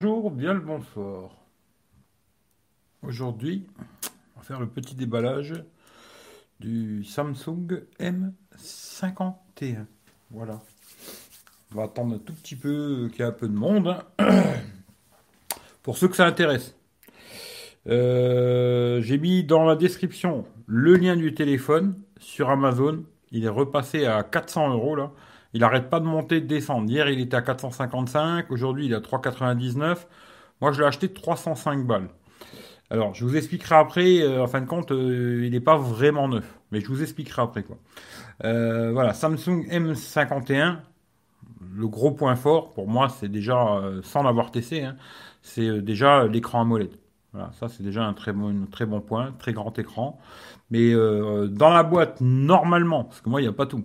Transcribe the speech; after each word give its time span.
Bonjour, 0.00 0.30
bien 0.30 0.54
le 0.54 0.60
bonsoir. 0.60 1.30
Aujourd'hui, 3.02 3.66
on 4.36 4.38
va 4.38 4.44
faire 4.44 4.60
le 4.60 4.68
petit 4.68 4.94
déballage 4.94 5.54
du 6.60 7.02
Samsung 7.02 7.82
M51. 7.98 9.86
Voilà. 10.30 10.60
On 11.72 11.78
va 11.78 11.82
attendre 11.84 12.14
un 12.14 12.18
tout 12.18 12.32
petit 12.32 12.54
peu 12.54 13.08
qu'il 13.10 13.20
y 13.20 13.22
ait 13.22 13.28
un 13.28 13.32
peu 13.32 13.48
de 13.48 13.54
monde. 13.56 13.96
hein. 14.20 14.54
Pour 15.82 15.98
ceux 15.98 16.06
que 16.06 16.14
ça 16.16 16.26
intéresse. 16.26 16.76
Euh, 17.88 19.00
J'ai 19.02 19.18
mis 19.18 19.42
dans 19.42 19.64
la 19.64 19.74
description 19.74 20.44
le 20.66 20.94
lien 20.94 21.16
du 21.16 21.34
téléphone 21.34 22.00
sur 22.20 22.50
Amazon. 22.50 23.04
Il 23.32 23.44
est 23.44 23.48
repassé 23.48 24.06
à 24.06 24.22
400 24.22 24.70
euros 24.74 24.94
là. 24.94 25.10
Il 25.54 25.60
n'arrête 25.60 25.88
pas 25.90 26.00
de 26.00 26.04
monter, 26.06 26.40
de 26.40 26.46
descendre. 26.46 26.90
Hier, 26.90 27.08
il 27.08 27.20
était 27.20 27.36
à 27.36 27.42
455. 27.42 28.50
Aujourd'hui, 28.50 28.86
il 28.86 28.92
est 28.92 28.96
à 28.96 29.00
399. 29.00 30.06
Moi, 30.60 30.72
je 30.72 30.80
l'ai 30.80 30.86
acheté 30.86 31.12
305 31.12 31.86
balles. 31.86 32.08
Alors, 32.90 33.14
je 33.14 33.24
vous 33.24 33.36
expliquerai 33.36 33.76
après. 33.76 34.20
euh, 34.22 34.42
en 34.42 34.46
fin 34.46 34.60
de 34.60 34.66
compte, 34.66 34.92
euh, 34.92 35.44
il 35.44 35.52
n'est 35.52 35.60
pas 35.60 35.76
vraiment 35.76 36.28
neuf. 36.28 36.58
Mais 36.72 36.80
je 36.80 36.88
vous 36.88 37.02
expliquerai 37.02 37.42
après 37.42 37.62
quoi. 37.62 37.76
Euh, 38.44 38.92
voilà, 38.92 39.14
Samsung 39.14 39.66
M51. 39.70 40.78
Le 41.74 41.88
gros 41.88 42.12
point 42.12 42.36
fort, 42.36 42.72
pour 42.74 42.88
moi, 42.88 43.08
c'est 43.08 43.28
déjà, 43.28 43.80
sans 44.02 44.22
l'avoir 44.22 44.50
testé, 44.50 44.84
hein, 44.84 44.96
c'est 45.42 45.80
déjà 45.82 46.26
l'écran 46.26 46.60
AMOLED. 46.62 46.90
Voilà, 47.32 47.50
ça 47.52 47.68
c'est 47.68 47.82
déjà 47.82 48.04
un 48.04 48.14
très 48.14 48.32
bon, 48.32 48.48
un 48.64 48.66
très 48.66 48.86
bon 48.86 49.00
point, 49.00 49.32
très 49.38 49.52
grand 49.52 49.76
écran. 49.78 50.18
Mais 50.70 50.92
dans 50.94 51.70
la 51.70 51.82
boîte, 51.82 52.20
normalement, 52.20 53.04
parce 53.04 53.20
que 53.20 53.28
moi, 53.28 53.40
il 53.40 53.44
n'y 53.44 53.48
a 53.48 53.52
pas 53.52 53.66
tout. 53.66 53.84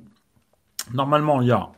Normalement, 0.91 1.41
il 1.41 1.47
y 1.47 1.51
a 1.51 1.71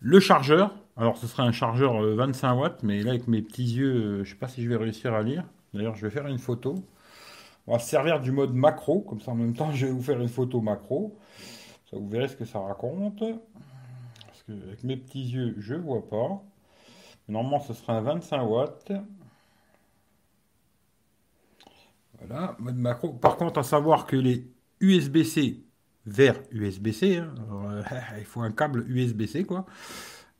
le 0.00 0.20
chargeur. 0.20 0.74
Alors, 0.96 1.16
ce 1.16 1.26
serait 1.26 1.42
un 1.42 1.52
chargeur 1.52 2.02
euh, 2.02 2.14
25 2.14 2.54
watts, 2.54 2.82
mais 2.82 3.02
là, 3.02 3.10
avec 3.10 3.28
mes 3.28 3.42
petits 3.42 3.64
yeux, 3.64 3.94
euh, 3.94 4.24
je 4.24 4.30
sais 4.30 4.36
pas 4.36 4.48
si 4.48 4.62
je 4.62 4.68
vais 4.68 4.76
réussir 4.76 5.14
à 5.14 5.22
lire. 5.22 5.44
D'ailleurs, 5.72 5.94
je 5.94 6.06
vais 6.06 6.10
faire 6.10 6.26
une 6.26 6.38
photo. 6.38 6.74
On 7.66 7.72
va 7.72 7.78
se 7.78 7.88
servir 7.88 8.20
du 8.20 8.32
mode 8.32 8.52
macro, 8.52 9.00
comme 9.00 9.20
ça, 9.20 9.30
en 9.30 9.36
même 9.36 9.54
temps, 9.54 9.72
je 9.72 9.86
vais 9.86 9.92
vous 9.92 10.02
faire 10.02 10.20
une 10.20 10.28
photo 10.28 10.60
macro. 10.60 11.16
Ça, 11.90 11.96
vous 11.96 12.08
verrez 12.08 12.28
ce 12.28 12.36
que 12.36 12.44
ça 12.44 12.60
raconte. 12.60 13.18
Parce 13.18 14.42
que 14.46 14.52
avec 14.52 14.84
mes 14.84 14.96
petits 14.96 15.24
yeux, 15.24 15.54
je 15.58 15.74
vois 15.74 16.06
pas. 16.06 16.42
Normalement, 17.28 17.60
ce 17.60 17.72
sera 17.72 17.94
un 17.94 18.02
25 18.02 18.42
watts. 18.42 18.92
Voilà, 22.18 22.56
mode 22.58 22.76
macro. 22.76 23.12
Par 23.14 23.36
contre, 23.36 23.60
à 23.60 23.62
savoir 23.62 24.06
que 24.06 24.16
les 24.16 24.46
USB-C 24.80 25.62
vers 26.06 26.36
USB-C, 26.52 27.18
hein, 27.18 27.34
euh, 27.52 27.82
il 28.18 28.24
faut 28.24 28.40
un 28.40 28.50
câble 28.50 28.84
USB-C, 28.88 29.44
quoi. 29.44 29.66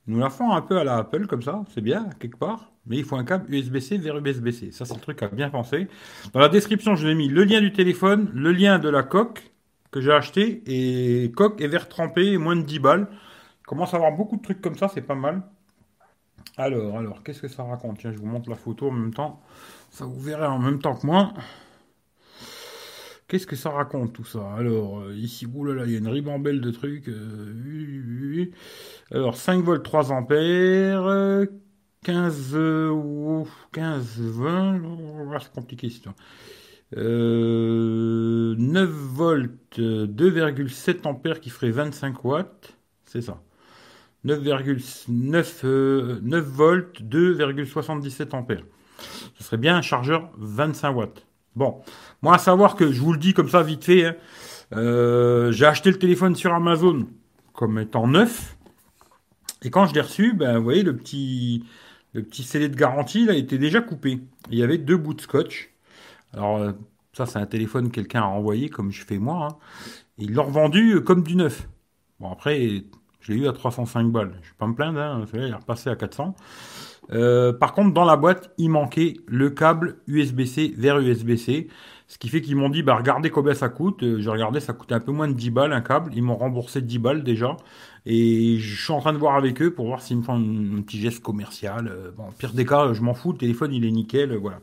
Nous 0.07 0.19
la 0.19 0.31
font 0.31 0.53
un 0.53 0.63
peu 0.63 0.79
à 0.79 0.85
la 0.85 0.97
Apple, 0.97 1.27
comme 1.27 1.43
ça, 1.43 1.63
c'est 1.75 1.83
bien, 1.83 2.09
quelque 2.19 2.37
part. 2.37 2.73
Mais 2.87 2.97
il 2.97 3.05
faut 3.05 3.17
un 3.17 3.25
câble 3.25 3.53
USB-C 3.55 3.99
vers 3.99 4.17
USB-C. 4.17 4.73
Ça, 4.73 4.85
c'est 4.85 4.95
le 4.95 5.01
truc 5.01 5.23
à 5.23 5.29
bien 5.29 5.51
penser. 5.51 5.87
Dans 6.33 6.41
la 6.41 6.49
description, 6.49 6.97
je 6.97 7.05
vous 7.05 7.13
ai 7.13 7.15
mis 7.15 7.29
le 7.29 7.45
lien 7.45 7.61
du 7.61 7.73
téléphone, 7.73 8.31
le 8.35 8.53
lien 8.53 8.79
de 8.79 8.89
la 8.89 9.03
coque 9.03 9.53
que 9.91 10.01
j'ai 10.01 10.13
acheté, 10.13 10.63
et 10.67 11.31
coque 11.33 11.61
et 11.61 11.69
verre 11.69 11.89
trempé, 11.89 12.39
moins 12.39 12.57
de 12.57 12.63
10 12.63 12.79
balles. 12.79 13.09
Commence 13.67 13.93
à 13.95 13.99
avoir 13.99 14.13
beaucoup 14.13 14.37
de 14.37 14.43
trucs 14.43 14.61
comme 14.61 14.77
ça, 14.77 14.89
c'est 14.89 15.03
pas 15.03 15.15
mal. 15.15 15.43
Alors, 16.57 16.97
alors, 16.99 17.23
qu'est-ce 17.23 17.43
que 17.43 17.49
ça 17.49 17.63
raconte? 17.63 17.99
Tiens, 17.99 18.13
je 18.13 18.19
vous 18.19 18.27
montre 18.27 18.51
la 18.51 18.57
photo 18.57 18.89
en 18.89 18.93
même 18.93 19.15
temps. 19.15 19.41
Ça 19.91 20.05
vous 20.05 20.21
verrez 20.21 20.47
en 20.47 20.59
même 20.59 20.81
temps 20.81 20.95
que 20.97 21.07
moi. 21.07 21.33
Qu'est-ce 23.31 23.47
que 23.47 23.55
ça 23.55 23.71
raconte 23.71 24.13
tout 24.13 24.25
ça? 24.25 24.41
Alors, 24.55 25.03
euh, 25.03 25.15
ici, 25.15 25.47
oulala, 25.47 25.85
il 25.87 25.93
y 25.93 25.95
a 25.95 25.99
une 25.99 26.09
ribambelle 26.09 26.61
de 26.61 26.71
trucs. 26.73 27.09
euh. 27.09 28.47
Alors, 29.13 29.37
5 29.37 29.63
volts 29.63 29.85
3 29.85 30.11
ampères, 30.11 31.07
euh, 31.07 31.47
15, 32.03 32.51
euh, 32.55 32.91
ouf, 32.91 33.69
15, 33.71 34.21
20, 34.21 34.83
oh, 34.85 35.33
c'est 35.41 35.53
compliqué 35.53 35.89
cette 35.89 35.99
histoire. 35.99 36.17
Euh, 36.97 38.57
9 38.59 38.91
volts, 38.91 39.79
euh, 39.79 40.07
2,7 40.09 41.07
ampères 41.07 41.41
qui 41.41 41.51
ferait 41.51 41.71
25 41.71 42.25
watts, 42.25 42.77
c'est 43.05 43.23
ça. 43.23 43.41
9,9 44.25 45.61
euh, 45.65 46.19
9 46.23 46.45
volts, 46.45 47.01
2,77 47.03 48.35
ampères. 48.35 48.65
Ce 49.39 49.45
serait 49.45 49.57
bien 49.57 49.77
un 49.77 49.83
chargeur 49.83 50.31
25 50.39 50.91
watts. 50.97 51.27
Bon, 51.57 51.83
moi 52.23 52.35
à 52.37 52.39
savoir 52.39 52.77
que 52.77 52.93
je 52.93 53.01
vous 53.01 53.13
le 53.13 53.19
dis 53.19 53.35
comme 53.35 53.49
ça 53.49 53.63
vite 53.63 53.85
fait, 53.85 54.07
hein, 54.07 54.15
euh, 54.75 55.53
j'ai 55.53 55.67
acheté 55.67 55.91
le 55.91 55.99
téléphone 55.99 56.37
sur 56.37 56.55
Amazon 56.55 57.09
comme 57.55 57.79
étant 57.79 58.07
neuf. 58.07 58.57
Et 59.63 59.71
quand 59.71 59.87
je 59.87 59.95
l'ai 59.95 60.01
reçu, 60.01 60.33
ben 60.35 60.57
vous 60.59 60.65
voyez 60.65 60.83
le 60.83 60.97
petit 60.97 61.65
le 62.13 62.23
petit 62.25 62.43
scellé 62.43 62.69
de 62.69 62.75
garantie 62.77 63.25
là 63.27 63.35
était 63.35 63.59
déjà 63.59 63.81
coupé. 63.81 64.21
Il 64.51 64.59
y 64.59 64.63
avait 64.63 64.79
deux 64.79 64.97
bouts 64.97 65.15
de 65.15 65.21
scotch. 65.21 65.71
Alors 66.35 66.59
euh, 66.59 66.73
ça 67.15 67.27
c'est 67.27 67.39
un 67.39 67.47
téléphone 67.47 67.89
que 67.91 67.97
quelqu'un 67.97 68.23
a 68.23 68.27
envoyé 68.27 68.69
comme 68.71 68.93
je 68.93 69.05
fais 69.05 69.19
moi. 69.19 69.49
hein. 69.53 69.59
Et 70.19 70.25
ils 70.25 70.35
l'ont 70.35 70.45
revendu 70.45 71.03
comme 71.05 71.23
du 71.25 71.37
neuf. 71.37 71.69
Bon 72.21 72.33
après 72.33 72.85
je 73.21 73.33
l'ai 73.33 73.41
eu 73.41 73.49
à 73.49 73.53
305 73.55 74.13
balles. 74.13 74.33
Je 74.43 74.51
vais 74.51 74.57
pas 74.59 74.67
me 74.69 74.75
plaindre, 74.75 75.01
hein, 75.01 75.25
il 75.35 75.41
est 75.41 75.55
repassé 75.55 75.91
à 75.91 75.97
400. 75.97 76.37
Euh, 77.13 77.53
par 77.53 77.73
contre, 77.73 77.93
dans 77.93 78.05
la 78.05 78.17
boîte, 78.17 78.51
il 78.59 78.71
manquait 78.71 79.15
le 79.27 79.51
câble 79.51 79.97
USB-C 80.07 80.75
vers 80.77 80.99
USB-C. 80.99 81.69
Ce 82.07 82.19
qui 82.19 82.29
fait 82.29 82.41
qu'ils 82.41 82.57
m'ont 82.57 82.69
dit, 82.69 82.83
bah, 82.83 82.97
regardez 82.97 83.31
combien 83.31 83.55
ça 83.55 83.69
coûte. 83.69 84.03
Euh, 84.03 84.21
J'ai 84.21 84.31
regardé, 84.31 84.61
ça 84.61 84.73
coûtait 84.73 84.95
un 84.95 85.01
peu 85.01 85.13
moins 85.13 85.29
de 85.29 85.33
10 85.33 85.51
balles 85.51 85.73
un 85.73 85.81
câble. 85.81 86.13
Ils 86.15 86.23
m'ont 86.23 86.37
remboursé 86.37 86.83
10 86.83 86.99
balles 86.99 87.23
déjà. 87.23 87.57
Et 88.07 88.57
je 88.59 88.83
suis 88.83 88.93
en 88.93 89.01
train 89.01 89.13
de 89.13 89.19
voir 89.19 89.37
avec 89.37 89.61
eux 89.63 89.73
pour 89.73 89.87
voir 89.87 90.03
s'ils 90.03 90.17
me 90.17 90.23
font 90.23 90.35
un, 90.35 90.83
petit 90.83 90.99
geste 90.99 91.23
commercial. 91.23 91.89
Euh, 91.89 92.11
bon, 92.17 92.25
pire 92.39 92.53
des 92.53 92.65
cas, 92.65 92.93
je 92.93 93.03
m'en 93.03 93.15
fous. 93.15 93.33
Le 93.33 93.39
téléphone, 93.39 93.73
il 93.73 93.85
est 93.85 93.91
nickel. 93.91 94.35
voilà. 94.37 94.61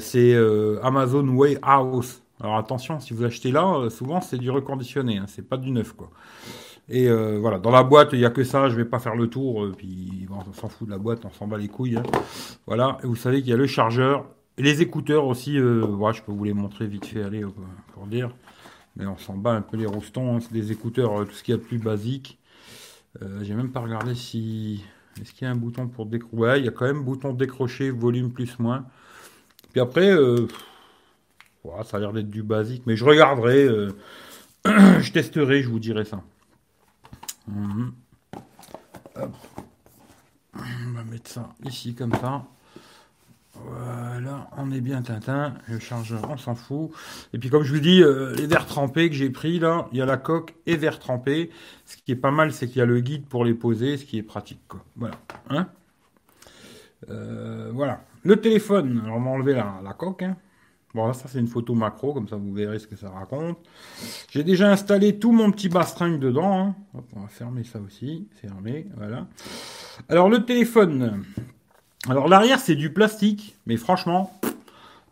C'est 0.00 0.36
Amazon 0.82 1.26
Way 1.28 1.58
House. 1.62 2.22
Alors 2.38 2.56
attention, 2.56 3.00
si 3.00 3.14
vous 3.14 3.24
achetez 3.24 3.50
là, 3.50 3.88
souvent 3.88 4.20
c'est 4.20 4.36
du 4.36 4.50
reconditionné. 4.50 5.18
Hein, 5.18 5.24
c'est 5.26 5.46
pas 5.46 5.56
du 5.56 5.70
neuf, 5.70 5.92
quoi. 5.94 6.10
Et 6.88 7.08
euh, 7.08 7.38
voilà, 7.38 7.58
dans 7.58 7.70
la 7.70 7.84
boîte, 7.84 8.10
il 8.12 8.18
n'y 8.18 8.24
a 8.24 8.30
que 8.30 8.42
ça, 8.42 8.68
je 8.68 8.74
vais 8.74 8.84
pas 8.84 8.98
faire 8.98 9.14
le 9.14 9.28
tour, 9.28 9.64
euh, 9.64 9.72
puis 9.76 10.26
on 10.30 10.52
s'en 10.52 10.68
fout 10.68 10.88
de 10.88 10.92
la 10.92 10.98
boîte, 10.98 11.24
on 11.24 11.30
s'en 11.30 11.46
bat 11.46 11.56
les 11.56 11.68
couilles. 11.68 11.96
hein. 11.96 12.02
Voilà, 12.66 12.98
et 13.04 13.06
vous 13.06 13.14
savez 13.14 13.40
qu'il 13.40 13.50
y 13.50 13.52
a 13.52 13.56
le 13.56 13.68
chargeur, 13.68 14.26
et 14.58 14.62
les 14.62 14.82
écouteurs 14.82 15.26
aussi, 15.26 15.56
euh, 15.56 15.86
je 16.12 16.22
peux 16.22 16.32
vous 16.32 16.44
les 16.44 16.52
montrer 16.52 16.86
vite 16.86 17.06
fait, 17.06 17.22
allez, 17.22 17.44
pour 17.94 18.06
dire. 18.06 18.30
Mais 18.96 19.06
on 19.06 19.16
s'en 19.16 19.36
bat 19.36 19.52
un 19.52 19.62
peu 19.62 19.76
les 19.76 19.86
roustons, 19.86 20.36
hein, 20.36 20.40
c'est 20.40 20.52
des 20.52 20.72
écouteurs, 20.72 21.24
tout 21.26 21.32
ce 21.32 21.44
qu'il 21.44 21.52
y 21.52 21.54
a 21.54 21.58
de 21.58 21.64
plus 21.64 21.78
basique. 21.78 22.38
J'ai 23.42 23.54
même 23.54 23.70
pas 23.70 23.80
regardé 23.80 24.14
si... 24.14 24.84
Est-ce 25.20 25.32
qu'il 25.32 25.44
y 25.44 25.48
a 25.48 25.50
un 25.52 25.56
bouton 25.56 25.88
pour 25.88 26.06
décrocher 26.06 26.36
Ouais, 26.36 26.58
il 26.60 26.64
y 26.64 26.68
a 26.68 26.70
quand 26.70 26.86
même 26.86 27.02
bouton 27.02 27.32
décrocher, 27.32 27.90
volume 27.90 28.32
plus 28.32 28.58
moins. 28.58 28.84
Puis 29.72 29.80
après, 29.80 30.16
ça 31.84 31.96
a 31.96 32.00
l'air 32.00 32.12
d'être 32.12 32.30
du 32.30 32.42
basique, 32.42 32.82
mais 32.86 32.96
je 32.96 33.04
regarderai, 33.04 33.68
je 34.64 35.12
testerai, 35.12 35.62
je 35.62 35.68
vous 35.68 35.78
dirai 35.78 36.04
ça. 36.04 36.22
Mhm. 37.50 37.92
On 40.54 40.90
va 40.94 41.04
mettre 41.04 41.30
ça 41.30 41.48
ici 41.64 41.94
comme 41.94 42.12
ça. 42.14 42.44
Voilà, 43.54 44.48
on 44.56 44.70
est 44.72 44.80
bien 44.80 45.02
Tintin. 45.02 45.54
Le 45.68 45.78
chargeur, 45.78 46.22
on 46.30 46.36
s'en 46.38 46.54
fout. 46.54 46.90
Et 47.34 47.38
puis 47.38 47.50
comme 47.50 47.62
je 47.62 47.74
vous 47.74 47.80
dis, 47.80 48.02
euh, 48.02 48.34
les 48.36 48.46
verres 48.46 48.66
trempés 48.66 49.10
que 49.10 49.16
j'ai 49.16 49.28
pris 49.30 49.58
là, 49.58 49.86
il 49.92 49.98
y 49.98 50.02
a 50.02 50.06
la 50.06 50.16
coque 50.16 50.54
et 50.66 50.76
verres 50.76 50.98
trempés. 50.98 51.50
Ce 51.84 51.96
qui 51.96 52.12
est 52.12 52.16
pas 52.16 52.30
mal, 52.30 52.52
c'est 52.52 52.68
qu'il 52.68 52.78
y 52.78 52.82
a 52.82 52.86
le 52.86 53.00
guide 53.00 53.26
pour 53.26 53.44
les 53.44 53.54
poser, 53.54 53.96
ce 53.98 54.04
qui 54.04 54.16
est 54.18 54.22
pratique. 54.22 54.60
Voilà. 54.96 55.16
Hein 55.50 55.68
Euh, 57.10 57.70
voilà. 57.74 58.02
Le 58.22 58.36
téléphone, 58.40 59.00
alors 59.04 59.16
on 59.16 59.22
va 59.22 59.30
enlever 59.30 59.54
la, 59.54 59.80
la 59.82 59.92
coque. 59.94 60.22
hein. 60.22 60.36
Bon, 60.94 61.06
là, 61.06 61.12
ça 61.12 61.28
c'est 61.28 61.38
une 61.38 61.46
photo 61.46 61.74
macro, 61.74 62.12
comme 62.12 62.26
ça 62.26 62.36
vous 62.36 62.52
verrez 62.52 62.78
ce 62.80 62.86
que 62.88 62.96
ça 62.96 63.10
raconte. 63.10 63.58
J'ai 64.30 64.42
déjà 64.42 64.70
installé 64.70 65.18
tout 65.18 65.30
mon 65.30 65.52
petit 65.52 65.68
bastringue 65.68 66.18
dedans. 66.18 66.58
hein. 66.58 66.74
On 67.14 67.20
va 67.20 67.28
fermer 67.28 67.62
ça 67.62 67.78
aussi. 67.80 68.26
Fermé, 68.40 68.86
voilà. 68.96 69.28
Alors 70.08 70.28
le 70.28 70.44
téléphone. 70.44 71.24
Alors 72.08 72.28
l'arrière 72.28 72.58
c'est 72.58 72.74
du 72.74 72.92
plastique, 72.92 73.56
mais 73.66 73.76
franchement, 73.76 74.32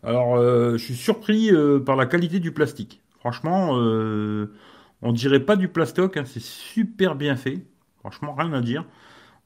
alors 0.03 0.35
euh, 0.35 0.73
je 0.73 0.83
suis 0.83 0.95
surpris 0.95 1.51
euh, 1.51 1.79
par 1.79 1.95
la 1.95 2.05
qualité 2.05 2.39
du 2.39 2.51
plastique. 2.51 3.01
Franchement, 3.19 3.77
euh, 3.77 4.53
on 5.01 5.11
dirait 5.13 5.39
pas 5.39 5.55
du 5.55 5.67
plastoc, 5.67 6.17
hein, 6.17 6.23
c'est 6.25 6.41
super 6.41 7.15
bien 7.15 7.35
fait. 7.35 7.63
Franchement, 7.99 8.33
rien 8.33 8.51
à 8.53 8.61
dire. 8.61 8.85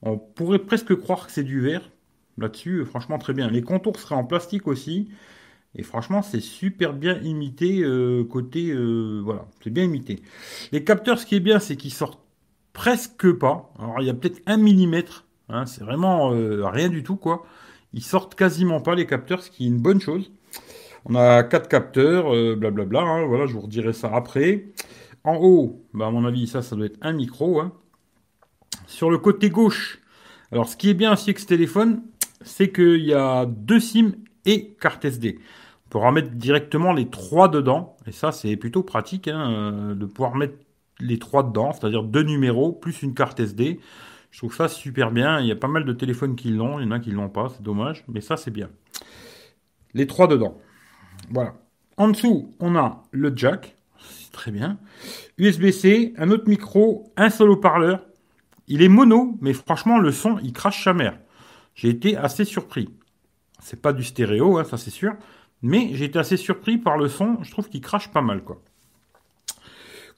On 0.02 0.16
pourrait 0.18 0.58
presque 0.58 0.94
croire 0.96 1.26
que 1.26 1.32
c'est 1.32 1.44
du 1.44 1.60
verre. 1.60 1.90
Là-dessus, 2.38 2.78
euh, 2.78 2.84
franchement, 2.84 3.18
très 3.18 3.34
bien. 3.34 3.48
Les 3.48 3.62
contours 3.62 3.98
seraient 3.98 4.14
en 4.14 4.24
plastique 4.24 4.66
aussi. 4.66 5.08
Et 5.76 5.82
franchement, 5.82 6.22
c'est 6.22 6.40
super 6.40 6.92
bien 6.92 7.20
imité 7.22 7.82
euh, 7.82 8.24
côté... 8.24 8.70
euh, 8.70 9.20
voilà, 9.24 9.46
c'est 9.62 9.70
bien 9.70 9.84
imité. 9.84 10.22
Les 10.72 10.84
capteurs, 10.84 11.18
ce 11.18 11.26
qui 11.26 11.34
est 11.36 11.40
bien, 11.40 11.58
c'est 11.58 11.76
qu'ils 11.76 11.92
sortent 11.92 12.20
presque 12.72 13.32
pas. 13.32 13.72
Alors, 13.78 13.96
il 14.00 14.06
y 14.06 14.10
a 14.10 14.14
peut-être 14.14 14.40
un 14.46 14.56
millimètre. 14.56 15.24
hein, 15.48 15.66
c'est 15.66 15.82
vraiment 15.84 16.32
euh, 16.32 16.66
rien 16.68 16.88
du 16.88 17.02
tout, 17.02 17.16
quoi. 17.16 17.44
Ils 17.92 18.02
sortent 18.04 18.34
quasiment 18.34 18.80
pas, 18.80 18.94
les 18.94 19.06
capteurs, 19.06 19.42
ce 19.42 19.50
qui 19.50 19.64
est 19.64 19.68
une 19.68 19.80
bonne 19.80 20.00
chose. 20.00 20.30
On 21.06 21.14
a 21.16 21.42
quatre 21.44 21.68
capteurs, 21.68 22.30
blablabla. 22.56 23.00
hein, 23.00 23.26
voilà, 23.26 23.46
je 23.46 23.54
vous 23.54 23.60
redirai 23.62 23.92
ça 23.92 24.10
après. 24.14 24.66
En 25.24 25.36
haut, 25.36 25.84
bah, 25.94 26.06
à 26.06 26.10
mon 26.10 26.24
avis, 26.24 26.46
ça, 26.46 26.62
ça 26.62 26.76
doit 26.76 26.86
être 26.86 26.98
un 27.02 27.12
micro. 27.12 27.60
hein. 27.60 27.72
Sur 28.86 29.10
le 29.10 29.18
côté 29.18 29.50
gauche, 29.50 30.00
alors 30.52 30.68
ce 30.68 30.76
qui 30.76 30.90
est 30.90 30.94
bien 30.94 31.12
aussi 31.12 31.30
avec 31.30 31.38
ce 31.38 31.46
téléphone, 31.46 32.02
c'est 32.42 32.70
qu'il 32.70 33.04
y 33.04 33.14
a 33.14 33.46
deux 33.46 33.80
SIM 33.80 34.12
et 34.44 34.74
carte 34.80 35.04
SD. 35.04 35.38
On 35.94 35.98
pourra 36.00 36.10
mettre 36.10 36.30
directement 36.30 36.92
les 36.92 37.08
trois 37.08 37.48
dedans, 37.48 37.96
et 38.04 38.10
ça 38.10 38.32
c'est 38.32 38.56
plutôt 38.56 38.82
pratique 38.82 39.28
hein, 39.28 39.52
euh, 39.52 39.94
de 39.94 40.06
pouvoir 40.06 40.34
mettre 40.34 40.54
les 40.98 41.20
trois 41.20 41.44
dedans, 41.44 41.72
c'est-à-dire 41.72 42.02
deux 42.02 42.24
numéros 42.24 42.72
plus 42.72 43.02
une 43.02 43.14
carte 43.14 43.38
SD. 43.38 43.78
Je 44.32 44.38
trouve 44.38 44.52
ça 44.52 44.66
super 44.66 45.12
bien. 45.12 45.38
Il 45.38 45.46
y 45.46 45.52
a 45.52 45.56
pas 45.56 45.68
mal 45.68 45.84
de 45.84 45.92
téléphones 45.92 46.34
qui 46.34 46.50
l'ont, 46.50 46.80
il 46.80 46.86
y 46.86 46.88
en 46.88 46.90
a 46.90 46.98
qui 46.98 47.12
l'ont 47.12 47.28
pas, 47.28 47.48
c'est 47.48 47.62
dommage, 47.62 48.02
mais 48.08 48.20
ça 48.20 48.36
c'est 48.36 48.50
bien. 48.50 48.70
Les 49.92 50.08
trois 50.08 50.26
dedans. 50.26 50.58
Voilà. 51.30 51.54
En 51.96 52.08
dessous, 52.08 52.52
on 52.58 52.74
a 52.74 53.04
le 53.12 53.32
jack, 53.36 53.76
c'est 54.00 54.32
très 54.32 54.50
bien. 54.50 54.78
USB-C, 55.38 56.14
un 56.18 56.32
autre 56.32 56.48
micro, 56.48 57.12
un 57.16 57.30
seul 57.30 57.50
haut-parleur. 57.50 58.04
Il 58.66 58.82
est 58.82 58.88
mono, 58.88 59.38
mais 59.40 59.52
franchement, 59.52 60.00
le 60.00 60.10
son, 60.10 60.40
il 60.42 60.52
crache 60.52 60.82
sa 60.82 60.92
mère. 60.92 61.16
J'ai 61.76 61.90
été 61.90 62.16
assez 62.16 62.44
surpris. 62.44 62.88
C'est 63.60 63.80
pas 63.80 63.92
du 63.92 64.02
stéréo, 64.02 64.58
hein, 64.58 64.64
ça 64.64 64.76
c'est 64.76 64.90
sûr. 64.90 65.14
Mais 65.64 65.88
j'ai 65.94 66.04
été 66.04 66.18
assez 66.18 66.36
surpris 66.36 66.76
par 66.76 66.98
le 66.98 67.08
son. 67.08 67.38
Je 67.42 67.50
trouve 67.50 67.70
qu'il 67.70 67.80
crache 67.80 68.12
pas 68.12 68.20
mal, 68.20 68.44
quoi. 68.44 68.60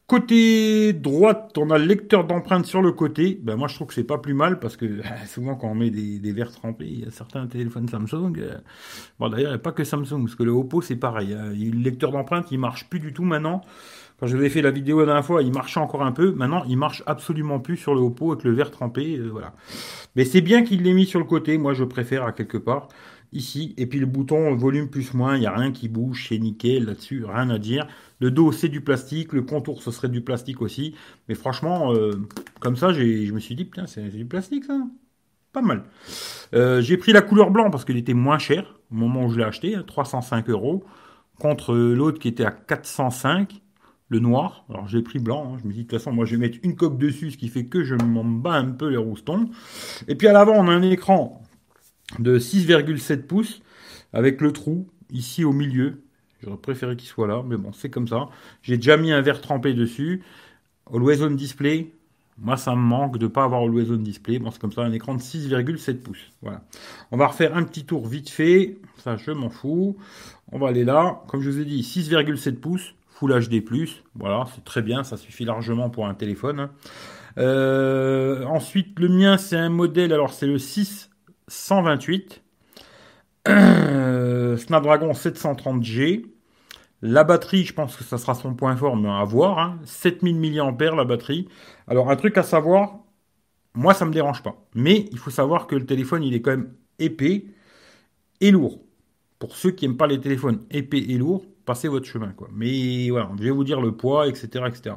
Côté 0.09 0.93
droite, 0.93 1.57
on 1.57 1.71
a 1.71 1.79
le 1.79 1.85
lecteur 1.85 2.25
d'empreintes 2.25 2.67
sur 2.67 2.83
le 2.83 2.91
côté. 2.91 3.39
Ben 3.41 3.55
moi, 3.55 3.69
je 3.69 3.77
trouve 3.77 3.87
que 3.87 3.95
c'est 3.95 4.05
pas 4.05 4.19
plus 4.19 4.35
mal 4.35 4.59
parce 4.59 4.77
que 4.77 5.01
souvent 5.27 5.55
quand 5.55 5.69
on 5.69 5.77
met 5.77 5.91
des, 5.91 6.33
verres 6.33 6.51
trempés, 6.51 6.87
il 6.89 7.05
y 7.05 7.07
a 7.07 7.13
certains 7.13 7.47
téléphones 7.47 7.89
Samsung. 7.89 8.33
Euh, 8.39 8.57
bon, 9.21 9.29
d'ailleurs, 9.29 9.51
il 9.51 9.55
n'y 9.55 9.57
a 9.57 9.59
pas 9.59 9.71
que 9.71 9.85
Samsung 9.85 10.25
parce 10.25 10.35
que 10.35 10.43
le 10.43 10.51
Oppo 10.51 10.83
c'est 10.83 10.97
pareil. 10.97 11.33
Hein. 11.33 11.53
Le 11.53 11.81
lecteur 11.81 12.11
d'empreintes, 12.11 12.49
il 12.51 12.59
marche 12.59 12.89
plus 12.89 12.99
du 12.99 13.13
tout 13.13 13.25
maintenant. 13.25 13.63
Quand 14.19 14.27
je 14.27 14.37
vous 14.37 14.43
ai 14.43 14.49
fait 14.49 14.63
la 14.63 14.71
vidéo 14.71 15.01
la 15.01 15.07
dernière 15.07 15.27
fois, 15.27 15.43
il 15.43 15.53
marchait 15.53 15.79
encore 15.79 16.03
un 16.03 16.13
peu. 16.13 16.33
Maintenant, 16.33 16.65
il 16.69 16.79
marche 16.79 17.03
absolument 17.07 17.61
plus 17.61 17.77
sur 17.77 17.95
le 17.95 18.01
Oppo 18.01 18.33
avec 18.33 18.45
le 18.45 18.53
verre 18.53 18.71
trempé. 18.71 19.17
Euh, 19.17 19.29
voilà. 19.31 19.55
Mais 20.17 20.25
c'est 20.25 20.41
bien 20.41 20.65
qu'il 20.65 20.83
l'ait 20.83 20.95
mis 20.95 21.07
sur 21.07 21.21
le 21.21 21.27
côté. 21.27 21.59
Moi, 21.59 21.75
je 21.75 21.85
préfère 21.85 22.25
à 22.25 22.33
quelque 22.33 22.59
part 22.59 22.89
ici. 23.33 23.75
Et 23.77 23.87
puis 23.87 23.99
le 23.99 24.07
bouton 24.07 24.55
volume 24.55 24.89
plus 24.89 25.15
moins, 25.15 25.37
il 25.37 25.41
n'y 25.41 25.47
a 25.47 25.55
rien 25.55 25.73
qui 25.73 25.89
bouge, 25.89 26.27
c'est 26.29 26.39
nickel 26.39 26.85
là-dessus, 26.85 27.25
rien 27.25 27.51
à 27.51 27.59
dire. 27.59 27.87
Le 28.21 28.31
dos, 28.31 28.53
c'est 28.53 28.69
du 28.69 28.81
plastique, 28.81 29.33
le 29.33 29.43
contour, 29.43 29.83
ce 29.83 29.91
serait 29.91 30.09
du 30.09 30.21
plastique 30.21 30.63
aussi. 30.63 30.95
Mais 31.29 31.35
franchement, 31.35 31.93
euh, 31.93 32.13
comme 32.61 32.77
ça, 32.77 32.93
je 32.93 33.33
me 33.33 33.41
suis 33.41 33.55
dit, 33.55 33.65
putain, 33.65 33.87
c'est 33.87 34.09
du 34.09 34.25
plastique 34.25 34.65
ça 34.65 34.79
Pas 35.53 35.63
mal. 35.63 35.85
Euh, 36.55 36.81
j'ai 36.81 36.97
pris 36.97 37.13
la 37.13 37.23
couleur 37.23 37.51
blanc 37.51 37.71
parce 37.71 37.85
qu'il 37.85 37.97
était 37.97 38.15
moins 38.15 38.39
cher 38.39 38.75
au 38.91 38.95
moment 38.95 39.25
où 39.25 39.31
je 39.31 39.39
l'ai 39.39 39.45
acheté, 39.45 39.77
305 39.87 40.37
hein, 40.37 40.53
euros, 40.53 40.85
contre 41.39 41.75
l'autre 41.75 42.19
qui 42.19 42.29
était 42.29 42.45
à 42.45 42.51
405 42.51 43.61
le 44.09 44.21
noir. 44.21 44.65
Alors 44.71 44.89
j'ai 44.89 45.03
pris 45.03 45.19
blanc. 45.19 45.53
Hein. 45.53 45.59
Je 45.63 45.67
me 45.67 45.73
dis 45.73 45.85
de 45.85 45.89
toute 45.89 45.99
façon, 45.99 46.13
moi 46.13 46.25
je 46.25 46.33
vais 46.33 46.41
mettre 46.41 46.59
une 46.63 46.77
coque 46.77 46.99
dessus, 46.99 47.33
ce 47.33 47.37
qui 47.37 47.49
fait 47.49 47.67
que 47.67 47.85
je 47.85 47.95
m'en 47.95 48.25
bats 48.25 48.55
un 48.55 48.71
peu 48.71 48.89
les 48.89 48.97
roustons. 48.97 49.51
Et 50.09 50.15
puis 50.15 50.29
à 50.29 50.33
l'avant, 50.33 50.55
on 50.55 50.69
a 50.69 50.73
un 50.73 50.83
écran 50.83 51.43
de 52.19 52.39
6,7 52.39 53.23
pouces 53.23 53.63
avec 54.13 54.41
le 54.41 54.53
trou 54.53 54.89
ici 55.11 55.45
au 55.45 55.53
milieu. 55.53 56.03
J'aurais 56.43 56.59
préféré 56.59 56.97
qu'il 56.97 57.09
soit 57.09 57.27
là, 57.27 57.43
mais 57.45 57.57
bon, 57.57 57.73
c'est 57.73 57.91
comme 57.91 58.09
ça. 58.09 58.29
J'ai 58.63 58.77
déjà 58.77 58.97
mis 58.97 59.13
un 59.13 59.21
verre 59.21 59.41
trempé 59.41 59.75
dessus. 59.75 60.23
Always 60.93 61.23
on 61.23 61.31
display. 61.31 61.93
Moi, 62.39 62.59
ça 62.59 62.73
me 62.73 62.81
manque 62.81 63.19
de 63.19 63.25
ne 63.25 63.31
pas 63.31 63.45
avoir 63.45 63.63
Always 63.63 63.91
on 63.91 63.97
display. 63.97 64.39
Bon, 64.39 64.51
c'est 64.51 64.61
comme 64.61 64.73
ça, 64.73 64.83
un 64.83 64.93
écran 64.93 65.15
de 65.15 65.21
6,7 65.21 65.97
pouces. 65.99 66.31
Voilà. 66.43 66.63
On 67.11 67.17
va 67.17 67.29
refaire 67.29 67.57
un 67.57 67.65
petit 67.65 67.85
tour 67.85 68.07
vite 68.07 68.29
fait. 68.29 68.77
Ça, 68.99 69.17
je 69.17 69.31
m'en 69.31 69.49
fous. 69.49 69.97
On 70.53 70.59
va 70.59 70.69
aller 70.69 70.85
là. 70.85 71.23
Comme 71.29 71.41
je 71.41 71.51
vous 71.51 71.61
ai 71.61 71.65
dit, 71.65 71.81
6,7 71.81 72.57
pouces. 72.57 72.95
Full 73.09 73.49
HD+. 73.49 73.65
Voilà, 74.15 74.45
c'est 74.55 74.65
très 74.65 74.83
bien. 74.83 75.03
Ça 75.03 75.17
suffit 75.17 75.47
largement 75.47 75.89
pour 75.89 76.07
un 76.07 76.13
téléphone. 76.13 76.69
Euh, 77.39 78.45
ensuite, 78.45 78.99
le 78.99 79.09
mien, 79.09 79.39
c'est 79.39 79.57
un 79.57 79.71
modèle. 79.71 80.13
Alors, 80.13 80.35
c'est 80.35 80.47
le 80.47 80.59
6 80.59 81.09
128, 81.49 82.43
Snapdragon 84.57 85.13
730G. 85.13 86.27
La 87.03 87.25
batterie, 87.25 87.65
je 87.65 87.75
pense 87.75 87.95
que 87.97 88.05
ça 88.05 88.19
sera 88.19 88.35
son 88.35 88.55
point 88.55 88.75
fort, 88.75 88.97
mais 88.97 89.09
à 89.09 89.23
voir. 89.25 89.59
Hein. 89.59 89.79
7000 89.85 90.55
mAh 90.55 90.97
la 90.97 91.05
batterie. 91.05 91.49
Alors 91.87 92.11
un 92.11 92.17
truc 92.17 92.39
à 92.39 92.43
savoir, 92.43 92.99
moi 93.75 93.95
ça 93.95 94.07
me 94.07 94.13
dérange 94.13 94.43
pas. 94.43 94.57
Mais 94.75 95.07
il 95.13 95.19
faut 95.19 95.31
savoir 95.31 95.67
que 95.67 95.77
le 95.77 95.85
téléphone 95.87 96.23
il 96.23 96.35
est 96.35 96.41
quand 96.41 96.53
même 96.53 96.73
épais 96.99 97.45
et 98.41 98.51
lourd. 98.51 98.81
Pour 99.39 99.55
ceux 99.57 99.71
qui 99.71 99.87
n'aiment 99.87 99.99
pas 99.99 100.07
les 100.07 100.21
téléphones 100.21 100.61
épais 100.71 100.99
et 100.99 101.19
lourds, 101.19 101.45
passez 101.67 101.89
votre 101.89 102.07
chemin. 102.07 102.31
Quoi. 102.31 102.49
Mais 102.53 103.11
voilà, 103.11 103.31
je 103.39 103.45
vais 103.45 103.51
vous 103.51 103.65
dire 103.65 103.81
le 103.81 103.93
poids, 103.93 104.27
etc. 104.27 104.65
etc. 104.67 104.97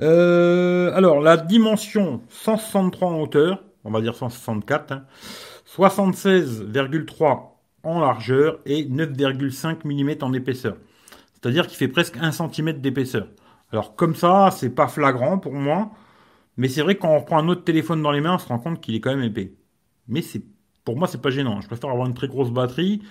Euh, 0.00 0.92
alors 0.94 1.20
la 1.20 1.36
dimension 1.36 2.22
163 2.28 3.08
en 3.08 3.20
hauteur, 3.20 3.62
on 3.84 3.90
va 3.90 4.00
dire 4.00 4.14
164, 4.14 4.94
76,3 5.66 7.24
hein. 7.24 7.40
en 7.82 8.00
largeur 8.00 8.58
et 8.66 8.84
9,5 8.84 9.84
mm 9.84 10.22
en 10.22 10.32
épaisseur. 10.32 10.76
C'est-à-dire 11.34 11.66
qu'il 11.66 11.76
fait 11.76 11.88
presque 11.88 12.16
1 12.20 12.32
cm 12.32 12.80
d'épaisseur. 12.80 13.28
Alors 13.72 13.96
comme 13.96 14.14
ça, 14.14 14.50
c'est 14.50 14.70
pas 14.70 14.86
flagrant 14.86 15.38
pour 15.38 15.54
moi, 15.54 15.90
mais 16.56 16.68
c'est 16.68 16.82
vrai 16.82 16.94
que 16.94 17.00
quand 17.00 17.14
on 17.14 17.22
prend 17.22 17.38
un 17.38 17.48
autre 17.48 17.64
téléphone 17.64 18.02
dans 18.02 18.12
les 18.12 18.20
mains, 18.20 18.34
on 18.34 18.38
se 18.38 18.48
rend 18.48 18.58
compte 18.58 18.80
qu'il 18.80 18.94
est 18.94 19.00
quand 19.00 19.14
même 19.14 19.24
épais. 19.24 19.54
Mais 20.08 20.22
c'est 20.22 20.42
pour 20.84 20.96
moi, 20.96 21.08
c'est 21.08 21.22
pas 21.22 21.30
gênant. 21.30 21.60
Je 21.60 21.68
préfère 21.68 21.90
avoir 21.90 22.06
une 22.06 22.14
très 22.14 22.28
grosse 22.28 22.50
batterie 22.50 23.02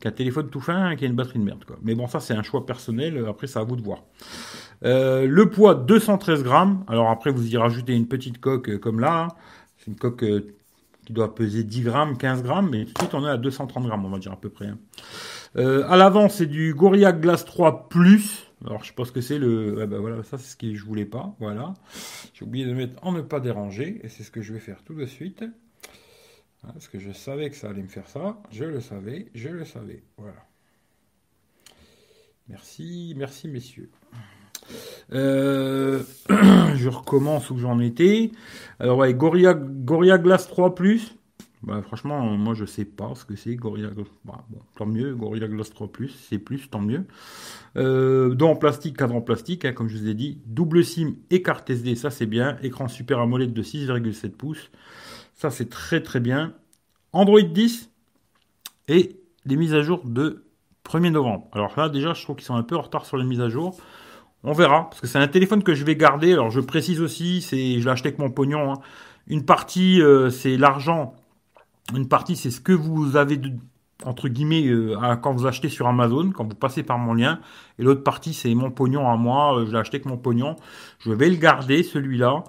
qu'un 0.00 0.10
téléphone 0.10 0.48
tout 0.48 0.60
fin 0.60 0.96
qui 0.96 1.04
a 1.04 1.06
une 1.06 1.14
batterie 1.14 1.38
de 1.38 1.44
merde. 1.44 1.64
Quoi. 1.64 1.76
Mais 1.82 1.94
bon, 1.94 2.06
ça 2.06 2.20
c'est 2.20 2.34
un 2.34 2.42
choix 2.42 2.66
personnel. 2.66 3.24
Après, 3.28 3.46
c'est 3.46 3.58
à 3.58 3.64
vous 3.64 3.76
de 3.76 3.82
voir. 3.82 4.02
Euh, 4.84 5.26
le 5.26 5.50
poids 5.50 5.74
213 5.74 6.42
grammes. 6.42 6.84
Alors 6.88 7.10
après, 7.10 7.30
vous 7.30 7.52
y 7.52 7.56
rajoutez 7.56 7.94
une 7.94 8.08
petite 8.08 8.40
coque 8.40 8.70
euh, 8.70 8.78
comme 8.78 9.00
là. 9.00 9.28
C'est 9.80 9.90
une 9.90 9.96
coque 9.96 10.22
euh, 10.22 10.54
qui 11.06 11.12
doit 11.12 11.34
peser 11.34 11.64
10 11.64 11.82
grammes, 11.82 12.18
15 12.18 12.42
grammes, 12.42 12.68
mais 12.70 12.84
tout 12.84 12.92
de 12.92 12.98
suite 12.98 13.14
on 13.14 13.26
est 13.26 13.30
à 13.30 13.38
230 13.38 13.86
grammes, 13.86 14.04
on 14.04 14.10
va 14.10 14.18
dire 14.18 14.32
à 14.32 14.40
peu 14.40 14.50
près. 14.50 14.66
Hein. 14.66 14.78
Euh, 15.56 15.84
à 15.88 15.96
l'avant, 15.96 16.28
c'est 16.28 16.46
du 16.46 16.74
Gorilla 16.74 17.12
Glass 17.12 17.44
3 17.44 17.88
Plus. 17.88 18.46
Alors, 18.64 18.84
je 18.84 18.92
pense 18.92 19.10
que 19.10 19.20
c'est 19.20 19.38
le. 19.38 19.86
ben 19.86 19.98
voilà, 19.98 20.22
ça, 20.22 20.36
c'est 20.36 20.50
ce 20.50 20.56
que 20.56 20.74
je 20.74 20.84
voulais 20.84 21.06
pas. 21.06 21.34
Voilà. 21.40 21.74
J'ai 22.34 22.44
oublié 22.44 22.66
de 22.66 22.74
mettre 22.74 23.04
en 23.04 23.12
ne 23.12 23.22
pas 23.22 23.40
déranger. 23.40 24.00
Et 24.04 24.08
c'est 24.08 24.22
ce 24.22 24.30
que 24.30 24.42
je 24.42 24.52
vais 24.52 24.60
faire 24.60 24.82
tout 24.84 24.94
de 24.94 25.06
suite. 25.06 25.42
parce 26.62 26.88
que 26.88 26.98
je 26.98 27.10
savais 27.10 27.48
que 27.48 27.56
ça 27.56 27.70
allait 27.70 27.82
me 27.82 27.88
faire 27.88 28.06
ça. 28.06 28.38
Je 28.50 28.64
le 28.64 28.80
savais. 28.80 29.30
Je 29.34 29.48
le 29.48 29.64
savais. 29.64 30.02
Voilà. 30.18 30.44
Merci. 32.48 33.14
Merci, 33.16 33.48
messieurs. 33.48 33.90
Euh, 35.12 36.02
je 36.74 36.88
recommence 36.88 37.50
où 37.50 37.58
j'en 37.58 37.80
étais. 37.80 38.30
Alors 38.78 38.98
ouais, 38.98 39.14
Gorilla, 39.14 39.54
Gorilla 39.54 40.18
Glass 40.18 40.48
3 40.48 40.74
Plus. 40.74 41.14
Bah, 41.62 41.82
franchement, 41.82 42.22
moi 42.22 42.54
je 42.54 42.64
sais 42.64 42.86
pas 42.86 43.12
ce 43.14 43.24
que 43.24 43.36
c'est 43.36 43.54
Gorilla. 43.54 43.90
Bah, 44.24 44.44
tant 44.76 44.86
mieux, 44.86 45.14
Gorilla 45.14 45.46
Glass 45.46 45.70
3 45.70 45.88
Plus, 45.88 46.08
c'est 46.28 46.38
plus, 46.38 46.70
tant 46.70 46.80
mieux. 46.80 47.04
Euh, 47.76 48.38
en 48.40 48.56
plastique, 48.56 48.96
cadre 48.96 49.14
en 49.14 49.20
plastique, 49.20 49.64
hein, 49.64 49.72
comme 49.72 49.88
je 49.88 49.98
vous 49.98 50.08
ai 50.08 50.14
dit. 50.14 50.40
Double 50.46 50.84
SIM 50.84 51.14
et 51.30 51.42
carte 51.42 51.68
SD, 51.68 51.96
ça 51.96 52.10
c'est 52.10 52.26
bien. 52.26 52.56
Écran 52.62 52.88
Super 52.88 53.18
AMOLED 53.18 53.52
de 53.52 53.62
6,7 53.62 54.30
pouces. 54.30 54.70
Ça 55.34 55.50
c'est 55.50 55.68
très 55.68 56.02
très 56.02 56.20
bien. 56.20 56.54
Android 57.12 57.42
10 57.42 57.90
et 58.88 59.20
les 59.44 59.56
mises 59.56 59.74
à 59.74 59.82
jour 59.82 60.02
de 60.04 60.44
1er 60.84 61.10
novembre. 61.10 61.48
Alors 61.52 61.74
là 61.76 61.88
déjà 61.88 62.14
je 62.14 62.22
trouve 62.22 62.36
qu'ils 62.36 62.46
sont 62.46 62.54
un 62.54 62.62
peu 62.62 62.76
en 62.76 62.82
retard 62.82 63.04
sur 63.04 63.16
les 63.16 63.24
mises 63.24 63.40
à 63.40 63.48
jour. 63.48 63.76
On 64.42 64.52
verra, 64.52 64.88
parce 64.88 65.00
que 65.00 65.06
c'est 65.06 65.18
un 65.18 65.28
téléphone 65.28 65.62
que 65.62 65.74
je 65.74 65.84
vais 65.84 65.96
garder. 65.96 66.32
Alors 66.32 66.50
je 66.50 66.60
précise 66.60 67.00
aussi, 67.00 67.42
c'est, 67.42 67.78
je 67.80 67.84
l'ai 67.84 67.90
acheté 67.90 68.08
avec 68.08 68.18
mon 68.18 68.30
pognon. 68.30 68.72
Hein. 68.72 68.76
Une 69.26 69.44
partie, 69.44 70.00
euh, 70.00 70.30
c'est 70.30 70.56
l'argent. 70.56 71.14
Une 71.94 72.08
partie, 72.08 72.36
c'est 72.36 72.50
ce 72.50 72.60
que 72.60 72.72
vous 72.72 73.16
avez 73.16 73.36
de, 73.36 73.52
entre 74.04 74.28
guillemets 74.28 74.66
euh, 74.66 75.16
quand 75.16 75.32
vous 75.32 75.46
achetez 75.46 75.68
sur 75.68 75.86
Amazon, 75.86 76.30
quand 76.30 76.44
vous 76.44 76.54
passez 76.54 76.82
par 76.82 76.98
mon 76.98 77.14
lien. 77.14 77.40
Et 77.78 77.82
l'autre 77.82 78.02
partie, 78.02 78.32
c'est 78.32 78.54
mon 78.54 78.70
pognon 78.70 79.10
à 79.10 79.16
moi. 79.16 79.58
Euh, 79.58 79.66
je 79.66 79.72
l'ai 79.72 79.78
acheté 79.78 79.96
avec 79.96 80.06
mon 80.06 80.16
pognon. 80.16 80.56
Je 81.00 81.12
vais 81.12 81.28
le 81.28 81.36
garder, 81.36 81.82
celui-là. 81.82 82.44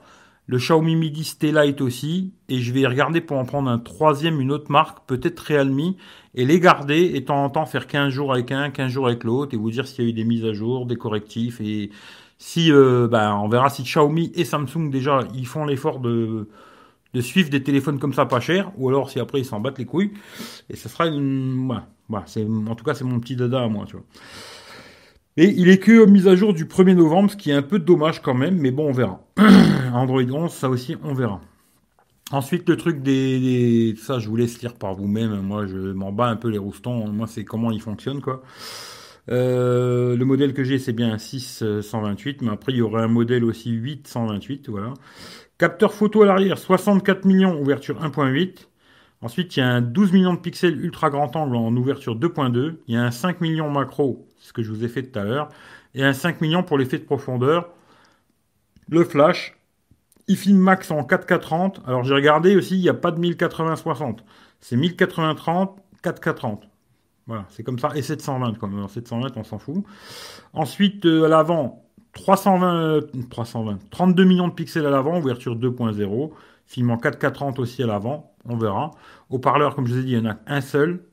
Le 0.51 0.58
Xiaomi 0.58 0.98
Mi 0.98 1.10
10 1.12 1.39
T-Lite 1.39 1.79
aussi. 1.79 2.34
Et 2.50 2.60
je 2.60 2.74
vais 2.74 2.86
regarder 2.86 3.22
pour 3.22 3.38
en 3.38 3.46
prendre 3.46 3.70
un 3.70 3.79
troisième, 3.79 4.41
une 4.41 4.51
autre 4.51 4.70
marque, 4.70 4.98
peut-être 5.08 5.39
Realme 5.39 5.93
et 6.36 6.46
les 6.46 6.60
garder 6.60 7.10
et 7.13 7.22
de 7.22 7.25
temps 7.25 7.46
en 7.46 7.50
temps 7.50 7.65
faire 7.65 7.88
15 7.88 8.10
jours 8.12 8.34
avec 8.34 8.51
un, 8.51 8.70
15 8.70 8.91
jours 8.91 9.08
avec 9.08 9.24
l'autre 9.24 9.53
et 9.53 9.58
vous 9.58 9.72
dire 9.72 9.88
s'il 9.88 10.03
y 10.03 10.08
a 10.08 10.10
eu 10.10 10.13
des 10.13 10.25
mises 10.25 10.43
à 10.43 10.51
jour, 10.51 10.86
des 10.86 10.98
correctifs 10.98 11.62
et 11.62 11.89
si 12.38 12.70
euh, 12.70 13.08
ben, 13.08 13.34
on 13.36 13.48
verra 13.48 13.70
si 13.70 13.84
Xiaomi 13.84 14.34
et 14.36 14.43
Samsung 14.43 14.89
déjà 14.89 15.20
ils 15.34 15.48
font 15.48 15.65
l'effort 15.65 16.00
de 16.00 16.50
de 17.13 17.22
suivre 17.22 17.50
des 17.50 17.63
téléphones 17.63 18.00
comme 18.00 18.13
ça 18.13 18.25
pas 18.25 18.39
cher 18.41 18.72
ou 18.77 18.89
alors 18.89 19.10
si 19.10 19.20
après 19.22 19.39
ils 19.39 19.46
s'en 19.46 19.62
battent 19.62 19.79
les 19.79 19.86
couilles 19.86 20.12
et 20.70 20.75
ce 20.75 20.89
sera 20.89 21.08
une 21.08 21.81
voilà, 22.10 22.25
c'est 22.27 22.46
en 22.46 22.75
tout 22.75 22.84
cas 22.84 22.93
c'est 22.93 23.05
mon 23.05 23.22
petit 23.22 23.38
dada 23.38 23.62
à 23.62 23.67
moi 23.70 23.86
tu 23.88 23.93
vois. 23.96 24.05
Et 25.38 25.50
il 25.50 25.69
est 25.69 25.79
que 25.79 26.05
mise 26.05 26.27
à 26.27 26.35
jour 26.35 26.53
du 26.53 26.65
1er 26.65 26.95
novembre, 26.95 27.31
ce 27.31 27.38
qui 27.38 27.51
est 27.51 27.53
un 27.53 27.61
peu 27.61 27.79
dommage 27.79 28.21
quand 28.21 28.33
même, 28.33 28.57
mais 28.57 28.71
bon, 28.71 28.89
on 28.89 28.91
verra. 28.91 29.21
Android 29.93 30.21
11, 30.21 30.51
ça 30.51 30.69
aussi, 30.69 30.97
on 31.03 31.13
verra. 31.13 31.41
Ensuite, 32.31 32.67
le 32.69 32.77
truc 32.77 33.01
des, 33.01 33.95
Ça, 33.97 34.19
je 34.19 34.29
vous 34.29 34.35
laisse 34.35 34.61
lire 34.61 34.75
par 34.75 34.93
vous-même. 34.95 35.41
Moi, 35.41 35.67
je 35.67 35.77
m'en 35.77 36.11
bats 36.11 36.27
un 36.27 36.38
peu 36.38 36.50
les 36.50 36.57
roustons. 36.57 37.07
Moi, 37.09 37.27
c'est 37.27 37.43
comment 37.43 37.71
ils 37.71 37.81
fonctionnent, 37.81 38.21
quoi. 38.21 38.41
Euh, 39.29 40.15
le 40.15 40.25
modèle 40.25 40.53
que 40.53 40.63
j'ai, 40.63 40.79
c'est 40.79 40.93
bien 40.93 41.13
un 41.13 41.17
628, 41.17 42.41
mais 42.41 42.51
après, 42.51 42.71
il 42.71 42.77
y 42.77 42.81
aurait 42.81 43.03
un 43.03 43.07
modèle 43.07 43.43
aussi 43.43 43.69
828, 43.71 44.69
voilà. 44.69 44.93
Capteur 45.57 45.93
photo 45.93 46.23
à 46.23 46.25
l'arrière, 46.25 46.57
64 46.57 47.25
millions, 47.25 47.59
ouverture 47.59 48.01
1.8. 48.01 48.67
Ensuite, 49.21 49.55
il 49.55 49.59
y 49.59 49.63
a 49.63 49.69
un 49.69 49.81
12 49.81 50.13
millions 50.13 50.33
de 50.33 50.39
pixels 50.39 50.83
ultra 50.83 51.09
grand 51.09 51.35
angle 51.35 51.55
en 51.55 51.75
ouverture 51.75 52.17
2.2. 52.17 52.77
Il 52.88 52.95
y 52.95 52.97
a 52.97 53.03
un 53.03 53.11
5 53.11 53.41
millions 53.41 53.69
macro, 53.69 54.27
ce 54.41 54.51
que 54.51 54.63
je 54.63 54.69
vous 54.71 54.83
ai 54.83 54.88
fait 54.89 55.03
tout 55.03 55.17
à 55.17 55.24
l'heure. 55.24 55.50
Et 55.93 56.03
un 56.03 56.13
5 56.13 56.41
millions 56.41 56.63
pour 56.63 56.77
l'effet 56.77 56.98
de 56.98 57.03
profondeur. 57.03 57.69
Le 58.89 59.05
flash. 59.05 59.57
Il 60.27 60.38
filme 60.38 60.60
max 60.60 60.91
en 60.91 61.03
4K30. 61.03 61.86
Alors 61.86 62.03
j'ai 62.03 62.13
regardé 62.13 62.55
aussi, 62.55 62.75
il 62.75 62.81
n'y 62.81 62.89
a 62.89 62.93
pas 62.93 63.12
de 63.12 63.19
1080-60. 63.19 64.19
C'est 64.60 64.75
1080-30, 64.75 65.77
4K30. 66.03 66.60
Voilà, 67.27 67.45
c'est 67.50 67.63
comme 67.63 67.79
ça. 67.79 67.91
Et 67.95 68.01
720, 68.01 68.57
comme 68.57 68.88
720, 68.88 69.38
on 69.38 69.43
s'en 69.43 69.60
fout. 69.60 69.83
Ensuite, 70.53 71.05
euh, 71.05 71.25
à 71.25 71.27
l'avant, 71.27 71.86
320, 72.13 73.29
320, 73.29 73.79
32 73.89 74.24
millions 74.25 74.48
de 74.48 74.53
pixels 74.53 74.86
à 74.86 74.89
l'avant, 74.89 75.19
ouverture 75.19 75.55
2.0. 75.55 76.31
Film 76.65 76.91
en 76.91 76.98
4K30 76.98 77.60
aussi 77.60 77.83
à 77.83 77.88
l'avant, 77.88 78.33
on 78.45 78.55
verra. 78.55 78.91
Haut-parleur, 79.29 79.75
comme 79.75 79.88
je 79.88 79.93
vous 79.93 80.00
ai 80.00 80.03
dit, 80.03 80.12
il 80.13 80.17
y 80.17 80.21
en 80.21 80.29
a 80.29 80.38
un 80.48 80.62
seul. 80.62 81.03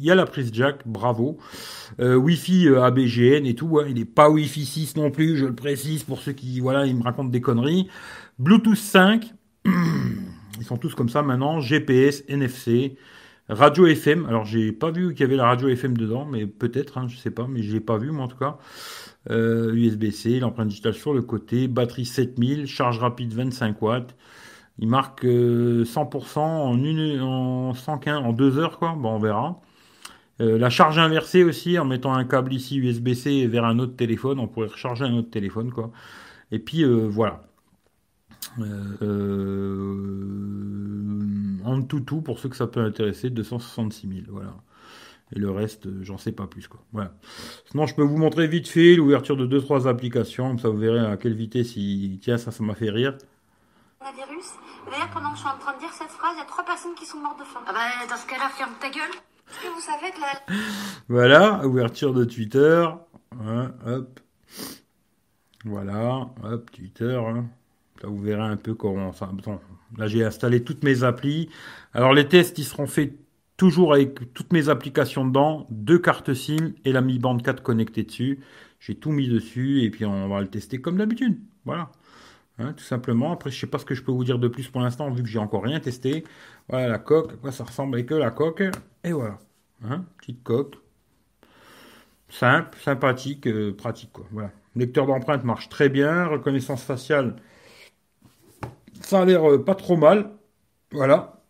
Il 0.00 0.06
y 0.06 0.10
a 0.10 0.14
la 0.14 0.24
prise 0.24 0.50
jack, 0.50 0.80
bravo. 0.86 1.36
Euh, 2.00 2.16
Wi-Fi 2.16 2.68
euh, 2.68 2.82
ABGN 2.82 3.44
et 3.44 3.54
tout. 3.54 3.78
Hein. 3.78 3.84
Il 3.86 3.96
n'est 3.96 4.06
pas 4.06 4.30
Wi-Fi 4.30 4.64
6 4.64 4.96
non 4.96 5.10
plus, 5.10 5.36
je 5.36 5.44
le 5.44 5.54
précise 5.54 6.04
pour 6.04 6.20
ceux 6.20 6.32
qui, 6.32 6.58
voilà, 6.60 6.86
ils 6.86 6.96
me 6.96 7.02
racontent 7.02 7.28
des 7.28 7.42
conneries. 7.42 7.86
Bluetooth 8.38 8.76
5. 8.76 9.34
Ils 10.58 10.64
sont 10.64 10.78
tous 10.78 10.94
comme 10.94 11.10
ça 11.10 11.20
maintenant. 11.22 11.60
GPS, 11.60 12.24
NFC, 12.28 12.96
radio 13.50 13.86
FM. 13.86 14.24
Alors 14.24 14.46
j'ai 14.46 14.72
pas 14.72 14.90
vu 14.90 15.12
qu'il 15.12 15.20
y 15.20 15.24
avait 15.24 15.36
la 15.36 15.46
radio 15.46 15.68
FM 15.68 15.96
dedans, 15.96 16.24
mais 16.24 16.46
peut-être, 16.46 16.96
hein, 16.96 17.06
je 17.06 17.18
sais 17.18 17.30
pas, 17.30 17.46
mais 17.46 17.62
je 17.62 17.72
l'ai 17.72 17.80
pas 17.80 17.98
vu 17.98 18.10
moi 18.10 18.24
en 18.24 18.28
tout 18.28 18.38
cas. 18.38 18.56
Euh, 19.30 19.74
USB-C, 19.74 20.40
l'empreinte 20.40 20.68
digitale 20.68 20.94
sur 20.94 21.12
le 21.12 21.20
côté, 21.20 21.68
batterie 21.68 22.06
7000, 22.06 22.66
charge 22.66 22.98
rapide 22.98 23.34
25 23.34 23.82
watts. 23.82 24.16
Il 24.78 24.88
marque 24.88 25.24
100% 25.24 25.28
euh, 25.28 26.40
en, 26.40 26.82
une, 26.82 27.20
en 27.20 27.74
115, 27.74 28.18
en 28.24 28.32
2 28.32 28.58
heures, 28.58 28.78
quoi. 28.78 28.94
Bon, 28.96 29.10
on 29.10 29.18
verra. 29.18 29.60
Euh, 30.40 30.58
la 30.58 30.70
charge 30.70 30.98
inversée 30.98 31.44
aussi, 31.44 31.78
en 31.78 31.84
mettant 31.84 32.14
un 32.14 32.24
câble 32.24 32.52
ici 32.52 32.78
USB-C 32.78 33.46
vers 33.46 33.64
un 33.64 33.78
autre 33.78 33.96
téléphone, 33.96 34.38
on 34.38 34.48
pourrait 34.48 34.68
recharger 34.68 35.04
un 35.04 35.14
autre 35.14 35.30
téléphone, 35.30 35.70
quoi. 35.72 35.90
Et 36.50 36.58
puis 36.58 36.84
voilà. 36.84 37.42
en 41.64 41.82
tout 41.82 42.00
tout, 42.00 42.20
pour 42.22 42.38
ceux 42.38 42.48
que 42.48 42.56
ça 42.56 42.66
peut 42.66 42.80
intéresser, 42.80 43.30
266 43.30 44.08
000, 44.08 44.20
voilà. 44.28 44.54
Et 45.32 45.38
le 45.38 45.50
reste, 45.50 45.86
euh, 45.86 46.00
j'en 46.02 46.18
sais 46.18 46.32
pas 46.32 46.46
plus. 46.46 46.66
Quoi. 46.66 46.80
Voilà. 46.92 47.12
Sinon, 47.70 47.86
je 47.86 47.94
peux 47.94 48.02
vous 48.02 48.16
montrer 48.16 48.48
vite 48.48 48.68
fait 48.68 48.96
l'ouverture 48.96 49.36
de 49.36 49.46
2-3 49.46 49.86
applications. 49.86 50.48
Comme 50.48 50.58
ça, 50.58 50.68
vous 50.68 50.78
verrez 50.78 51.06
à 51.06 51.16
quelle 51.16 51.34
vitesse 51.34 51.76
il... 51.76 52.18
Tiens, 52.20 52.38
ça, 52.38 52.50
ça 52.50 52.64
m'a 52.64 52.74
fait 52.74 52.90
rire. 52.90 53.16
virus. 54.00 54.50
D'ailleurs, 54.90 55.10
pendant 55.10 55.30
que 55.30 55.36
je 55.36 55.42
suis 55.42 55.48
en 55.48 55.58
train 55.58 55.74
de 55.74 55.78
dire 55.78 55.92
cette 55.92 56.08
phrase, 56.08 56.32
il 56.34 56.38
y 56.38 56.42
a 56.42 56.46
trois 56.46 56.64
personnes 56.64 56.94
qui 56.94 57.06
sont 57.06 57.18
mortes 57.18 57.38
de 57.38 57.44
faim. 57.44 57.60
Ah 57.66 57.72
bah, 57.72 58.06
dans 58.08 58.16
ce 58.16 58.26
cas-là, 58.26 58.48
ferme 58.48 58.72
ta 58.80 58.90
gueule. 58.90 59.12
Voilà, 61.08 61.66
ouverture 61.66 62.14
de 62.14 62.24
Twitter. 62.24 62.86
hop. 63.86 64.20
Voilà, 65.64 66.30
hop, 66.42 66.70
Twitter. 66.70 67.20
Hein. 67.26 67.46
Là, 68.02 68.08
vous 68.08 68.18
verrez 68.18 68.42
un 68.42 68.56
peu 68.56 68.74
comment 68.74 69.12
ça... 69.12 69.30
là, 69.98 70.06
j'ai 70.06 70.24
installé 70.24 70.64
toutes 70.64 70.82
mes 70.82 71.04
applis. 71.04 71.50
Alors, 71.92 72.14
les 72.14 72.26
tests, 72.28 72.58
ils 72.58 72.64
seront 72.64 72.86
faits 72.86 73.12
toujours 73.56 73.92
avec 73.92 74.32
toutes 74.32 74.54
mes 74.54 74.70
applications 74.70 75.26
dedans, 75.26 75.66
deux 75.70 75.98
cartes 75.98 76.32
SIM 76.32 76.72
et 76.86 76.92
la 76.92 77.02
Mi 77.02 77.18
Band 77.18 77.36
4 77.36 77.62
connectée 77.62 78.04
dessus. 78.04 78.40
J'ai 78.80 78.94
tout 78.94 79.12
mis 79.12 79.28
dessus 79.28 79.82
et 79.82 79.90
puis 79.90 80.06
on 80.06 80.28
va 80.28 80.40
le 80.40 80.48
tester 80.48 80.80
comme 80.80 80.96
d'habitude. 80.96 81.38
Voilà. 81.66 81.92
Hein, 82.60 82.74
tout 82.76 82.84
simplement. 82.84 83.32
Après, 83.32 83.50
je 83.50 83.58
sais 83.58 83.66
pas 83.66 83.78
ce 83.78 83.84
que 83.86 83.94
je 83.94 84.02
peux 84.02 84.12
vous 84.12 84.24
dire 84.24 84.38
de 84.38 84.48
plus 84.48 84.68
pour 84.68 84.82
l'instant, 84.82 85.10
vu 85.10 85.22
que 85.22 85.28
j'ai 85.28 85.38
encore 85.38 85.62
rien 85.62 85.80
testé. 85.80 86.24
Voilà 86.68 86.88
la 86.88 86.98
coque, 86.98 87.40
quoi 87.40 87.52
ça 87.52 87.64
ressemble 87.64 87.94
avec 87.96 88.10
la 88.10 88.30
coque. 88.30 88.62
Et 89.02 89.12
voilà. 89.12 89.38
Hein, 89.84 90.04
petite 90.18 90.42
coque. 90.42 90.76
Simple, 92.28 92.78
sympathique, 92.78 93.46
euh, 93.46 93.74
pratique 93.74 94.12
quoi. 94.12 94.26
Voilà. 94.30 94.50
Lecteur 94.76 95.06
d'empreinte 95.06 95.42
marche 95.44 95.68
très 95.68 95.88
bien. 95.88 96.26
Reconnaissance 96.26 96.82
faciale, 96.84 97.36
ça 99.00 99.22
a 99.22 99.24
l'air 99.24 99.50
euh, 99.50 99.64
pas 99.64 99.74
trop 99.74 99.96
mal. 99.96 100.30
Voilà. 100.92 101.42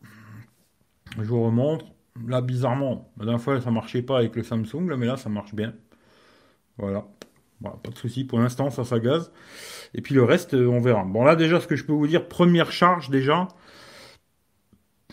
Je 1.19 1.23
vous 1.25 1.43
remontre. 1.45 1.87
Là, 2.27 2.41
bizarrement, 2.41 3.13
la 3.19 3.25
dernière 3.25 3.41
fois, 3.43 3.61
ça 3.61 3.71
marchait 3.71 4.03
pas 4.03 4.19
avec 4.19 4.37
le 4.37 4.43
Samsung, 4.43 4.95
mais 4.97 5.07
là, 5.07 5.17
ça 5.17 5.29
marche 5.31 5.55
bien. 5.55 5.75
Voilà. 6.79 7.07
Pas 7.63 7.91
de 7.91 7.99
souci. 7.99 8.25
Pour 8.25 8.39
l'instant, 8.39 8.71
ça 8.71 8.85
s'agaze. 8.85 9.33
Et 9.95 10.01
puis 10.03 10.15
le 10.15 10.25
reste, 10.25 10.55
euh, 10.55 10.67
on 10.67 10.81
verra. 10.81 11.05
Bon, 11.05 11.25
là, 11.25 11.37
déjà, 11.37 11.61
ce 11.61 11.67
que 11.67 11.77
je 11.77 11.85
peux 11.85 11.93
vous 11.93 12.07
dire, 12.07 12.29
première 12.29 12.73
charge, 12.73 13.11
déjà. 13.11 13.49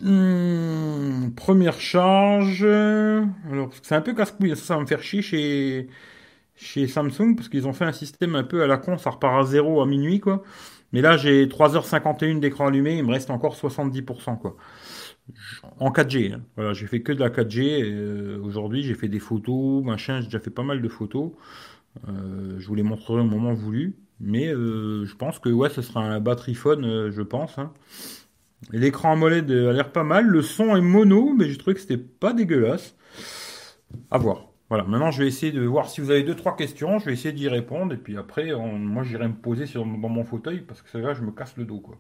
Hmm, 0.02 1.32
première 1.36 1.80
charge. 1.80 2.64
Alors, 2.64 3.70
c'est 3.82 3.96
un 3.96 4.02
peu 4.02 4.14
casse-couille. 4.14 4.56
Ça, 4.56 4.64
ça 4.64 4.76
va 4.76 4.82
me 4.82 4.86
faire 4.86 5.02
chier 5.02 5.22
chez, 5.22 5.88
chez 6.56 6.88
Samsung, 6.88 7.36
parce 7.36 7.50
qu'ils 7.50 7.68
ont 7.68 7.74
fait 7.74 7.86
un 7.86 7.92
système 7.94 8.36
un 8.36 8.44
peu 8.44 8.64
à 8.64 8.68
la 8.68 8.78
con. 8.78 8.98
Ça 8.98 9.10
repart 9.12 9.40
à 9.40 9.44
zéro 9.44 9.82
à 9.82 9.86
minuit, 9.86 10.20
quoi. 10.20 10.44
Mais 10.94 11.02
là, 11.02 11.18
j'ai 11.18 11.48
3h51 11.48 12.40
d'écran 12.40 12.68
allumé. 12.68 12.98
Il 12.98 13.04
me 13.04 13.12
reste 13.12 13.30
encore 13.30 13.56
70%, 13.56 14.38
quoi 14.38 14.58
en 15.80 15.92
4G. 15.92 16.34
Hein. 16.34 16.42
Voilà, 16.56 16.74
j'ai 16.74 16.88
fait 16.88 17.02
que 17.02 17.12
de 17.12 17.20
la 17.20 17.30
4G. 17.30 17.84
Euh, 17.84 18.40
aujourd'hui, 18.44 18.84
j'ai 18.84 18.94
fait 18.94 19.08
des 19.08 19.20
photos, 19.20 19.84
machin. 19.84 20.20
J'ai 20.22 20.28
déjà 20.28 20.40
fait 20.40 20.52
pas 20.52 20.64
mal 20.64 20.82
de 20.82 20.90
photos. 20.90 21.32
Euh, 22.08 22.56
je 22.60 22.68
vous 22.68 22.76
les 22.76 22.84
montrerai 22.84 23.22
au 23.22 23.26
moment 23.26 23.54
voulu. 23.54 23.96
Mais 24.20 24.48
euh, 24.48 25.06
je 25.06 25.16
pense 25.16 25.40
que 25.40 25.50
ouais, 25.50 25.70
ce 25.70 25.82
sera 25.82 26.02
un 26.02 26.20
batterie 26.20 26.56
phone, 26.56 27.12
je 27.12 27.22
pense. 27.22 27.58
Hein. 27.60 27.72
L'écran 28.72 29.14
AMOLED 29.14 29.52
a 29.52 29.74
l'air 29.74 29.92
pas 29.92 30.04
mal. 30.04 30.26
Le 30.26 30.42
son 30.42 30.76
est 30.76 30.82
mono, 30.82 31.34
mais 31.38 31.48
j'ai 31.48 31.58
trouvé 31.58 31.76
que 31.76 31.82
c'était 31.82 31.98
pas 31.98 32.34
dégueulasse. 32.34 32.96
À 34.12 34.18
voir. 34.18 34.48
Voilà, 34.70 34.84
maintenant 34.84 35.12
je 35.12 35.22
vais 35.22 35.28
essayer 35.30 35.54
de 35.54 35.62
voir 35.62 35.88
si 35.88 36.02
vous 36.02 36.12
avez 36.12 36.24
deux 36.24 36.36
trois 36.36 36.58
questions, 36.58 37.00
je 37.00 37.06
vais 37.06 37.14
essayer 37.14 37.34
d'y 37.34 37.48
répondre 37.48 37.94
et 37.94 37.98
puis 37.98 38.18
après 38.18 38.52
moi 38.54 39.04
j'irai 39.04 39.30
me 39.30 39.34
poser 39.34 39.64
dans 39.74 39.86
mon 39.86 40.26
fauteuil 40.26 40.60
parce 40.60 40.82
que 40.82 40.90
c'est 40.90 41.00
là 41.00 41.14
je 41.14 41.22
me 41.22 41.32
casse 41.32 41.56
le 41.56 41.64
dos 41.64 41.80
quoi. 41.80 41.98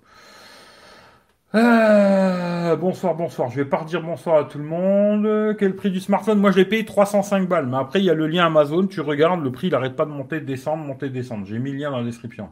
Euh, 1.56 2.75
bonsoir, 2.75 3.16
bonsoir. 3.16 3.50
Je 3.50 3.56
vais 3.56 3.66
pas 3.66 3.77
redire 3.77 4.01
bonsoir 4.01 4.38
à 4.38 4.44
tout 4.44 4.58
le 4.58 4.66
monde. 4.66 5.56
Quel 5.58 5.75
prix 5.75 5.89
du 5.92 6.00
smartphone? 6.01 6.39
Moi, 6.39 6.51
je 6.51 6.58
l'ai 6.58 6.66
payé 6.66 6.84
305 6.84 7.48
balles. 7.48 7.68
Mais 7.68 7.77
après, 7.77 8.00
il 8.00 8.06
y 8.06 8.10
a 8.10 8.13
le 8.13 8.27
lien 8.27 8.46
Amazon. 8.48 8.86
Tu 8.88 9.00
regardes, 9.01 9.44
le 9.44 9.51
prix, 9.51 9.68
il 9.68 9.75
arrête 9.75 9.96
pas 9.96 10.06
de 10.06 10.12
monter, 10.12 10.42
de 10.42 10.46
descendre, 10.46 10.84
monter, 10.84 11.10
descendre. 11.10 11.46
J'ai 11.46 11.60
mis 11.60 11.72
le 11.72 11.77
lien 11.77 11.92
dans 11.92 12.00
la 12.00 12.04
description. 12.04 12.50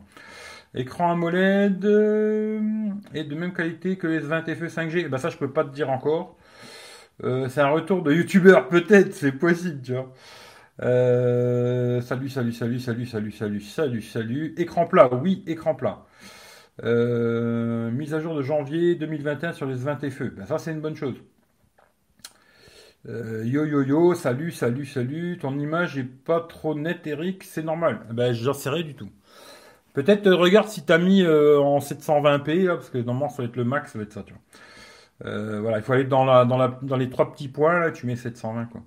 Écran 0.74 1.12
AMOLED 1.12 1.86
euh, 1.86 2.60
et 3.14 3.24
de 3.24 3.36
même 3.36 3.54
qualité 3.54 3.98
que 3.98 4.08
les 4.08 4.20
20 4.20 4.44
FE 4.56 4.68
5G. 4.68 5.08
Ben 5.10 5.18
ça, 5.18 5.30
je 5.30 5.38
peux 5.38 5.52
pas 5.52 5.64
te 5.64 5.74
dire 5.74 5.90
encore. 5.90 6.38
Euh, 7.24 7.48
c'est 7.50 7.62
un 7.62 7.70
retour 7.70 8.04
de 8.04 8.14
youtubeur, 8.14 8.68
peut-être, 8.68 9.14
c'est 9.14 9.32
possible, 9.32 9.82
tu 9.82 9.94
vois. 9.94 10.12
salut, 12.02 12.30
salut, 12.30 12.52
salut, 12.52 12.80
salut, 12.80 13.06
salut, 13.06 13.32
salut, 13.32 13.62
salut, 13.62 14.02
salut. 14.02 14.54
Écran 14.58 14.86
plat, 14.86 15.10
oui, 15.14 15.44
écran 15.48 15.76
plat. 15.76 16.06
Euh, 16.84 17.90
mise 17.92 18.14
à 18.14 18.20
jour 18.20 18.36
de 18.36 18.42
janvier 18.42 18.96
2021 18.96 19.54
sur 19.54 19.66
les 19.66 19.76
20 19.76 20.10
FE. 20.10 20.24
Ben, 20.36 20.46
ça, 20.46 20.58
c'est 20.58 20.72
une 20.72 20.82
bonne 20.82 20.96
chose. 20.96 21.16
Euh, 23.08 23.44
yo 23.46 23.66
yo 23.66 23.84
yo, 23.84 24.14
salut, 24.16 24.52
salut, 24.52 24.86
salut. 24.86 25.38
Ton 25.40 25.58
image 25.60 25.98
est 25.98 26.04
pas 26.04 26.42
trop 26.42 26.76
nette, 26.76 27.08
Eric. 27.08 27.44
C'est 27.44 27.64
normal. 27.64 28.02
Ben, 28.12 28.34
j'en 28.34 28.54
sais 28.54 28.70
rien 28.70 28.84
du 28.84 28.96
tout. 28.96 29.10
Peut-être 29.94 30.28
euh, 30.28 30.36
regarde 30.36 30.68
si 30.68 30.84
t'as 30.84 30.98
mis 30.98 31.26
en 31.26 31.80
720p, 31.80 32.68
parce 32.68 32.90
que 32.90 32.98
normalement 32.98 33.30
ça 33.30 33.44
va 33.44 33.48
être 33.48 33.56
le 33.56 33.64
max, 33.64 33.94
ça 33.94 34.00
va 34.00 34.04
être 34.04 34.14
ça, 34.14 34.26
voilà, 35.22 35.78
il 35.78 35.84
faut 35.84 35.94
aller 35.94 36.04
dans, 36.04 36.46
dans 36.46 36.98
les 36.98 37.10
trois 37.10 37.32
petits 37.32 37.48
points, 37.48 37.80
là, 37.80 37.92
tu 37.92 38.06
mets 38.06 38.18
720, 38.18 38.66
quoi. 38.66 38.82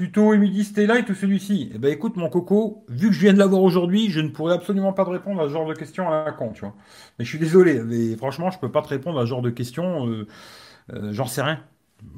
Plutôt 0.00 0.32
Emily 0.32 0.66
Light 0.78 1.10
ou 1.10 1.14
celui-ci 1.14 1.72
Eh 1.74 1.78
ben 1.78 1.92
écoute 1.92 2.16
mon 2.16 2.30
coco, 2.30 2.86
vu 2.88 3.08
que 3.08 3.12
je 3.12 3.20
viens 3.20 3.34
de 3.34 3.38
l'avoir 3.38 3.60
aujourd'hui, 3.60 4.08
je 4.08 4.20
ne 4.20 4.30
pourrais 4.30 4.54
absolument 4.54 4.94
pas 4.94 5.04
te 5.04 5.10
répondre 5.10 5.42
à 5.42 5.44
ce 5.44 5.52
genre 5.52 5.68
de 5.68 5.74
questions 5.74 6.10
à 6.10 6.24
la 6.24 6.32
con, 6.32 6.52
tu 6.54 6.60
vois. 6.62 6.74
Mais 7.18 7.26
je 7.26 7.28
suis 7.28 7.38
désolé, 7.38 7.82
mais 7.82 8.16
franchement, 8.16 8.50
je 8.50 8.58
peux 8.58 8.70
pas 8.70 8.80
te 8.80 8.88
répondre 8.88 9.18
à 9.20 9.24
ce 9.24 9.26
genre 9.26 9.42
de 9.42 9.50
questions. 9.50 10.08
Euh, 10.08 10.26
euh, 10.94 11.12
j'en 11.12 11.26
sais 11.26 11.42
rien, 11.42 11.62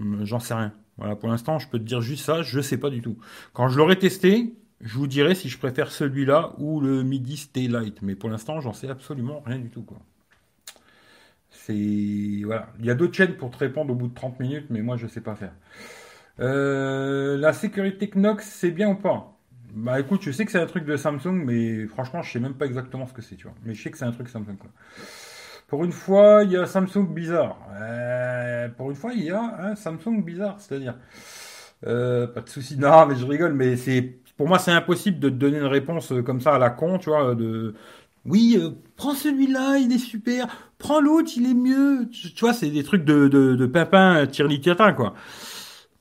euh, 0.01 0.25
j'en 0.25 0.39
sais 0.39 0.55
rien. 0.55 0.73
Voilà, 0.97 1.17
pour 1.17 1.29
l'instant, 1.29 1.59
je 1.59 1.67
peux 1.67 1.81
te 1.81 1.83
dire 1.83 2.01
juste 2.01 2.25
ça, 2.25 2.43
je 2.43 2.61
sais 2.61 2.77
pas 2.77 2.89
du 2.89 3.03
tout. 3.03 3.19
Quand 3.53 3.67
je 3.67 3.77
l'aurai 3.77 3.99
testé, 3.99 4.55
je 4.81 4.95
vous 4.97 5.09
dirai 5.09 5.35
si 5.35 5.49
je 5.49 5.59
préfère 5.59 5.91
celui-là 5.91 6.53
ou 6.59 6.81
le 6.81 7.03
Midi 7.03 7.49
Light. 7.69 8.01
Mais 8.01 8.15
pour 8.15 8.31
l'instant, 8.31 8.61
j'en 8.61 8.75
sais 8.75 8.91
absolument 8.91 9.43
rien 9.45 9.59
du 9.59 9.71
tout. 9.71 9.85
C'est 11.51 12.43
voilà, 12.45 12.69
il 12.79 12.87
y 12.87 12.91
a 12.91 12.95
d'autres 12.95 13.15
chaînes 13.15 13.35
pour 13.35 13.51
te 13.51 13.59
répondre 13.59 13.93
au 13.93 13.97
bout 13.97 14.07
de 14.07 14.15
30 14.15 14.39
minutes, 14.39 14.67
mais 14.71 14.83
moi, 14.83 14.97
je 14.97 15.09
sais 15.09 15.21
pas 15.21 15.35
faire. 15.35 15.53
Euh, 16.41 17.37
la 17.37 17.53
sécurité 17.53 18.09
Knox, 18.09 18.45
c'est 18.47 18.71
bien 18.71 18.91
ou 18.91 18.95
pas? 18.97 19.39
Bah 19.75 20.01
écoute, 20.01 20.21
je 20.23 20.31
sais 20.31 20.45
que 20.45 20.53
c'est 20.53 20.61
un 20.61 20.67
truc 20.67 20.85
de 20.85 20.97
Samsung, 20.97 21.45
mais 21.45 21.87
franchement, 21.87 22.23
je 22.23 22.31
sais 22.31 22.41
même 22.41 22.55
pas 22.55 22.67
exactement 22.67 23.07
ce 23.07 23.13
que 23.13 23.23
c'est, 23.23 23.37
tu 23.37 23.45
vois. 23.45 23.57
Mais 23.65 23.75
je 23.75 23.83
sais 23.83 23.91
que 23.91 23.99
c'est 23.99 24.05
un 24.05 24.13
truc 24.13 24.29
Samsung, 24.29 24.57
quoi. 24.59 24.71
Pour 25.69 25.85
une 25.85 25.93
fois, 25.93 26.43
il 26.45 26.51
y 26.53 26.57
a 26.59 26.67
Samsung 26.67 27.07
bizarre. 27.15 27.57
Euh, 27.81 28.69
pour 28.69 28.91
une 28.91 28.97
fois, 28.97 29.13
il 29.15 29.25
y 29.25 29.31
a 29.31 29.71
un 29.71 29.75
Samsung 29.75 30.23
bizarre, 30.23 30.57
c'est-à-dire. 30.61 30.97
Euh, 31.87 32.27
pas 32.27 32.43
de 32.43 32.49
souci. 32.49 32.77
Non, 32.79 33.07
mais 33.07 33.17
je 33.17 33.27
rigole, 33.27 33.55
mais 33.55 33.77
c'est 33.77 34.19
pour 34.37 34.49
moi 34.49 34.59
c'est 34.59 34.71
impossible 34.73 35.19
de 35.21 35.29
te 35.29 35.35
donner 35.35 35.59
une 35.59 35.65
réponse 35.67 36.13
comme 36.25 36.41
ça 36.41 36.55
à 36.55 36.59
la 36.59 36.71
con, 36.71 36.99
tu 36.99 37.11
vois. 37.11 37.35
De 37.35 37.75
Oui, 38.25 38.59
prends 38.97 39.15
celui-là, 39.15 39.79
il 39.79 39.93
est 39.93 39.99
super. 39.99 40.47
Prends 40.79 41.01
l'autre, 41.01 41.33
il 41.37 41.51
est 41.51 41.55
mieux. 41.55 42.09
Tu, 42.11 42.33
vois, 42.41 42.53
c'est 42.53 42.71
des 42.71 42.85
trucs 42.85 43.05
de, 43.05 43.29
de, 43.29 43.55
de 43.57 43.67
pimpin 43.67 44.27
tirli 44.27 44.61
quoi. 44.97 45.15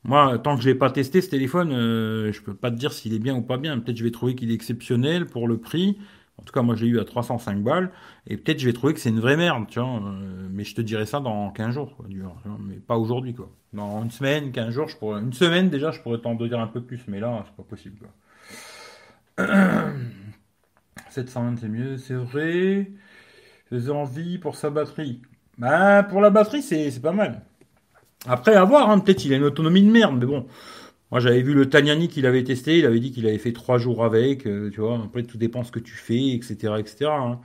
Moi, 0.04 0.40
tant 0.40 0.56
que 0.56 0.64
je 0.64 0.70
l'ai 0.70 0.76
pas 0.76 0.90
testé 0.90 1.22
ce 1.22 1.30
téléphone, 1.30 1.72
euh, 1.72 2.32
je 2.32 2.42
peux 2.42 2.56
pas 2.56 2.72
te 2.72 2.76
dire 2.76 2.92
s'il 2.92 3.14
est 3.14 3.20
bien 3.20 3.36
ou 3.36 3.42
pas 3.42 3.58
bien. 3.58 3.80
Peut-être 3.80 3.98
je 3.98 4.04
vais 4.04 4.12
trouver 4.12 4.36
qu'il 4.36 4.52
est 4.52 4.54
exceptionnel 4.56 5.28
pour 5.28 5.48
le 5.48 5.60
prix. 5.60 5.98
En 6.38 6.44
tout 6.44 6.54
cas, 6.54 6.64
moi, 6.64 6.76
j'ai 6.76 6.88
eu 6.88 7.00
à 7.00 7.06
305 7.06 7.62
balles. 7.62 7.92
Et 8.28 8.38
peut-être 8.38 8.60
je 8.60 8.66
vais 8.66 8.74
trouver 8.74 8.94
que 8.94 9.00
c'est 9.00 9.10
une 9.10 9.20
vraie 9.20 9.38
merde, 9.38 9.66
tu 9.68 9.80
vois. 9.80 9.90
Euh, 9.90 10.48
mais 10.52 10.64
je 10.64 10.74
te 10.76 10.82
dirai 10.82 11.06
ça 11.06 11.20
dans 11.20 11.52
15 11.52 11.74
jours, 11.74 11.98
mais 12.60 12.78
pas 12.78 12.98
aujourd'hui, 12.98 13.34
quoi. 13.36 13.52
Dans 13.74 14.04
une 14.04 14.12
semaine, 14.12 14.52
15 14.52 14.74
jours, 14.74 14.88
je 14.90 14.98
pourrais, 14.98 15.22
une 15.22 15.34
semaine 15.34 15.70
déjà, 15.70 15.92
je 15.92 16.02
pourrais 16.02 16.20
t'en 16.20 16.34
dire 16.36 16.60
un 16.60 16.68
peu 16.68 16.82
plus, 16.82 17.02
mais 17.08 17.20
là, 17.20 17.44
c'est 17.46 17.56
pas 17.56 17.64
possible, 17.64 17.98
quoi. 18.00 18.10
720, 21.10 21.58
c'est 21.58 21.70
mieux, 21.70 21.98
c'est 21.98 22.16
vrai. 22.16 22.92
J'ai 23.72 23.92
envie 23.92 24.38
pour 24.38 24.56
sa 24.56 24.70
batterie. 24.70 25.22
Bah, 25.58 26.04
pour 26.04 26.22
la 26.22 26.30
batterie, 26.30 26.62
c'est 26.64 27.02
pas 27.02 27.12
mal. 27.14 27.44
Après, 28.28 28.56
à 28.56 28.64
voir, 28.64 28.90
hein, 28.90 29.00
peut-être 29.00 29.26
il 29.26 29.34
a 29.34 29.38
une 29.38 29.44
autonomie 29.44 29.84
de 29.84 29.92
merde, 29.92 30.18
mais 30.20 30.26
bon. 30.26 30.46
Moi, 31.12 31.20
j'avais 31.20 31.42
vu 31.42 31.54
le 31.54 31.70
Tagnani 31.70 32.08
qu'il 32.08 32.26
avait 32.26 32.44
testé, 32.44 32.80
il 32.80 32.86
avait 32.86 33.00
dit 33.00 33.12
qu'il 33.12 33.28
avait 33.28 33.38
fait 33.38 33.52
trois 33.52 33.78
jours 33.78 34.06
avec, 34.06 34.48
euh, 34.48 34.70
tu 34.72 34.80
vois. 34.80 34.96
Après, 35.04 35.24
tout 35.24 35.38
dépend 35.38 35.64
ce 35.64 35.72
que 35.72 35.80
tu 35.80 35.94
fais, 35.94 36.30
etc., 36.30 36.76
etc. 36.80 37.12
Hein. 37.12 37.40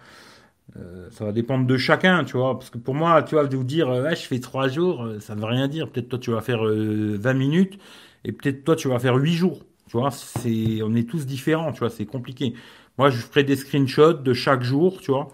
Euh, 0.79 1.09
ça 1.11 1.25
va 1.25 1.33
dépendre 1.33 1.67
de 1.67 1.77
chacun, 1.77 2.25
tu 2.25 2.37
vois. 2.37 2.59
Parce 2.59 2.71
que 2.71 2.79
pour 2.79 2.95
moi, 2.95 3.23
tu 3.23 3.35
vois, 3.35 3.47
de 3.47 3.57
vous 3.57 3.65
dire, 3.65 3.89
ouais, 3.89 4.15
je 4.15 4.23
fais 4.23 4.41
trois 4.41 4.69
jours, 4.69 5.07
ça 5.21 5.35
ne 5.35 5.41
veut 5.41 5.47
rien 5.47 5.69
dire. 5.69 5.91
Peut-être 5.91 6.09
toi, 6.09 6.19
tu 6.19 6.31
vas 6.31 6.41
faire 6.43 6.63
20 6.63 6.69
euh, 6.69 7.35
minutes, 7.35 7.79
et 8.25 8.33
peut-être 8.33 8.65
toi, 8.65 8.77
tu 8.77 8.89
vas 8.89 8.99
faire 8.99 9.17
8 9.17 9.33
jours. 9.35 9.61
Tu 9.89 9.97
vois, 9.97 10.11
c'est, 10.11 10.83
on 10.83 10.95
est 10.95 11.09
tous 11.09 11.27
différents, 11.27 11.73
tu 11.73 11.81
vois, 11.81 11.91
c'est 11.91 12.07
compliqué. 12.07 12.55
Moi, 12.99 13.11
je 13.11 13.19
ferai 13.19 13.45
des 13.45 13.57
screenshots 13.57 14.15
de 14.15 14.33
chaque 14.35 14.63
jour, 14.63 15.01
tu 15.01 15.11
vois. 15.11 15.29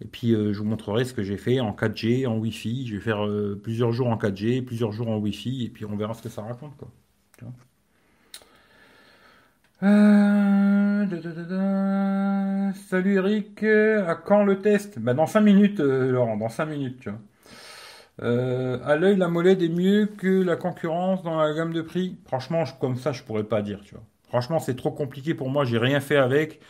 Et 0.00 0.06
puis, 0.06 0.32
euh, 0.34 0.52
je 0.52 0.58
vous 0.58 0.64
montrerai 0.64 1.04
ce 1.04 1.12
que 1.12 1.22
j'ai 1.22 1.36
fait 1.36 1.60
en 1.60 1.72
4G, 1.72 2.26
en 2.26 2.36
Wi-Fi. 2.38 2.86
Je 2.86 2.94
vais 2.96 3.00
faire 3.00 3.26
euh, 3.26 3.60
plusieurs 3.62 3.92
jours 3.92 4.08
en 4.08 4.16
4G, 4.16 4.62
plusieurs 4.62 4.92
jours 4.92 5.08
en 5.08 5.18
Wi-Fi, 5.18 5.64
et 5.64 5.70
puis 5.70 5.84
on 5.84 5.96
verra 5.96 6.14
ce 6.14 6.22
que 6.22 6.28
ça 6.28 6.42
raconte, 6.42 6.76
quoi. 6.76 6.88
Euh, 9.82 11.06
Salut 12.88 13.14
Eric, 13.14 13.62
à 13.62 14.14
quand 14.16 14.44
le 14.44 14.58
test? 14.60 14.98
Bah, 14.98 15.14
Dans 15.14 15.26
5 15.26 15.40
minutes, 15.40 15.78
Laurent, 15.80 16.36
dans 16.36 16.48
5 16.48 16.66
minutes, 16.66 17.00
tu 17.00 17.10
vois. 17.10 17.18
à 18.84 18.96
l'œil, 18.96 19.16
la 19.16 19.28
molette 19.28 19.62
est 19.62 19.68
mieux 19.68 20.06
que 20.06 20.42
la 20.42 20.56
concurrence 20.56 21.22
dans 21.22 21.36
la 21.36 21.54
gamme 21.54 21.72
de 21.72 21.82
prix? 21.82 22.16
Franchement, 22.26 22.64
comme 22.80 22.96
ça, 22.96 23.12
je 23.12 23.22
pourrais 23.22 23.44
pas 23.44 23.62
dire, 23.62 23.80
tu 23.84 23.94
vois. 23.94 24.04
Franchement, 24.28 24.58
c'est 24.58 24.76
trop 24.76 24.90
compliqué 24.90 25.34
pour 25.34 25.48
moi. 25.48 25.64
J'ai 25.64 25.78
rien 25.78 26.00
fait 26.00 26.16
avec. 26.16 26.60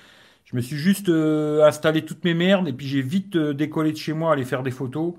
Je 0.51 0.57
me 0.57 0.63
suis 0.63 0.79
juste 0.79 1.11
euh, 1.11 1.63
installé 1.67 2.07
toutes 2.07 2.25
mes 2.25 2.33
merdes 2.33 2.69
et 2.69 2.73
puis 2.73 2.87
j'ai 2.87 3.03
vite 3.03 3.37
euh, 3.37 3.53
décollé 3.53 3.93
de 3.93 3.99
chez 3.99 4.15
moi, 4.15 4.33
aller 4.33 4.47
faire 4.47 4.63
des 4.63 4.71
photos. 4.71 5.13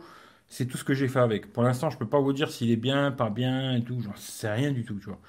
C'est 0.47 0.65
tout 0.65 0.75
ce 0.75 0.83
que 0.83 0.95
j'ai 0.95 1.07
fait 1.07 1.19
avec. 1.19 1.53
Pour 1.53 1.61
l'instant, 1.61 1.91
je 1.91 1.99
peux 1.99 2.07
pas 2.07 2.19
vous 2.19 2.33
dire 2.33 2.49
s'il 2.49 2.71
est 2.71 2.75
bien, 2.75 3.11
pas 3.11 3.29
bien 3.29 3.75
et 3.75 3.83
tout. 3.83 4.01
J'en 4.01 4.15
sais 4.15 4.51
rien 4.51 4.71
du 4.71 4.83
tout, 4.83 4.95
tu 4.95 5.05
vois. 5.05 5.19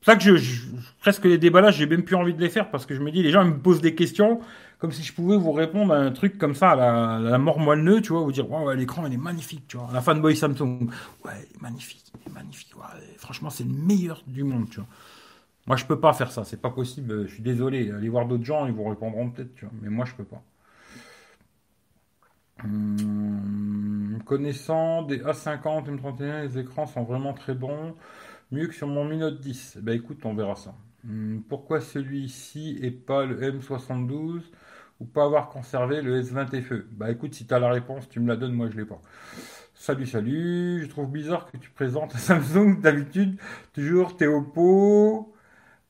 C'est 0.00 0.10
ça 0.10 0.16
que 0.16 0.36
je, 0.36 0.62
presque 1.00 1.24
les 1.24 1.38
déballages, 1.38 1.76
j'ai 1.76 1.86
même 1.86 2.02
plus 2.02 2.16
envie 2.16 2.34
de 2.34 2.40
les 2.40 2.48
faire 2.50 2.68
parce 2.68 2.84
que 2.84 2.96
je 2.96 3.00
me 3.00 3.12
dis, 3.12 3.22
les 3.22 3.30
gens 3.30 3.44
me 3.44 3.56
posent 3.56 3.80
des 3.80 3.94
questions 3.94 4.40
comme 4.80 4.90
si 4.90 5.04
je 5.04 5.12
pouvais 5.12 5.36
vous 5.36 5.52
répondre 5.52 5.94
à 5.94 5.98
un 5.98 6.10
truc 6.10 6.36
comme 6.36 6.56
ça, 6.56 6.72
à 6.72 7.20
la, 7.20 7.38
mort 7.38 7.60
moelleux, 7.60 8.02
tu 8.02 8.12
vois, 8.12 8.22
vous 8.22 8.32
dire, 8.32 8.50
ouais, 8.50 8.76
l'écran, 8.76 9.06
il 9.06 9.14
est 9.14 9.16
magnifique, 9.16 9.62
tu 9.68 9.76
vois. 9.76 9.88
La 9.94 10.00
fanboy 10.00 10.36
Samsung, 10.36 10.90
ouais, 11.24 11.48
magnifique, 11.60 12.04
magnifique, 12.34 12.72
franchement, 13.18 13.50
c'est 13.50 13.64
le 13.64 13.72
meilleur 13.72 14.20
du 14.26 14.42
monde. 14.42 14.66
Moi, 15.66 15.76
je 15.76 15.84
peux 15.86 15.98
pas 16.00 16.12
faire 16.12 16.30
ça, 16.30 16.44
c'est 16.44 16.60
pas 16.60 16.70
possible. 16.70 17.26
Je 17.26 17.34
suis 17.34 17.42
désolé. 17.42 17.90
Allez 17.90 18.08
voir 18.08 18.26
d'autres 18.26 18.44
gens, 18.44 18.66
ils 18.66 18.72
vous 18.72 18.84
répondront 18.84 19.30
peut-être, 19.30 19.54
tu 19.54 19.64
vois. 19.64 19.74
Mais 19.82 19.88
moi, 19.88 20.04
je 20.04 20.14
peux 20.14 20.24
pas. 20.24 20.42
Hum, 22.62 24.18
connaissant 24.24 25.02
des 25.02 25.18
A50, 25.18 25.86
M31, 25.86 26.42
les 26.42 26.58
écrans 26.58 26.86
sont 26.86 27.02
vraiment 27.02 27.32
très 27.34 27.54
bons. 27.54 27.94
Mieux 28.52 28.66
que 28.68 28.74
sur 28.74 28.86
mon 28.88 29.04
Mi 29.04 29.18
Note 29.18 29.40
10. 29.40 29.78
Bah 29.82 29.94
écoute, 29.94 30.24
on 30.24 30.34
verra 30.34 30.54
ça. 30.56 30.74
Hum, 31.08 31.42
pourquoi 31.48 31.80
celui-ci 31.80 32.78
et 32.82 32.90
pas 32.90 33.26
le 33.26 33.40
M72 33.40 34.42
ou 35.00 35.04
pas 35.06 35.24
avoir 35.24 35.48
conservé 35.48 36.02
le 36.02 36.22
S20 36.22 36.62
FE 36.62 36.86
Bah 36.92 37.10
écoute, 37.10 37.34
si 37.34 37.46
tu 37.46 37.54
as 37.54 37.58
la 37.58 37.70
réponse, 37.70 38.08
tu 38.08 38.20
me 38.20 38.28
la 38.28 38.36
donnes, 38.36 38.52
moi 38.54 38.68
je 38.70 38.76
l'ai 38.76 38.84
pas. 38.86 39.00
Salut, 39.74 40.06
salut. 40.06 40.82
Je 40.84 40.88
trouve 40.88 41.10
bizarre 41.10 41.50
que 41.50 41.56
tu 41.56 41.70
présentes 41.70 42.12
Samsung 42.16 42.80
d'habitude. 42.80 43.38
Toujours 43.72 44.16
t'es 44.16 44.26
Oppo 44.26 45.33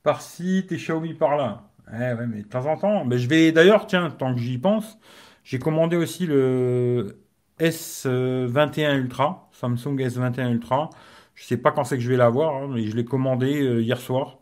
par-ci, 0.04 0.64
tes 0.68 0.76
Xiaomi 0.76 1.14
par-là. 1.14 1.64
Eh 1.92 1.96
ouais, 1.96 2.26
mais 2.28 2.42
de 2.42 2.48
temps 2.48 2.66
en 2.66 2.76
temps. 2.76 3.04
Mais 3.04 3.18
je 3.18 3.28
vais 3.28 3.50
d'ailleurs, 3.50 3.86
tiens, 3.86 4.10
tant 4.10 4.34
que 4.34 4.40
j'y 4.40 4.58
pense, 4.58 4.98
j'ai 5.42 5.58
commandé 5.58 5.96
aussi 5.96 6.26
le 6.26 7.18
S21 7.58 8.96
Ultra, 8.98 9.48
Samsung 9.52 9.96
S21 9.96 10.52
Ultra. 10.52 10.90
Je 11.34 11.44
sais 11.44 11.56
pas 11.56 11.72
quand 11.72 11.84
c'est 11.84 11.96
que 11.96 12.02
je 12.02 12.08
vais 12.08 12.16
l'avoir, 12.16 12.54
hein, 12.54 12.70
mais 12.72 12.84
je 12.84 12.94
l'ai 12.94 13.04
commandé 13.04 13.62
euh, 13.62 13.82
hier 13.82 13.98
soir. 13.98 14.38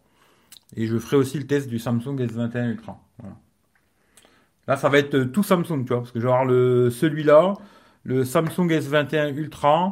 Et 0.76 0.86
je 0.86 0.98
ferai 0.98 1.16
aussi 1.16 1.38
le 1.38 1.46
test 1.46 1.68
du 1.68 1.78
Samsung 1.78 2.16
S21 2.16 2.70
Ultra. 2.70 3.00
Là, 4.68 4.76
ça 4.76 4.88
va 4.88 4.98
être 4.98 5.14
euh, 5.14 5.24
tout 5.26 5.42
Samsung, 5.42 5.84
tu 5.84 5.88
vois, 5.88 5.98
parce 5.98 6.12
que 6.12 6.20
je 6.20 6.26
vais 6.26 6.32
avoir 6.32 6.46
celui-là, 6.92 7.54
le 8.04 8.24
Samsung 8.24 8.68
S21 8.68 9.34
Ultra, 9.34 9.90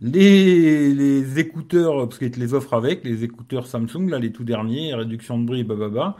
les, 0.00 1.38
écouteurs, 1.38 2.08
parce 2.08 2.18
qu'ils 2.18 2.30
te 2.30 2.40
les 2.40 2.54
offrent 2.54 2.74
avec, 2.74 3.04
les 3.04 3.24
écouteurs 3.24 3.66
Samsung, 3.66 4.08
là, 4.08 4.18
les 4.18 4.32
tout 4.32 4.44
derniers, 4.44 4.94
réduction 4.94 5.38
de 5.38 5.46
bruit, 5.46 5.64
bababa, 5.64 6.16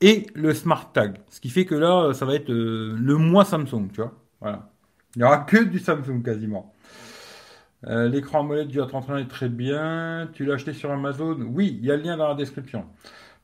et 0.00 0.26
le 0.34 0.52
Smart 0.52 0.92
Tag. 0.92 1.18
Ce 1.30 1.40
qui 1.40 1.48
fait 1.48 1.64
que 1.64 1.74
là, 1.74 2.12
ça 2.12 2.26
va 2.26 2.34
être 2.34 2.50
euh, 2.50 2.94
le 2.98 3.16
mois 3.16 3.44
Samsung, 3.44 3.88
tu 3.92 4.00
vois. 4.00 4.12
Voilà. 4.40 4.70
Il 5.16 5.20
n'y 5.20 5.24
aura 5.24 5.38
que 5.38 5.62
du 5.62 5.78
Samsung 5.78 6.22
quasiment. 6.22 6.74
Euh, 7.86 8.08
l'écran 8.08 8.40
AMOLED 8.40 8.68
du 8.68 8.80
A31 8.80 9.22
est 9.22 9.28
très 9.28 9.48
bien. 9.48 10.28
Tu 10.32 10.44
l'as 10.44 10.54
acheté 10.54 10.72
sur 10.72 10.90
Amazon? 10.90 11.38
Oui, 11.48 11.78
il 11.80 11.86
y 11.86 11.90
a 11.90 11.96
le 11.96 12.02
lien 12.02 12.16
dans 12.16 12.28
la 12.28 12.34
description. 12.34 12.84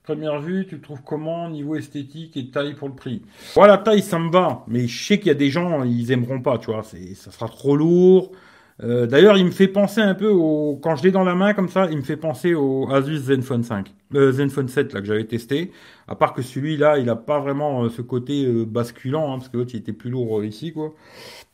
Première 0.03 0.41
vue, 0.41 0.67
tu 0.67 0.77
le 0.77 0.81
trouves 0.81 1.03
comment 1.05 1.49
niveau 1.49 1.77
esthétique 1.77 2.37
et 2.37 2.51
taille 2.51 2.75
pour 2.75 2.89
le 2.89 2.95
prix? 2.95 3.23
Voilà, 3.55 3.79
taille, 3.79 4.03
ça 4.03 4.19
me 4.19 4.31
va. 4.31 4.65
Mais 4.67 4.89
je 4.89 5.05
sais 5.05 5.19
qu'il 5.19 5.29
y 5.29 5.31
a 5.31 5.35
des 5.35 5.51
gens, 5.51 5.85
ils 5.85 6.11
aimeront 6.11 6.41
pas, 6.41 6.59
tu 6.59 6.67
vois. 6.67 6.83
Ça 6.83 7.31
sera 7.31 7.49
trop 7.49 7.77
lourd. 7.77 8.33
Euh, 8.83 9.07
d'ailleurs, 9.07 9.37
il 9.37 9.45
me 9.45 9.51
fait 9.51 9.69
penser 9.69 10.01
un 10.01 10.15
peu 10.15 10.29
au 10.29 10.79
quand 10.83 10.97
je 10.97 11.03
l'ai 11.03 11.11
dans 11.11 11.25
la 11.25 11.35
main 11.35 11.53
comme 11.53 11.69
ça, 11.69 11.89
il 11.91 11.99
me 11.99 12.03
fait 12.03 12.17
penser 12.17 12.55
au 12.55 12.91
Asus 12.91 13.19
Zenfone 13.19 13.63
5, 13.63 13.93
euh, 14.15 14.33
Zenfone 14.33 14.69
7 14.69 14.93
là 14.95 15.01
que 15.01 15.07
j'avais 15.07 15.25
testé. 15.25 15.73
À 16.09 16.15
part 16.15 16.33
que 16.33 16.43
celui-là, 16.43 16.99
il 16.99 17.09
a 17.11 17.17
pas 17.17 17.41
vraiment 17.41 17.85
euh, 17.85 17.89
ce 17.91 18.03
côté 18.03 18.45
euh, 18.47 18.65
basculant 18.65 19.33
hein, 19.33 19.39
parce 19.39 19.49
que 19.49 19.57
l'autre 19.59 19.71
il 19.75 19.81
était 19.81 19.93
plus 19.93 20.11
lourd 20.11 20.45
ici 20.45 20.73
quoi. 20.73 20.95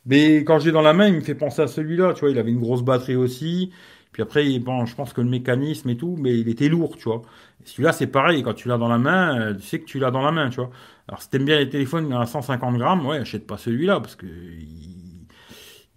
Mais 0.05 0.37
quand 0.45 0.59
je 0.59 0.67
l'ai 0.67 0.71
dans 0.71 0.81
la 0.81 0.93
main, 0.93 1.07
il 1.07 1.15
me 1.15 1.21
fait 1.21 1.35
penser 1.35 1.61
à 1.61 1.67
celui-là. 1.67 2.13
Tu 2.13 2.21
vois, 2.21 2.31
il 2.31 2.39
avait 2.39 2.51
une 2.51 2.59
grosse 2.59 2.83
batterie 2.83 3.17
aussi. 3.17 3.71
Puis 4.13 4.23
après, 4.23 4.57
bon, 4.59 4.85
je 4.85 4.95
pense 4.95 5.13
que 5.13 5.21
le 5.21 5.29
mécanisme 5.29 5.89
et 5.89 5.97
tout, 5.97 6.15
mais 6.17 6.39
il 6.39 6.47
était 6.49 6.69
lourd, 6.69 6.97
tu 6.97 7.09
vois. 7.09 7.23
Celui-là, 7.65 7.91
c'est 7.91 8.07
pareil. 8.07 8.41
Quand 8.43 8.53
tu 8.53 8.69
l'as 8.69 8.77
dans 8.77 8.87
la 8.87 8.97
main, 8.97 9.53
tu 9.55 9.67
sais 9.67 9.79
que 9.79 9.85
tu 9.85 9.99
l'as 9.99 10.11
dans 10.11 10.21
la 10.21 10.31
main, 10.31 10.49
tu 10.49 10.57
vois. 10.57 10.69
Alors, 11.09 11.21
si 11.21 11.29
t'aimes 11.29 11.45
bien 11.45 11.57
les 11.59 11.69
téléphones 11.69 12.13
à 12.13 12.25
150 12.25 12.77
grammes, 12.77 13.05
ouais, 13.05 13.17
achète 13.17 13.45
pas 13.45 13.57
celui-là 13.57 13.99
parce 13.99 14.15
que 14.15 14.25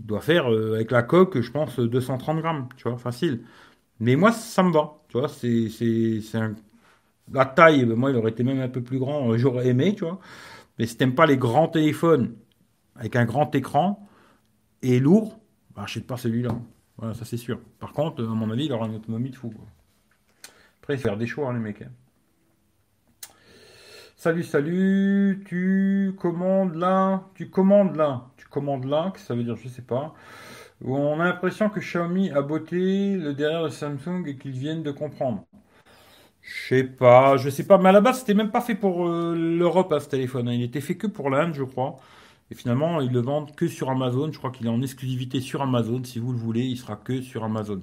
il 0.01 0.07
doit 0.07 0.21
faire 0.21 0.53
euh, 0.53 0.75
avec 0.75 0.91
la 0.91 1.03
coque, 1.03 1.41
je 1.41 1.51
pense, 1.51 1.79
230 1.79 2.41
grammes, 2.41 2.69
tu 2.77 2.89
vois, 2.89 2.99
facile. 2.99 3.45
Mais 4.01 4.17
moi, 4.17 4.33
ça 4.33 4.63
me 4.63 4.73
va, 4.73 4.99
tu 5.09 5.19
vois, 5.19 5.29
c'est, 5.29 5.69
c'est, 5.69 6.21
c'est 6.23 6.41
la 7.33 7.45
taille, 7.47 7.85
ben, 7.85 7.97
moi, 7.97 8.11
il 8.11 8.17
aurait 8.17 8.31
été 8.31 8.43
même 8.43 8.61
un 8.61 8.69
peu 8.69 8.83
plus 8.83 8.99
grand, 8.99 9.31
euh, 9.31 9.39
j'aurais 9.39 9.69
aimé, 9.69 9.95
tu 9.95 10.05
vois. 10.05 10.19
Mais 10.79 10.87
si 10.87 10.97
t'aimes 10.97 11.15
pas 11.15 11.27
les 11.27 11.37
grands 11.37 11.69
téléphones 11.69 12.35
avec 12.97 13.17
un 13.17 13.25
grand 13.27 13.55
écran 13.55 14.09
et 14.83 14.99
lourd, 15.01 15.39
bah, 15.77 15.83
achète 15.85 16.07
pas 16.07 16.17
celui-là. 16.17 16.59
Voilà, 16.97 17.15
ça 17.15 17.25
c'est 17.25 17.37
sûr. 17.37 17.61
Par 17.79 17.93
contre, 17.93 18.23
à 18.25 18.27
mon 18.27 18.51
avis, 18.51 18.67
il 18.67 18.73
aura 18.73 18.87
une 18.87 18.97
autonomie 18.97 19.31
de 19.31 19.37
fou. 19.37 19.53
Après, 20.83 20.97
faire 20.97 21.17
des 21.17 21.27
choix, 21.27 21.51
hein, 21.51 21.55
les 21.55 21.61
mecs. 21.61 21.83
Hein. 21.83 21.91
Salut, 24.17 24.43
salut, 24.45 25.43
tu 25.47 26.15
commandes 26.19 26.75
là, 26.75 27.25
tu 27.35 27.49
commandes 27.49 27.97
là, 27.97 28.30
tu 28.51 28.55
commandes 28.55 28.85
là, 28.85 29.13
que 29.15 29.21
ça 29.21 29.35
veut 29.35 29.45
dire, 29.45 29.57
je 29.57 29.69
sais 29.69 29.83
pas. 29.83 30.15
On 30.85 31.21
a 31.21 31.25
l'impression 31.25 31.69
que 31.69 31.81
Xiaomi 31.81 32.31
a 32.31 32.43
botté 32.43 33.15
le 33.15 33.35
derrière 33.35 33.65
de 33.65 33.69
Samsung 33.69 34.25
et 34.27 34.37
qu'ils 34.37 34.53
viennent 34.53 34.83
de 34.83 34.91
comprendre. 34.91 35.45
Je 36.43 36.69
sais 36.69 36.85
pas, 36.85 37.37
je 37.37 37.51
sais 37.51 37.67
pas, 37.67 37.79
mais 37.79 37.91
à 37.91 37.93
la 37.93 38.01
base, 38.01 38.21
c'était 38.21 38.35
même 38.35 38.51
pas 38.51 38.63
fait 38.63 38.75
pour 38.75 39.07
euh, 39.07 39.37
l'Europe, 39.37 39.93
à 39.93 40.01
ce 40.01 40.09
téléphone. 40.09 40.49
Hein. 40.49 40.55
Il 40.55 40.63
était 40.63 40.81
fait 40.81 40.97
que 40.97 41.07
pour 41.07 41.31
l'Inde, 41.31 41.55
je 41.55 41.65
crois. 41.65 41.97
Et 42.51 42.55
finalement, 42.57 43.01
ils 43.01 43.13
le 43.13 43.21
vendent 43.21 43.55
que 43.55 43.69
sur 43.69 43.91
Amazon. 43.91 44.33
Je 44.33 44.39
crois 44.39 44.51
qu'il 44.51 44.67
est 44.67 44.71
en 44.71 44.83
exclusivité 44.83 45.41
sur 45.41 45.63
Amazon. 45.63 46.03
Si 46.03 46.19
vous 46.19 46.33
le 46.33 46.39
voulez, 46.39 46.63
il 46.63 46.77
sera 46.77 46.97
que 46.97 47.21
sur 47.23 47.45
Amazon. 47.45 47.83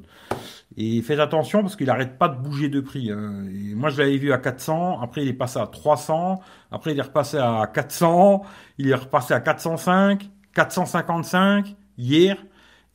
Et 0.75 1.01
faites 1.01 1.19
attention 1.19 1.61
parce 1.61 1.77
qu'il 1.77 1.87
n'arrête 1.87 2.17
pas 2.17 2.27
de 2.27 2.37
bouger 2.37 2.67
de 2.67 2.81
prix. 2.81 3.09
Hein. 3.11 3.45
moi, 3.75 3.89
je 3.89 3.99
l'avais 3.99 4.17
vu 4.17 4.33
à 4.33 4.37
400. 4.37 4.99
Après, 5.01 5.21
il 5.21 5.29
est 5.29 5.33
passé 5.33 5.59
à 5.59 5.67
300. 5.67 6.41
Après, 6.71 6.91
il 6.91 6.99
est 6.99 7.03
repassé 7.03 7.37
à 7.37 7.65
400. 7.73 8.43
Il 8.77 8.89
est 8.89 8.95
repassé 8.95 9.33
à 9.33 9.39
405, 9.39 10.29
455 10.57 11.75
hier. 11.97 12.37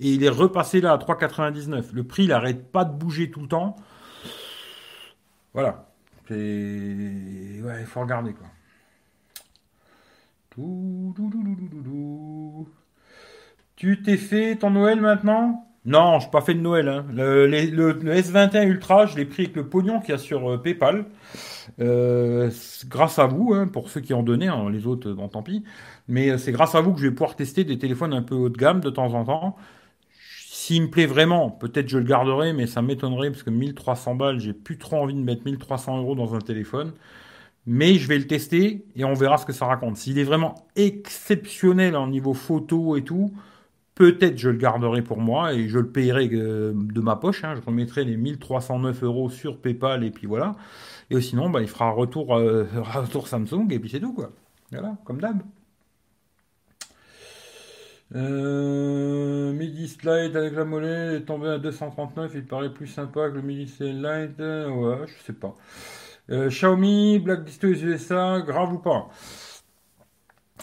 Et 0.01 0.15
il 0.15 0.25
est 0.25 0.29
repassé 0.29 0.81
là 0.81 0.93
à 0.93 0.99
3,99. 0.99 1.93
Le 1.93 2.05
prix, 2.05 2.27
n'arrête 2.27 2.73
pas 2.73 2.85
de 2.85 2.93
bouger 2.93 3.31
tout 3.31 3.41
le 3.41 3.49
temps. 3.49 3.77
Voilà. 5.55 5.87
Il 6.31 7.63
faut 7.87 8.01
regarder 8.01 8.33
quoi. 8.33 8.47
Tu 13.77 14.03
t'es 14.03 14.17
fait 14.17 14.57
ton 14.57 14.71
Noël 14.71 15.01
maintenant? 15.01 15.69
Non, 15.85 16.21
je 16.21 16.27
n'ai 16.27 16.31
pas 16.31 16.41
fait 16.41 16.55
de 16.55 16.61
Noël. 16.61 16.89
Hein. 16.89 17.07
Le, 17.13 17.49
S21 17.49 18.67
Ultra, 18.67 19.07
je 19.07 19.17
l'ai 19.17 19.25
pris 19.25 19.45
avec 19.45 19.57
le 19.57 19.69
pognon 19.69 20.01
qu'il 20.01 20.11
y 20.11 20.13
a 20.13 20.19
sur 20.19 20.51
euh, 20.51 20.59
PayPal. 20.59 21.07
Euh, 21.81 22.51
grâce 22.87 23.19
à 23.19 23.27
vous, 23.27 23.55
hein, 23.55 23.67
pour 23.67 23.89
ceux 23.91 24.01
qui 24.01 24.15
en 24.15 24.23
donnaient, 24.23 24.49
hein, 24.49 24.71
les 24.71 24.87
autres, 24.87 25.11
bon, 25.13 25.29
tant 25.29 25.43
pis. 25.43 25.65
Mais 26.09 26.31
euh, 26.31 26.39
c'est 26.39 26.53
grâce 26.53 26.75
à 26.75 26.81
vous 26.81 26.93
que 26.93 27.01
je 27.01 27.07
vais 27.07 27.13
pouvoir 27.13 27.37
tester 27.37 27.65
des 27.65 27.79
téléphones 27.79 28.13
un 28.13 28.23
peu 28.23 28.35
haut 28.35 28.49
de 28.49 28.57
gamme 28.57 28.81
de 28.81 28.91
temps 28.91 29.15
en 29.15 29.25
temps. 29.25 29.57
S'il 30.49 30.83
me 30.83 30.91
plaît 30.91 31.07
vraiment, 31.07 31.51
peut-être 31.51 31.89
je 31.89 31.99
le 31.99 32.05
garderai, 32.05 32.53
mais 32.53 32.67
ça 32.67 32.83
m'étonnerait 32.83 33.31
parce 33.31 33.43
que 33.43 33.51
1300 33.51 34.15
balles, 34.15 34.39
j'ai 34.41 34.53
plus 34.53 34.79
trop 34.79 34.97
envie 34.99 35.15
de 35.15 35.21
mettre 35.21 35.45
1300 35.45 35.99
euros 35.99 36.15
dans 36.15 36.35
un 36.35 36.41
téléphone. 36.41 36.93
Mais 37.67 37.95
je 37.95 38.09
vais 38.09 38.19
le 38.19 38.27
tester 38.27 38.85
et 38.97 39.05
on 39.05 39.15
verra 39.15 39.39
ce 39.39 39.47
que 39.47 39.53
ça 39.53 39.67
raconte. 39.67 39.97
S'il 39.97 40.19
est 40.19 40.25
vraiment 40.25 40.67
exceptionnel 40.77 41.97
en 41.97 42.09
niveau 42.09 42.35
photo 42.35 42.97
et 42.97 43.03
tout, 43.05 43.33
peut-être 43.95 44.39
je 44.39 44.51
le 44.51 44.57
garderai 44.57 45.03
pour 45.03 45.19
moi 45.21 45.55
et 45.55 45.69
je 45.69 45.79
le 45.79 45.89
payerai 45.89 46.29
euh, 46.33 46.73
de 46.75 47.01
ma 47.01 47.17
poche. 47.17 47.45
Hein. 47.45 47.55
Je 47.57 47.61
remettrai 47.65 48.05
les 48.05 48.17
1309 48.17 49.03
euros 49.05 49.31
sur 49.31 49.59
PayPal 49.59 50.05
et 50.05 50.11
puis 50.11 50.27
voilà. 50.27 50.57
Et 51.13 51.21
sinon, 51.21 51.51
bah, 51.51 51.61
il 51.61 51.69
fera 51.69 51.91
retour, 51.91 52.37
euh, 52.37 52.67
retour 52.77 53.29
Samsung 53.29 53.69
et 53.71 53.79
puis 53.79 53.91
c'est 53.91 54.01
tout 54.01 54.13
quoi. 54.15 54.31
Voilà, 54.71 54.97
comme 55.05 55.21
d'hab. 55.21 55.43
Euh, 58.15 59.53
midi 59.53 59.97
avec 60.05 60.55
la 60.55 60.65
mollet 60.65 61.17
est 61.17 61.21
tombé 61.23 61.49
à 61.49 61.59
239, 61.59 62.33
il 62.35 62.45
paraît 62.45 62.73
plus 62.73 62.87
sympa 62.87 63.31
que 63.31 63.37
le 63.37 63.43
Midi 63.43 63.69
Slide. 63.69 64.39
Ouais, 64.39 65.07
je 65.07 65.25
sais 65.25 65.33
pas. 65.33 65.55
Euh, 66.31 66.49
Xiaomi, 66.49 67.19
Black 67.19 67.45
Disto 67.45 67.69
USA, 67.69 68.41
grave 68.47 68.75
ou 68.75 68.79
pas? 68.79 69.09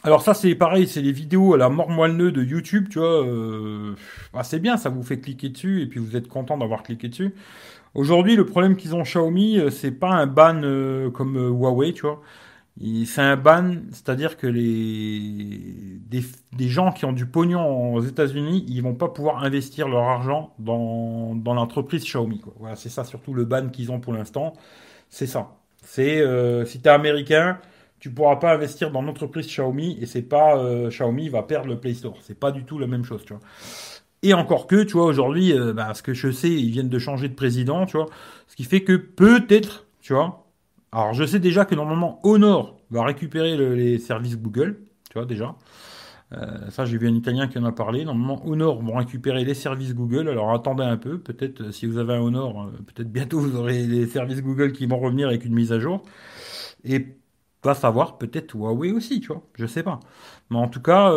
Alors 0.04 0.22
ça 0.22 0.34
c'est 0.34 0.56
pareil, 0.56 0.88
c'est 0.88 1.02
les 1.02 1.12
vidéos 1.12 1.54
à 1.56 1.58
la 1.58 1.68
mort 1.70 1.90
moelleux 1.90 2.32
de 2.32 2.42
YouTube, 2.42 2.88
tu 2.90 3.00
vois. 3.00 3.26
Euh, 3.26 3.96
bah, 4.34 4.44
c'est 4.44 4.60
bien, 4.60 4.78
ça 4.78 4.90
vous 4.90 5.04
fait 5.04 5.20
cliquer 5.20 5.50
dessus 5.50 5.82
et 5.82 5.88
puis 5.88 6.00
vous 6.00 6.16
êtes 6.16 6.28
content 6.30 6.58
d'avoir 6.58 6.84
cliqué 6.84 7.10
dessus. 7.10 7.34
Aujourd'hui, 8.00 8.38
le 8.38 8.46
problème 8.46 8.78
qu'ils 8.78 8.96
ont 8.96 9.04
Xiaomi, 9.04 9.60
euh, 9.60 9.70
c'est 9.70 9.92
pas 9.92 10.10
un 10.10 10.26
ban 10.26 10.62
comme 11.12 11.36
Huawei, 11.36 11.92
tu 11.94 12.04
vois. 12.04 12.22
C'est 13.06 13.22
un 13.22 13.36
ban, 13.36 13.76
c'est-à-dire 13.92 14.38
que 14.38 14.48
les 14.48 16.00
des, 16.10 16.68
gens 16.70 16.94
qui 16.94 17.04
ont 17.04 17.12
du 17.12 17.26
pognon 17.26 17.94
aux 17.94 18.02
États-Unis, 18.02 18.64
ils 18.70 18.82
vont 18.82 18.96
pas 18.96 19.10
pouvoir 19.10 19.44
investir 19.44 19.90
leur 19.90 20.04
argent 20.04 20.54
dans, 20.60 21.36
dans 21.36 21.54
l'entreprise 21.54 22.06
Xiaomi. 22.06 22.40
Quoi. 22.40 22.54
Voilà, 22.58 22.78
c'est 22.78 22.88
ça 22.88 23.04
surtout 23.04 23.34
le 23.34 23.44
ban 23.44 23.68
qu'ils 23.68 23.92
ont 23.92 24.00
pour 24.00 24.14
l'instant. 24.14 24.54
C'est 25.10 25.28
ça. 25.28 25.58
C'est 25.84 26.22
euh, 26.22 26.66
si 26.66 26.80
tu 26.82 26.88
es 26.88 26.92
américain, 26.92 27.60
tu 28.00 28.12
pourras 28.12 28.38
pas 28.38 28.54
investir 28.54 28.92
dans 28.92 29.02
l'entreprise 29.02 29.48
Xiaomi 29.48 29.98
et 30.02 30.06
c'est 30.06 30.22
pas 30.22 30.58
euh, 30.58 30.90
Xiaomi 30.90 31.28
va 31.28 31.44
perdre 31.44 31.68
le 31.68 31.80
Play 31.80 31.94
Store. 31.94 32.18
C'est 32.22 32.40
pas 32.40 32.52
du 32.54 32.64
tout 32.64 32.80
la 32.80 32.88
même 32.88 33.04
chose, 33.04 33.26
tu 33.26 33.34
vois. 33.34 33.42
Et 34.24 34.34
encore 34.34 34.68
que, 34.68 34.84
tu 34.84 34.94
vois, 34.94 35.06
aujourd'hui, 35.06 35.54
euh, 35.54 35.74
bah, 35.74 35.94
ce 35.94 36.04
que 36.04 36.14
je 36.14 36.32
sais, 36.32 36.50
ils 36.52 36.72
viennent 36.72 36.90
de 36.90 37.00
changer 37.00 37.30
de 37.30 37.36
président, 37.36 37.86
tu 37.86 37.98
vois. 37.98 38.08
Ce 38.48 38.56
qui 38.56 38.64
fait 38.66 38.84
que 38.84 38.94
peut-être, 38.96 39.88
tu 40.02 40.14
vois. 40.14 40.46
Alors, 40.92 41.14
je 41.14 41.24
sais 41.26 41.40
déjà 41.40 41.66
que 41.66 41.76
normalement, 41.76 42.20
Honor 42.24 42.80
va 42.92 43.06
récupérer 43.06 43.56
les 43.58 44.00
services 44.00 44.38
Google, 44.38 44.82
tu 45.10 45.14
vois, 45.14 45.26
déjà. 45.26 45.56
Euh, 46.34 46.70
ça, 46.70 46.86
j'ai 46.86 46.98
vu 46.98 47.08
un 47.08 47.16
Italien 47.16 47.48
qui 47.48 47.58
en 47.58 47.66
a 47.66 47.72
parlé. 47.72 48.06
Normalement, 48.06 48.42
Honor 48.46 48.82
vont 48.82 48.96
récupérer 48.98 49.44
les 49.46 49.54
services 49.54 49.96
Google. 49.96 50.30
Alors 50.30 50.54
attendez 50.54 50.84
un 50.84 50.98
peu. 50.98 51.20
Peut-être 51.20 51.62
euh, 51.62 51.72
si 51.72 51.86
vous 51.88 51.98
avez 51.98 52.14
un 52.14 52.22
Honor, 52.22 52.72
peut-être 52.88 53.12
bientôt 53.12 53.40
vous 53.40 53.56
aurez 53.56 53.86
les 53.88 54.06
services 54.08 54.42
Google 54.42 54.72
qui 54.72 54.86
vont 54.86 55.00
revenir 55.00 55.28
avec 55.28 55.46
une 55.46 55.54
mise 55.54 55.72
à 55.72 55.80
jour. 55.80 56.04
Va 57.64 57.74
savoir, 57.74 58.18
peut-être 58.18 58.56
Huawei 58.56 58.92
aussi, 58.92 59.20
tu 59.22 59.28
vois. 59.28 59.44
Je 59.56 59.66
sais 59.66 59.84
pas. 59.84 60.00
Mais 60.50 60.58
en 60.58 60.68
tout 60.68 60.82
cas, 60.82 61.10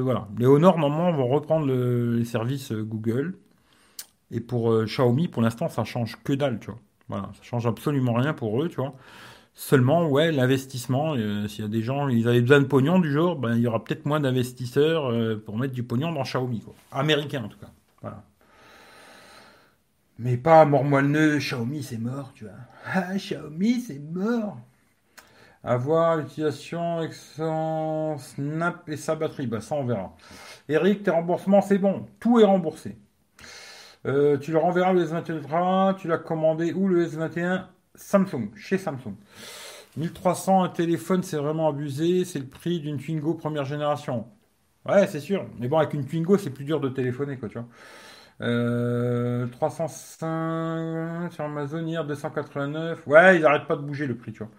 voilà. 0.00 0.28
Les 0.38 0.46
Honor, 0.46 0.78
normalement, 0.78 1.12
vont 1.12 1.28
reprendre 1.28 1.66
les 1.66 2.24
services 2.24 2.72
Google. 2.72 3.36
Et 4.30 4.40
pour 4.40 4.84
Xiaomi, 4.84 5.28
pour 5.28 5.42
l'instant, 5.42 5.68
ça 5.68 5.84
change 5.84 6.16
que 6.24 6.32
dalle, 6.32 6.58
tu 6.60 6.66
vois. 6.70 6.80
Voilà, 7.08 7.30
ça 7.34 7.42
change 7.42 7.66
absolument 7.66 8.14
rien 8.14 8.32
pour 8.32 8.62
eux, 8.62 8.68
tu 8.68 8.76
vois. 8.76 8.94
Seulement, 9.54 10.08
ouais, 10.08 10.32
l'investissement, 10.32 11.14
euh, 11.14 11.46
s'il 11.46 11.62
y 11.62 11.66
a 11.66 11.70
des 11.70 11.82
gens, 11.82 12.08
ils 12.08 12.26
avaient 12.26 12.40
besoin 12.40 12.60
de 12.60 12.64
pognon 12.64 12.98
du 12.98 13.12
jour, 13.12 13.36
ben, 13.36 13.54
il 13.54 13.60
y 13.60 13.66
aura 13.66 13.84
peut-être 13.84 14.06
moins 14.06 14.18
d'investisseurs 14.20 15.10
euh, 15.10 15.36
pour 15.44 15.58
mettre 15.58 15.74
du 15.74 15.82
pognon 15.82 16.10
dans 16.12 16.22
Xiaomi, 16.22 16.60
quoi. 16.60 16.74
Américain, 16.90 17.44
en 17.44 17.48
tout 17.48 17.58
cas. 17.58 17.70
Voilà. 18.00 18.24
Mais 20.18 20.38
pas 20.38 20.64
mort 20.64 20.84
moelleux, 20.84 21.38
Xiaomi, 21.38 21.82
c'est 21.82 21.98
mort, 21.98 22.32
tu 22.34 22.44
vois. 22.44 22.54
Ah, 22.86 23.14
Xiaomi, 23.16 23.80
c'est 23.80 23.98
mort. 23.98 24.58
Avoir 25.64 26.16
l'utilisation 26.16 26.98
avec 26.98 27.12
son 27.12 28.16
Snap 28.18 28.88
et 28.88 28.96
sa 28.96 29.14
batterie, 29.14 29.46
bah 29.46 29.60
ça 29.60 29.76
on 29.76 29.84
verra. 29.84 30.16
Eric, 30.68 31.04
tes 31.04 31.10
remboursements, 31.10 31.62
c'est 31.62 31.78
bon. 31.78 32.06
Tout 32.18 32.40
est 32.40 32.44
remboursé. 32.44 32.96
Euh, 34.06 34.36
tu 34.38 34.50
le 34.50 34.58
renverras 34.58 34.92
le 34.92 35.04
S21 35.04 35.96
tu 35.96 36.08
l'as 36.08 36.18
commandé 36.18 36.72
où 36.72 36.88
le 36.88 37.06
S21 37.06 37.66
Samsung, 37.94 38.50
chez 38.56 38.78
Samsung. 38.78 39.14
1300 39.96 40.64
un 40.64 40.68
téléphone, 40.68 41.22
c'est 41.22 41.36
vraiment 41.36 41.68
abusé. 41.68 42.24
C'est 42.24 42.38
le 42.38 42.46
prix 42.46 42.80
d'une 42.80 42.98
Twingo 42.98 43.34
première 43.34 43.64
génération. 43.64 44.26
Ouais, 44.86 45.06
c'est 45.06 45.20
sûr. 45.20 45.46
Mais 45.60 45.68
bon, 45.68 45.78
avec 45.78 45.94
une 45.94 46.04
Twingo, 46.06 46.38
c'est 46.38 46.50
plus 46.50 46.64
dur 46.64 46.80
de 46.80 46.88
téléphoner, 46.88 47.36
quoi, 47.38 47.48
tu 47.48 47.58
vois. 47.58 47.68
305 49.50 50.26
euh, 50.26 51.30
sur 51.30 51.44
Amazon 51.44 51.86
hier, 51.86 52.04
289. 52.04 53.06
Ouais, 53.06 53.36
ils 53.36 53.42
n'arrêtent 53.42 53.68
pas 53.68 53.76
de 53.76 53.82
bouger 53.82 54.06
le 54.06 54.16
prix, 54.16 54.32
tu 54.32 54.38
vois. 54.40 54.50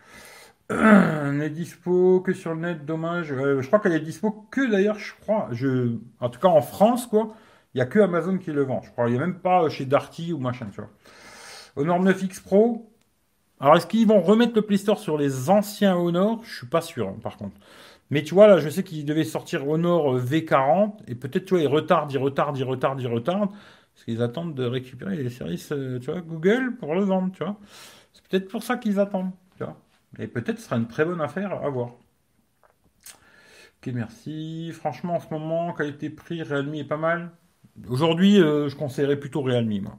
n'est 1.34 1.49
dispo 1.49 2.21
que 2.21 2.34
sur 2.34 2.54
le 2.54 2.62
net, 2.62 2.86
dommage. 2.86 3.32
Euh, 3.32 3.62
je 3.62 3.67
crois 3.67 3.80
qu'elle 3.80 3.93
est 3.93 3.99
dispo 3.99 4.47
que 4.52 4.69
d'ailleurs, 4.69 4.97
je 4.97 5.13
crois, 5.21 5.49
en 6.19 6.30
tout 6.30 6.39
cas 6.39 6.47
en 6.47 6.62
France, 6.62 7.08
quoi. 7.08 7.36
Il 7.73 7.78
n'y 7.78 7.82
a 7.82 7.86
que 7.86 7.99
Amazon 7.99 8.38
qui 8.38 8.52
le 8.52 8.63
vend. 8.63 8.82
Je 8.84 8.91
crois, 8.91 9.10
il 9.10 9.13
n'y 9.13 9.17
a 9.17 9.21
même 9.21 9.39
pas 9.39 9.67
chez 9.69 9.86
Darty 9.86 10.32
ou 10.34 10.38
machin, 10.38 10.67
tu 10.71 10.82
vois. 10.82 10.89
Honor 11.76 11.99
9X 12.04 12.43
Pro, 12.43 12.93
alors, 13.63 13.78
est-ce 13.78 13.88
qu'ils 13.88 14.06
vont 14.06 14.21
remettre 14.21 14.54
le 14.56 14.62
Play 14.62 14.76
Store 14.78 14.99
sur 14.99 15.17
les 15.17 15.49
anciens 15.49 15.95
Honor? 15.95 16.43
Je 16.43 16.54
suis 16.58 16.67
pas 16.67 16.82
sûr, 16.82 17.08
hein, 17.08 17.15
par 17.23 17.38
contre. 17.38 17.56
Mais 18.10 18.21
tu 18.23 18.34
vois, 18.34 18.47
là, 18.47 18.60
je 18.60 18.69
sais 18.69 18.84
qu'ils 18.84 19.06
devaient 19.06 19.23
sortir 19.23 19.67
Honor 19.69 20.17
euh, 20.17 20.21
V40, 20.21 20.99
et 21.08 21.15
peut-être, 21.15 21.45
tu 21.45 21.54
vois, 21.54 21.63
ils 21.63 21.67
retardent, 21.67 22.12
ils 22.12 22.17
retardent, 22.17 22.58
ils 22.58 22.63
retardent, 22.65 23.02
ils 23.02 23.08
retardent, 23.08 23.52
parce 23.93 24.06
qu'ils 24.06 24.21
attendent 24.21 24.54
de 24.56 24.65
récupérer 24.65 25.15
les 25.15 25.30
services, 25.30 25.71
euh, 25.71 25.97
tu 25.99 26.12
vois, 26.12 26.19
Google 26.21 26.76
pour 26.78 26.93
le 26.93 27.04
vendre, 27.06 27.32
tu 27.32 27.43
vois. 27.43 27.58
C'est 28.13 28.28
peut-être 28.28 28.49
pour 28.49 28.63
ça 28.63 28.78
qu'ils 28.78 28.99
attendent, 28.99 29.32
tu 29.58 29.63
vois. 29.63 29.78
Et 30.19 30.28
peut-être 30.28 30.60
ce 30.60 30.65
sera 30.65 30.78
une 30.78 30.88
très 30.88 31.06
bonne 31.06 31.21
affaire 31.21 31.54
à 31.54 31.69
voir. 31.69 31.91
Ok, 33.80 33.91
merci. 33.93 34.71
Franchement, 34.73 35.15
en 35.15 35.19
ce 35.19 35.28
moment, 35.32 35.73
qualité-prix, 35.73 36.43
Realme 36.43 36.76
est 36.76 36.84
pas 36.84 36.97
mal. 36.97 37.32
Aujourd'hui, 37.89 38.39
euh, 38.39 38.69
je 38.69 38.76
conseillerais 38.76 39.17
plutôt 39.17 39.41
Realme, 39.41 39.89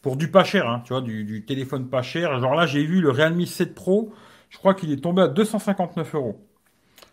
pour 0.00 0.16
du 0.16 0.28
pas 0.30 0.42
cher, 0.42 0.68
hein, 0.68 0.82
tu 0.84 0.92
vois, 0.92 1.00
du, 1.00 1.44
téléphone 1.46 1.88
pas 1.88 2.02
cher. 2.02 2.40
Genre 2.40 2.54
là, 2.54 2.66
j'ai 2.66 2.84
vu 2.84 3.00
le 3.00 3.10
Realme 3.10 3.46
7 3.46 3.74
Pro, 3.74 4.12
je 4.50 4.58
crois 4.58 4.74
qu'il 4.74 4.90
est 4.90 5.02
tombé 5.02 5.22
à 5.22 5.28
259 5.28 6.14
euros. 6.16 6.44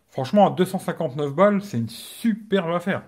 Franchement, 0.09 0.47
à 0.47 0.55
259 0.55 1.35
balles, 1.35 1.61
c'est 1.61 1.77
une 1.77 1.89
superbe 1.89 2.71
affaire. 2.71 3.03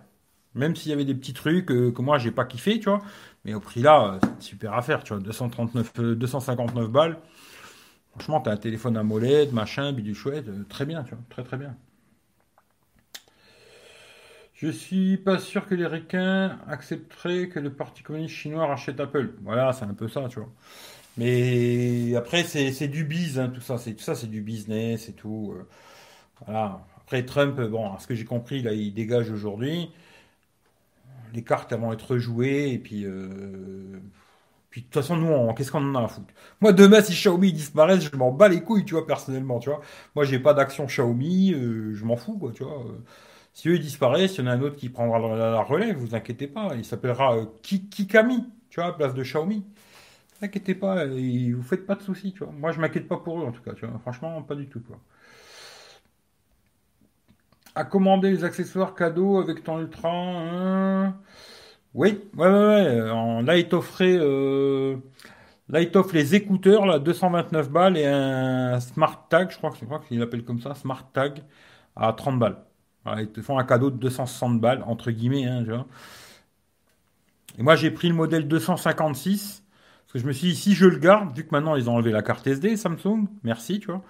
Même 0.54 0.76
s'il 0.76 0.92
y 0.92 0.94
avait 0.94 1.06
des 1.06 1.16
petits 1.16 1.34
trucs 1.34 1.72
euh, 1.72 1.92
que 1.92 2.02
moi, 2.02 2.20
j'ai 2.20 2.32
pas 2.32 2.46
kiffé, 2.46 2.80
tu 2.80 2.90
vois. 2.90 3.02
Mais 3.44 3.54
au 3.56 3.60
prix 3.60 3.82
là, 3.82 4.20
c'est 4.22 4.30
une 4.30 4.42
super 4.42 4.74
affaire, 4.74 5.04
tu 5.04 5.14
vois. 5.14 5.22
239, 5.24 5.94
259 6.16 6.84
euh, 6.84 6.88
balles. 6.88 7.18
Franchement, 8.12 8.42
t'as 8.42 8.52
un 8.52 8.58
téléphone 8.58 8.98
à 8.98 9.04
molette, 9.04 9.54
machin, 9.54 9.94
bidule 9.94 10.16
chouette, 10.16 10.48
euh, 10.48 10.64
très 10.68 10.86
bien, 10.86 11.04
tu 11.04 11.12
vois, 11.12 11.24
très 11.30 11.44
très 11.44 11.58
bien. 11.58 11.76
Je 14.54 14.68
suis 14.68 15.18
pas 15.18 15.40
sûr 15.40 15.66
que 15.66 15.74
les 15.74 15.88
ricains 15.88 16.60
accepteraient 16.68 17.48
que 17.50 17.60
le 17.60 17.74
Parti 17.74 18.04
communiste 18.04 18.36
chinois 18.36 18.68
rachète 18.68 19.00
Apple. 19.00 19.34
Voilà, 19.42 19.74
c'est 19.74 19.86
un 19.86 19.94
peu 19.96 20.08
ça, 20.08 20.28
tu 20.30 20.40
vois. 20.40 20.50
Mais 21.18 22.16
après, 22.16 22.44
c'est 22.44 22.88
du 22.88 23.04
biz, 23.04 23.40
hein, 23.40 23.50
tout 23.50 23.62
ça. 23.62 23.78
C'est 23.78 23.94
tout 23.94 24.04
ça, 24.04 24.16
c'est 24.16 24.30
du 24.30 24.42
business 24.42 25.10
et 25.10 25.14
tout. 25.14 25.54
Euh. 25.58 25.68
voilà. 26.46 26.86
Après 26.98 27.26
Trump, 27.26 27.60
bon, 27.60 27.98
ce 27.98 28.08
que 28.08 28.16
j'ai 28.16 28.26
compris, 28.26 28.62
là, 28.62 28.74
il 28.74 28.94
dégage 28.94 29.32
aujourd'hui. 29.32 29.90
Les 31.34 31.44
cartes 31.44 31.74
vont 31.74 31.92
être 31.94 32.18
jouées 32.18 32.72
et 32.74 32.78
puis. 32.78 33.06
Euh, 33.06 34.00
puis 34.72 34.82
de 34.82 34.86
toute 34.88 34.96
façon, 34.96 35.18
nous, 35.18 35.54
qu'est-ce 35.54 35.72
qu'on 35.72 35.84
en 35.84 35.96
a 35.96 36.06
à 36.06 36.08
foutre? 36.08 36.34
Moi, 36.62 36.72
demain, 36.72 37.02
si 37.02 37.12
Xiaomi 37.14 37.52
disparaît, 37.52 38.00
je 38.00 38.16
m'en 38.16 38.32
bats 38.32 38.48
les 38.48 38.64
couilles, 38.64 38.86
tu 38.86 38.94
vois, 38.94 39.06
personnellement, 39.06 39.60
tu 39.60 39.70
vois. 39.70 39.82
Moi, 40.16 40.24
j'ai 40.24 40.40
pas 40.40 40.54
d'action 40.54 40.86
Xiaomi, 40.86 41.54
euh, 41.54 41.94
je 41.94 42.06
m'en 42.06 42.16
fous, 42.16 42.38
quoi, 42.38 42.54
tu 42.54 42.64
vois. 42.64 42.86
Si 43.54 43.68
eux 43.70 43.78
disparaissent, 43.80 44.38
il 44.38 44.46
y 44.46 44.48
en 44.48 44.52
a 44.52 44.54
un 44.54 44.62
autre 44.62 44.78
qui 44.78 44.90
prendra 44.90 45.20
la, 45.20 45.62
relève, 45.62 45.98
vous 45.98 46.16
inquiétez 46.16 46.48
pas. 46.48 46.70
Il 46.76 46.86
s'appellera 46.86 47.36
euh, 47.38 47.46
Kikami, 47.62 48.48
tu 48.70 48.80
vois, 48.80 48.90
à 48.90 48.94
place 48.94 49.14
de 49.14 49.24
Xiaomi. 49.24 49.66
Inquiétez 50.42 50.76
pas, 50.76 51.06
et 51.06 51.52
vous 51.52 51.64
faites 51.64 51.86
pas 51.86 51.96
de 51.96 52.02
soucis, 52.04 52.34
tu 52.34 52.44
vois. 52.46 52.54
Moi, 52.54 52.72
je 52.72 52.80
m'inquiète 52.80 53.08
pas 53.10 53.18
pour 53.18 53.42
eux, 53.42 53.46
en 53.46 53.52
tout 53.52 53.62
cas, 53.62 53.74
tu 53.74 53.86
vois. 53.86 54.00
Franchement, 54.00 54.42
pas 54.44 54.56
du 54.56 54.68
tout, 54.70 54.82
quoi. 54.82 54.98
À 57.76 57.84
commander 57.84 58.32
les 58.32 58.44
accessoires 58.46 58.96
cadeaux 58.96 59.40
avec 59.40 59.64
ton 59.64 59.80
Ultra. 59.80 61.14
Oui, 61.94 62.20
ouais, 62.38 62.48
ouais, 62.48 63.02
ouais. 63.02 63.44
Là, 63.44 63.58
il 63.58 63.68
t'offrait. 63.68 64.18
Les 66.14 66.36
écouteurs, 66.36 66.86
là, 66.86 67.00
229 67.00 67.70
balles 67.70 67.98
et 67.98 68.06
un 68.06 68.80
Smart 68.80 69.28
Tag, 69.30 69.52
je 69.52 69.58
crois 69.58 69.72
que 69.72 69.78
c'est 69.78 69.88
qu'il 70.08 70.22
appelle 70.22 70.44
comme 70.44 70.60
ça, 70.60 70.76
Smart 70.76 71.10
Tag 71.14 71.44
à 71.96 72.14
30 72.14 72.40
balles. 72.40 72.58
ils 73.20 73.32
te 73.32 73.42
font 73.42 73.58
un 73.58 73.64
cadeau 73.66 73.90
de 73.92 73.98
260 73.98 74.60
balles, 74.60 74.84
entre 74.88 75.12
guillemets. 75.12 75.46
Hein, 75.46 75.66
Et 77.58 77.64
moi, 77.64 77.76
j'ai 77.76 77.92
pris 77.92 78.08
le 78.10 78.16
modèle 78.16 78.48
256. 78.48 79.64
Parce 80.06 80.14
que 80.14 80.20
je 80.20 80.28
me 80.28 80.34
suis 80.34 80.50
dit, 80.50 80.56
si 80.56 80.74
je 80.76 80.86
le 80.86 80.98
garde, 80.98 81.34
vu 81.36 81.46
que 81.46 81.52
maintenant 81.52 81.76
ils 81.78 81.90
ont 81.90 81.96
enlevé 81.96 82.12
la 82.12 82.22
carte 82.22 82.46
SD, 82.46 82.76
Samsung, 82.76 83.28
merci, 83.44 83.80
tu 83.80 83.88
vois. 83.88 84.04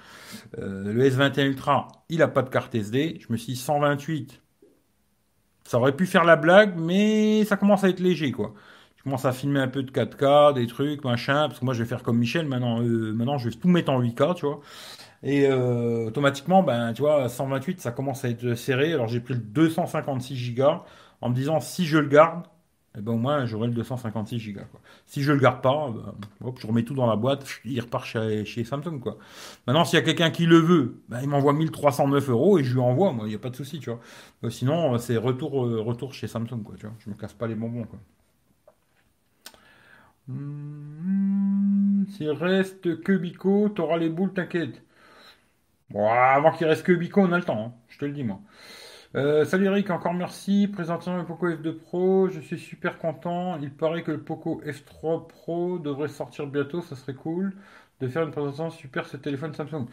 Euh, 0.60 0.94
le 0.94 1.04
S21 1.10 1.46
Ultra, 1.48 1.88
il 2.10 2.20
n'a 2.20 2.28
pas 2.28 2.42
de 2.44 2.50
carte 2.50 2.74
SD. 2.76 3.20
Je 3.22 3.32
me 3.32 3.38
suis 3.38 3.54
dit, 3.54 3.60
128, 3.60 4.41
ça 5.72 5.78
aurait 5.78 5.96
pu 5.96 6.06
faire 6.06 6.26
la 6.26 6.36
blague, 6.36 6.74
mais 6.78 7.46
ça 7.46 7.56
commence 7.56 7.86
à 7.86 7.90
être 7.90 8.02
léger, 8.02 8.34
quoi. 8.34 8.54
Je 8.98 9.04
commence 9.04 9.24
à 9.24 9.32
filmer 9.32 9.62
un 9.62 9.70
peu 9.70 9.84
de 9.84 9.90
4K, 9.90 10.54
des 10.54 10.68
trucs, 10.68 11.06
machin, 11.06 11.48
parce 11.48 11.60
que 11.62 11.66
moi 11.66 11.74
je 11.74 11.82
vais 11.82 11.88
faire 11.88 12.04
comme 12.04 12.18
Michel 12.18 12.46
maintenant. 12.46 12.82
Euh, 12.82 13.14
maintenant, 13.14 13.38
je 13.38 13.48
vais 13.48 13.56
tout 13.56 13.70
mettre 13.70 13.90
en 13.90 14.02
8K, 14.02 14.36
tu 14.36 14.46
vois. 14.46 14.60
Et 15.24 15.48
euh, 15.48 16.08
automatiquement, 16.08 16.62
ben, 16.62 16.92
tu 16.92 17.04
vois, 17.04 17.30
128, 17.30 17.80
ça 17.80 17.92
commence 17.94 18.26
à 18.26 18.30
être 18.30 18.54
serré. 18.56 18.92
Alors 18.92 19.08
j'ai 19.08 19.22
pris 19.22 19.34
le 19.34 19.40
256 19.40 20.56
Go 20.56 20.84
en 21.22 21.30
me 21.30 21.36
disant 21.36 21.62
si 21.62 21.86
je 21.86 22.00
le 22.00 22.10
garde, 22.10 22.44
ben, 22.96 23.14
au 23.14 23.18
moins 23.18 23.46
j'aurai 23.46 23.68
le 23.68 23.74
256 23.74 24.54
Go. 24.54 24.62
Quoi. 24.72 24.82
Si 25.06 25.24
je 25.24 25.32
le 25.32 25.40
garde 25.40 25.62
pas, 25.62 25.92
ben, 26.42 26.54
je 26.58 26.68
remets 26.68 26.84
tout 26.84 26.94
dans 26.94 27.08
la 27.08 27.16
boîte, 27.16 27.46
il 27.64 27.80
repart 27.80 28.06
chez, 28.06 28.64
Samsung. 28.64 29.00
Quoi. 29.00 29.18
Maintenant, 29.66 29.86
s'il 29.86 29.98
y 29.98 30.02
a 30.02 30.06
quelqu'un 30.06 30.30
qui 30.30 30.46
le 30.46 30.58
veut, 30.58 31.02
ben, 31.08 31.22
il 31.22 31.30
m'envoie 31.30 31.54
1309 31.54 32.30
euros 32.30 32.60
et 32.60 32.64
je 32.64 32.74
lui 32.74 32.82
envoie, 32.82 33.14
moi, 33.14 33.26
il 33.28 33.30
n'y 33.30 33.36
a 33.36 33.40
pas 33.40 33.50
de 33.50 33.56
souci. 33.56 33.80
Tu 33.80 33.90
vois. 33.90 34.00
Euh, 34.44 34.50
sinon, 34.50 34.98
c'est 34.98 35.18
retour, 35.18 35.66
euh, 35.66 35.82
retour 35.82 36.14
chez 36.14 36.28
Samsung. 36.28 36.64
Quoi, 36.64 36.76
tu 36.78 36.86
vois. 36.86 36.96
Je 37.00 37.10
me 37.10 37.16
casse 37.16 37.34
pas 37.34 37.48
les 37.48 37.56
bonbons. 37.56 37.86
Quoi. 37.86 38.00
Hmm, 40.28 42.06
s'il 42.10 42.32
reste 42.32 43.02
que 43.02 43.14
Bico, 43.14 43.70
t'auras 43.70 43.98
les 43.98 44.10
boules, 44.10 44.34
t'inquiète. 44.34 44.82
Bon, 45.90 46.10
avant 46.10 46.52
qu'il 46.52 46.68
reste 46.68 46.84
que 46.84 46.94
Bico, 46.94 47.22
on 47.22 47.32
a 47.32 47.38
le 47.38 47.44
temps, 47.44 47.66
hein. 47.68 47.74
je 47.90 47.98
te 48.00 48.06
le 48.06 48.12
dis 48.12 48.24
moi. 48.24 48.40
Euh, 49.14 49.44
salut 49.44 49.66
Eric, 49.66 49.90
encore 49.90 50.14
merci. 50.14 50.70
Présentation 50.72 51.20
du 51.20 51.26
Poco 51.26 51.50
F2 51.50 51.74
Pro, 51.74 52.30
je 52.30 52.40
suis 52.40 52.58
super 52.58 52.98
content. 52.98 53.58
Il 53.62 53.70
paraît 53.70 54.04
que 54.04 54.12
le 54.12 54.22
Poco 54.22 54.62
F3 54.66 55.28
Pro 55.28 55.80
devrait 55.80 56.08
sortir 56.08 56.48
bientôt, 56.48 56.82
ça 56.82 56.96
serait 56.96 57.14
cool 57.14 57.54
de 58.00 58.08
faire 58.08 58.24
une 58.24 58.32
présentation 58.32 58.70
super 58.70 59.06
ce 59.06 59.18
téléphone 59.18 59.54
Samsung. 59.54 59.86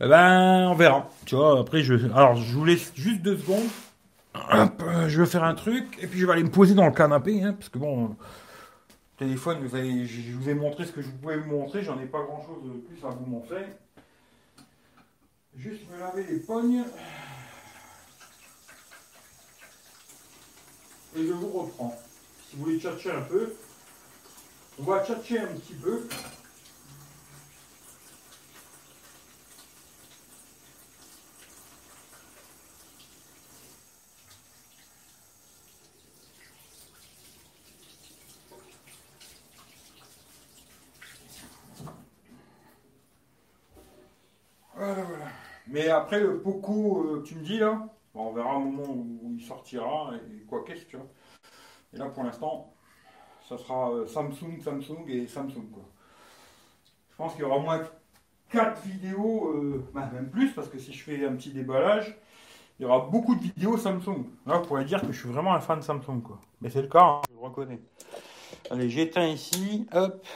Eh 0.00 0.06
ben, 0.06 0.68
on 0.68 0.74
verra. 0.74 1.08
Tu 1.26 1.34
vois, 1.34 1.58
après, 1.58 1.82
je, 1.82 1.94
alors, 2.14 2.36
je 2.36 2.54
vous 2.54 2.64
laisse 2.64 2.92
juste 2.94 3.22
deux 3.22 3.36
secondes. 3.36 3.66
je 5.08 5.20
vais 5.20 5.26
faire 5.26 5.44
un 5.44 5.54
truc 5.54 5.98
et 6.00 6.06
puis 6.06 6.20
je 6.20 6.26
vais 6.26 6.32
aller 6.32 6.44
me 6.44 6.50
poser 6.50 6.74
dans 6.74 6.86
le 6.86 6.92
canapé, 6.92 7.42
hein, 7.42 7.54
parce 7.54 7.68
que 7.68 7.78
bon, 7.78 8.16
téléphone, 9.18 9.58
vous 9.60 9.74
avez, 9.74 10.06
je 10.06 10.36
vous 10.36 10.48
ai 10.48 10.54
montré 10.54 10.84
ce 10.84 10.92
que 10.92 11.02
je 11.02 11.08
pouvais 11.08 11.36
vous 11.36 11.50
montrer. 11.50 11.82
J'en 11.82 11.98
ai 11.98 12.06
pas 12.06 12.22
grand 12.22 12.42
chose 12.46 12.62
de 12.64 12.78
plus 12.78 13.04
à 13.04 13.10
vous 13.10 13.26
montrer. 13.26 13.66
Juste 15.56 15.82
me 15.92 15.98
laver 15.98 16.24
les 16.30 16.38
pognes. 16.38 16.84
Et 21.14 21.26
je 21.26 21.32
vous 21.32 21.48
reprends. 21.48 21.94
Si 22.48 22.56
vous 22.56 22.64
voulez 22.64 22.80
chercher 22.80 23.10
un 23.10 23.20
peu, 23.22 23.54
on 24.78 24.82
va 24.84 25.04
chercher 25.04 25.40
un 25.40 25.46
petit 25.48 25.74
peu. 25.74 26.08
Voilà, 44.74 45.02
voilà. 45.02 45.26
Mais 45.68 45.88
après, 45.88 46.20
le 46.20 46.40
Poco, 46.40 47.04
euh, 47.04 47.22
tu 47.22 47.34
me 47.36 47.44
dis 47.44 47.58
là, 47.58 47.86
on 48.14 48.32
verra 48.32 48.56
au 48.56 48.60
moment 48.60 48.90
où 48.90 49.34
il 49.36 49.42
sortira 49.42 50.12
et 50.14 50.42
quoi 50.44 50.64
qu'est-ce, 50.64 50.84
tu 50.86 50.96
vois. 50.96 51.06
Et 51.94 51.98
là, 51.98 52.06
pour 52.06 52.24
l'instant, 52.24 52.72
ça 53.48 53.58
sera 53.58 53.90
euh, 53.90 54.06
Samsung, 54.06 54.60
Samsung 54.62 55.04
et 55.08 55.26
Samsung, 55.26 55.70
quoi. 55.72 55.84
Je 57.10 57.16
pense 57.16 57.32
qu'il 57.32 57.42
y 57.42 57.44
aura 57.44 57.56
au 57.56 57.60
moins 57.60 57.82
4 58.50 58.82
vidéos, 58.82 59.48
euh, 59.54 59.84
bah, 59.94 60.10
même 60.12 60.30
plus, 60.30 60.52
parce 60.52 60.68
que 60.68 60.78
si 60.78 60.92
je 60.92 61.02
fais 61.02 61.26
un 61.26 61.34
petit 61.34 61.50
déballage, 61.50 62.16
il 62.78 62.82
y 62.82 62.86
aura 62.86 63.00
beaucoup 63.00 63.34
de 63.34 63.40
vidéos 63.40 63.76
Samsung. 63.76 64.24
Là, 64.46 64.58
vous 64.58 64.66
pourrez 64.66 64.84
dire 64.84 65.00
que 65.00 65.12
je 65.12 65.18
suis 65.18 65.28
vraiment 65.28 65.54
un 65.54 65.60
fan 65.60 65.78
de 65.78 65.84
Samsung, 65.84 66.20
quoi. 66.22 66.40
Mais 66.60 66.70
c'est 66.70 66.82
le 66.82 66.88
cas, 66.88 67.04
hein, 67.04 67.20
je 67.28 67.34
le 67.34 67.40
reconnais. 67.40 67.80
Allez, 68.70 68.88
j'éteins 68.88 69.28
ici, 69.28 69.86
hop, 69.92 70.26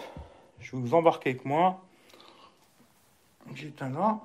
je 0.60 0.76
vais 0.76 0.82
vous 0.82 0.94
embarquer 0.94 1.30
avec 1.30 1.44
moi. 1.44 1.82
J'éteins 3.54 3.90
là. 3.90 4.20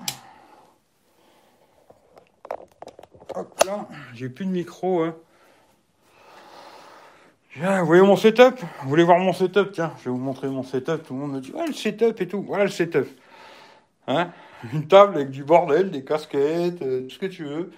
Hop 3.33 3.63
là, 3.65 3.87
j'ai 4.13 4.27
plus 4.27 4.45
de 4.45 4.51
micro. 4.51 5.03
Hein. 5.03 5.15
vous 7.55 7.85
voyez 7.85 8.01
mon 8.01 8.17
setup? 8.17 8.59
Vous 8.81 8.89
voulez 8.89 9.03
voir 9.03 9.19
mon 9.19 9.31
setup? 9.31 9.71
Tiens, 9.71 9.93
je 9.99 10.05
vais 10.05 10.11
vous 10.11 10.17
montrer 10.17 10.47
mon 10.49 10.63
setup. 10.63 11.03
Tout 11.03 11.13
le 11.13 11.19
monde 11.19 11.31
me 11.33 11.39
dit, 11.39 11.53
le 11.65 11.73
setup 11.73 12.19
et 12.19 12.27
tout. 12.27 12.41
Voilà 12.41 12.65
le 12.65 12.69
setup. 12.69 13.07
Hein? 14.07 14.31
Une 14.73 14.87
table 14.87 15.15
avec 15.15 15.31
du 15.31 15.43
bordel, 15.43 15.91
des 15.91 16.03
casquettes, 16.03 16.81
euh, 16.81 17.03
tout 17.03 17.11
ce 17.11 17.19
que 17.19 17.25
tu 17.25 17.45
veux. 17.45 17.71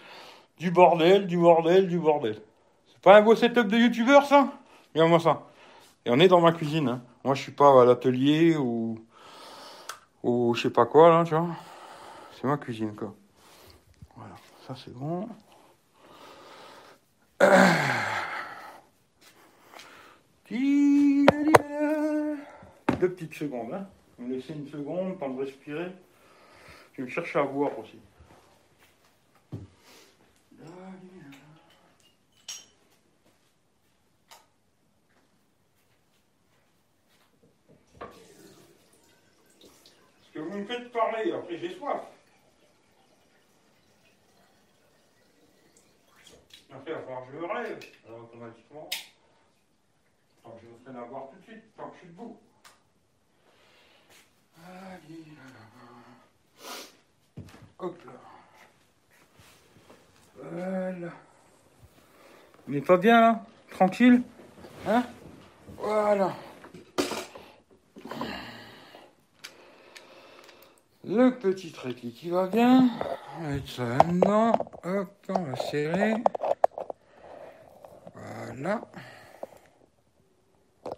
Du 0.57 0.71
bordel, 0.71 1.27
du 1.27 1.37
bordel, 1.37 1.87
du 1.87 1.99
bordel. 1.99 2.41
C'est 2.91 3.01
pas 3.01 3.17
un 3.17 3.21
beau 3.21 3.35
setup 3.35 3.67
de 3.67 3.77
youtubeur, 3.77 4.25
ça? 4.25 4.51
Regarde-moi 4.93 5.19
ça. 5.19 5.43
Et 6.05 6.09
on 6.09 6.19
est 6.19 6.27
dans 6.27 6.41
ma 6.41 6.51
cuisine. 6.51 6.89
Hein. 6.89 7.01
Moi, 7.23 7.35
je 7.35 7.43
suis 7.43 7.51
pas 7.51 7.81
à 7.81 7.85
l'atelier 7.85 8.57
ou... 8.57 8.99
ou 10.23 10.53
je 10.55 10.63
sais 10.63 10.69
pas 10.71 10.85
quoi, 10.85 11.09
là, 11.09 11.23
tu. 11.23 11.35
C'est 12.33 12.47
ma 12.47 12.57
cuisine, 12.57 12.95
quoi. 12.95 13.13
Voilà, 14.15 14.35
ça 14.67 14.75
c'est 14.75 14.93
bon. 14.93 15.27
Deux 22.99 23.10
petites 23.10 23.34
secondes. 23.34 23.73
Hein. 23.73 23.86
Vous 24.17 24.27
me 24.27 24.36
laissez 24.36 24.53
une 24.53 24.69
seconde, 24.69 25.19
temps 25.19 25.29
de 25.29 25.41
respirer. 25.41 25.91
Je 26.97 27.01
me 27.01 27.08
chercher 27.08 27.39
à 27.39 27.41
voir 27.41 27.77
aussi. 27.77 27.99
Parce 37.99 38.12
que 40.34 40.39
vous 40.39 40.58
me 40.58 40.65
faites 40.65 40.91
parler, 40.93 41.34
après 41.34 41.58
j'ai 41.58 41.75
soif. 41.75 42.03
Après, 46.75 46.91
il 46.91 46.93
va 46.93 47.01
falloir 47.01 47.25
que 47.27 47.31
je 47.33 47.38
rêve, 47.38 47.79
alors 48.07 48.21
automatiquement. 48.21 48.89
Tant 50.43 50.51
que 50.51 50.62
je 50.62 50.67
me 50.67 50.77
ferai 50.83 50.93
l'avoir 50.95 51.29
tout 51.29 51.38
de 51.38 51.43
suite, 51.43 51.63
tant 51.77 51.89
que 51.89 51.95
je 51.95 51.99
suis 51.99 52.07
debout. 52.07 52.38
Allez, 54.65 55.25
là, 55.36 55.43
Hop 57.79 57.97
là. 58.05 58.12
Voilà. 60.36 61.13
On 62.67 62.71
n'est 62.71 62.81
pas 62.81 62.97
bien 62.97 63.21
là? 63.21 63.45
Tranquille? 63.69 64.23
Hein? 64.88 65.03
Voilà. 65.77 66.33
Le 71.05 71.29
petit 71.31 71.71
trépied 71.71 72.12
qui 72.12 72.29
va 72.29 72.47
bien. 72.47 72.89
On 73.38 73.43
va 73.43 73.49
mettre 73.49 73.69
ça 73.69 73.83
maintenant. 73.83 74.53
Hop, 74.83 75.13
on 75.29 75.43
va 75.43 75.55
serrer. 75.57 76.15
Voilà. 78.55 78.81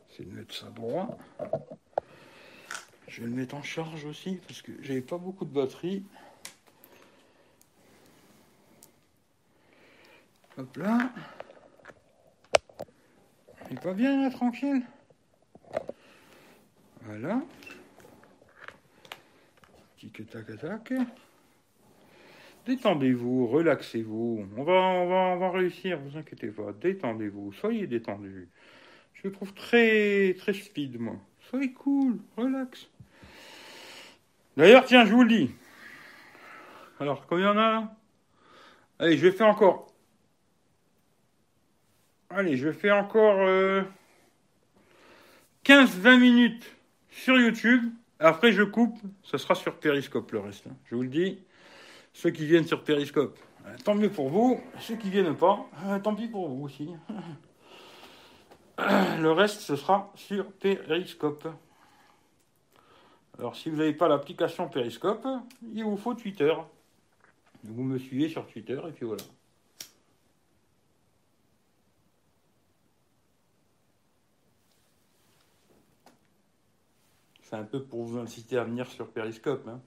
C'est 0.10 0.26
de 0.26 0.32
mettre 0.32 0.54
ça 0.54 0.66
droit. 0.72 1.18
Je 3.08 3.22
vais 3.22 3.28
le 3.28 3.34
mettre 3.34 3.56
en 3.56 3.64
charge 3.64 4.04
aussi 4.04 4.42
parce 4.46 4.62
que 4.62 4.74
j'avais 4.82 5.02
pas 5.02 5.18
beaucoup 5.18 5.46
de 5.46 5.54
batterie. 5.54 6.04
Hop 10.58 10.76
là. 10.76 11.14
Il 13.70 13.78
est 13.78 13.82
pas 13.82 13.94
bien 13.94 14.22
là, 14.22 14.30
tranquille. 14.32 14.84
Voilà. 17.04 17.42
Tic 19.98 20.30
tac 20.30 20.58
tac. 20.60 20.94
Détendez-vous, 22.66 23.46
relaxez-vous. 23.46 24.48
On 24.58 24.64
va, 24.64 24.74
on, 24.74 25.08
va, 25.08 25.46
on 25.46 25.52
réussir, 25.52 26.00
vous 26.00 26.18
inquiétez 26.18 26.48
pas. 26.48 26.74
Détendez-vous, 26.74 27.54
soyez 27.54 27.86
détendus. 27.86 28.50
Je 29.14 29.28
le 29.28 29.32
trouve 29.32 29.54
très, 29.54 30.34
très 30.38 30.54
speed, 30.54 31.00
moi. 31.00 31.16
Soyez 31.50 31.74
cool, 31.74 32.18
relax. 32.36 32.90
D'ailleurs, 34.58 34.86
tiens, 34.86 35.06
je 35.06 35.12
vous 35.12 35.22
le 35.22 35.30
dis. 35.30 35.52
Alors, 37.00 37.28
combien 37.28 37.52
en 37.52 37.58
a 37.58 37.96
Allez, 38.98 39.18
je 39.18 39.28
vais 39.28 39.32
faire 39.32 39.48
encore. 39.48 39.94
Allez, 42.32 42.58
je 42.58 42.70
vais 42.70 42.74
faire 42.74 42.98
encore 42.98 43.38
15-20 45.66 46.08
euh, 46.08 46.18
minutes 46.18 46.76
sur 47.12 47.38
YouTube. 47.38 47.84
Après, 48.20 48.52
je 48.52 48.64
coupe. 48.64 48.98
Ça 49.24 49.38
sera 49.38 49.54
sur 49.54 49.76
Periscope 49.76 50.32
le 50.32 50.40
reste. 50.40 50.66
Hein. 50.68 50.76
Je 50.86 50.96
vous 50.96 51.04
le 51.04 51.10
dis. 51.10 51.38
Ceux 52.16 52.32
qui 52.32 52.46
viennent 52.46 52.66
sur 52.66 52.82
Periscope, 52.82 53.38
tant 53.84 53.94
mieux 53.94 54.10
pour 54.10 54.30
vous. 54.30 54.62
Ceux 54.80 54.96
qui 54.96 55.10
viennent 55.10 55.36
pas, 55.36 55.66
tant 56.02 56.16
pis 56.16 56.30
pour 56.30 56.48
vous 56.48 56.64
aussi. 56.64 56.90
Le 58.78 59.32
reste, 59.32 59.60
ce 59.60 59.76
sera 59.76 60.14
sur 60.16 60.50
Periscope. 60.54 61.46
Alors, 63.38 63.58
si 63.58 63.70
vous 63.70 63.76
n'avez 63.76 63.94
pas 63.94 64.08
l'application 64.08 64.70
Periscope, 64.70 65.28
il 65.74 65.84
vous 65.84 65.98
faut 65.98 66.14
Twitter. 66.14 66.54
Vous 67.66 67.84
me 67.84 68.00
suivez 68.00 68.30
sur 68.30 68.48
Twitter 68.48 68.80
et 68.88 68.92
puis 68.94 69.06
voilà. 69.06 69.24
C'est 77.42 77.58
un 77.58 77.66
peu 77.66 77.84
pour 77.84 78.06
vous 78.06 78.18
inciter 78.18 78.58
à 78.58 78.64
venir 78.64 78.88
sur 78.88 79.12
Periscope. 79.12 79.68
Hein. 79.68 79.82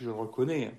Je 0.00 0.10
reconnais. 0.10 0.72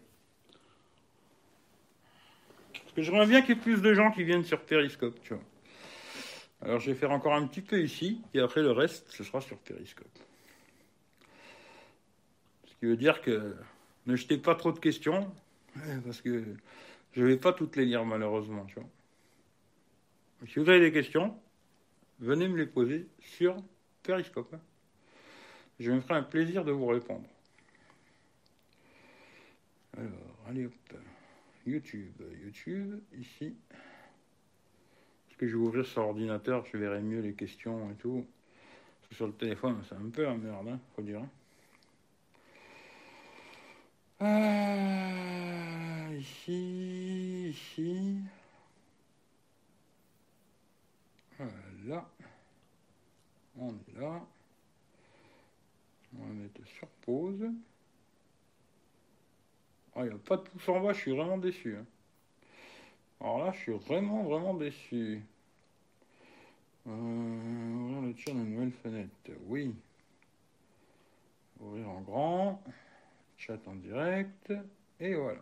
Parce 2.74 2.94
que 2.94 3.02
j'aimerais 3.02 3.28
bien 3.28 3.42
qu'il 3.42 3.56
y 3.56 3.60
ait 3.60 3.62
plus 3.62 3.82
de 3.82 3.94
gens 3.94 4.12
qui 4.12 4.24
viennent 4.24 4.46
sur 4.46 4.62
Periscope. 4.62 5.20
Alors 6.62 6.80
je 6.80 6.92
vais 6.92 6.96
faire 6.96 7.12
encore 7.12 7.34
un 7.34 7.46
petit 7.48 7.62
peu 7.62 7.82
ici, 7.82 8.22
et 8.34 8.40
après 8.40 8.62
le 8.62 8.72
reste, 8.72 9.10
ce 9.12 9.24
sera 9.24 9.42
sur 9.42 9.58
Periscope. 9.58 10.08
Ce 12.66 12.76
qui 12.76 12.86
veut 12.86 12.98
dire 12.98 13.22
que 13.22 13.56
ne 14.06 14.16
jetez 14.16 14.38
pas 14.38 14.56
trop 14.56 14.72
de 14.72 14.80
questions, 14.80 15.32
parce 16.06 16.22
que 16.22 16.44
je 17.14 17.22
ne 17.22 17.28
vais 17.28 17.38
pas 17.38 17.54
toutes 17.54 17.76
les 17.76 17.86
lire 17.86 18.06
malheureusement. 18.06 18.66
Si 20.48 20.60
vous 20.60 20.70
avez 20.70 20.80
des 20.80 20.92
questions, 20.92 21.38
venez 22.20 22.48
me 22.48 22.58
les 22.58 22.66
poser 22.66 23.08
sur 23.20 23.56
Periscope. 24.04 24.56
Je 25.80 25.92
me 25.92 26.02
ferai 26.02 26.16
un 26.16 26.24
plaisir 26.24 26.66
de 26.66 26.72
vous 26.72 26.88
répondre. 26.88 27.28
Alors, 29.98 30.46
allez 30.48 30.66
hop. 30.66 30.74
YouTube, 31.66 32.22
YouTube, 32.42 33.00
ici 33.18 33.56
que 35.40 35.48
je 35.48 35.56
vais 35.56 35.64
ouvrir 35.64 35.86
sur 35.86 36.02
l'ordinateur, 36.02 36.66
je 36.66 36.78
verrai 36.78 37.02
mieux 37.02 37.22
les 37.22 37.34
questions 37.34 37.90
et 37.90 37.96
tout. 37.96 38.26
Parce 39.02 39.16
sur 39.16 39.28
le 39.28 39.34
téléphone, 39.34 39.82
c'est 39.88 39.96
un 39.96 40.10
peu 40.10 40.24
la 40.24 40.36
merde, 40.36 40.68
hein, 40.68 40.80
faut 40.96 41.02
dire. 41.02 41.26
Ah, 44.20 46.10
ici, 46.14 47.52
ici. 47.52 48.18
Voilà. 51.38 52.06
On 53.58 53.70
est 53.70 53.98
là. 53.98 54.22
On 56.14 56.26
va 56.26 56.34
mettre 56.34 56.68
sur 56.68 56.88
pause. 57.06 57.50
Ah, 60.00 60.06
il 60.06 60.12
n'y 60.12 60.16
a 60.16 60.18
pas 60.18 60.38
de 60.38 60.44
pouce 60.44 60.70
en 60.70 60.80
bas, 60.80 60.94
je 60.94 61.00
suis 61.02 61.14
vraiment 61.14 61.38
déçu. 61.38 61.76
Hein. 61.76 61.86
Alors 63.20 63.40
là, 63.40 63.52
je 63.52 63.58
suis 63.60 63.74
vraiment, 63.74 64.24
vraiment 64.24 64.54
déçu. 64.54 65.22
Euh, 66.88 66.92
ouvrir 66.92 68.02
le 68.04 68.14
tir 68.14 68.34
d'une 68.34 68.50
nouvelle 68.50 68.72
fenêtre. 68.72 69.12
Oui. 69.48 69.76
Ouvrir 71.60 71.90
en 71.90 72.00
grand. 72.00 72.64
Chat 73.36 73.60
en 73.68 73.76
direct. 73.76 74.54
Et 75.02 75.16
voilà. 75.16 75.42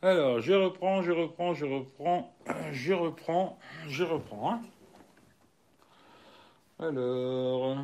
Alors, 0.00 0.40
je 0.40 0.54
reprends, 0.54 1.02
je 1.02 1.12
reprends, 1.12 1.52
je 1.52 1.66
reprends, 1.66 2.34
je 2.72 2.94
reprends, 2.94 3.58
je 3.88 4.04
reprends. 4.04 4.52
Hein. 4.54 4.62
Alors. 6.78 7.76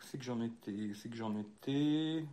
C'est 0.00 0.18
que 0.18 0.24
j'en 0.24 0.40
étais? 0.40 0.92
C'est 0.94 1.08
que 1.08 1.16
j'en 1.16 1.36
étais? 1.36 2.24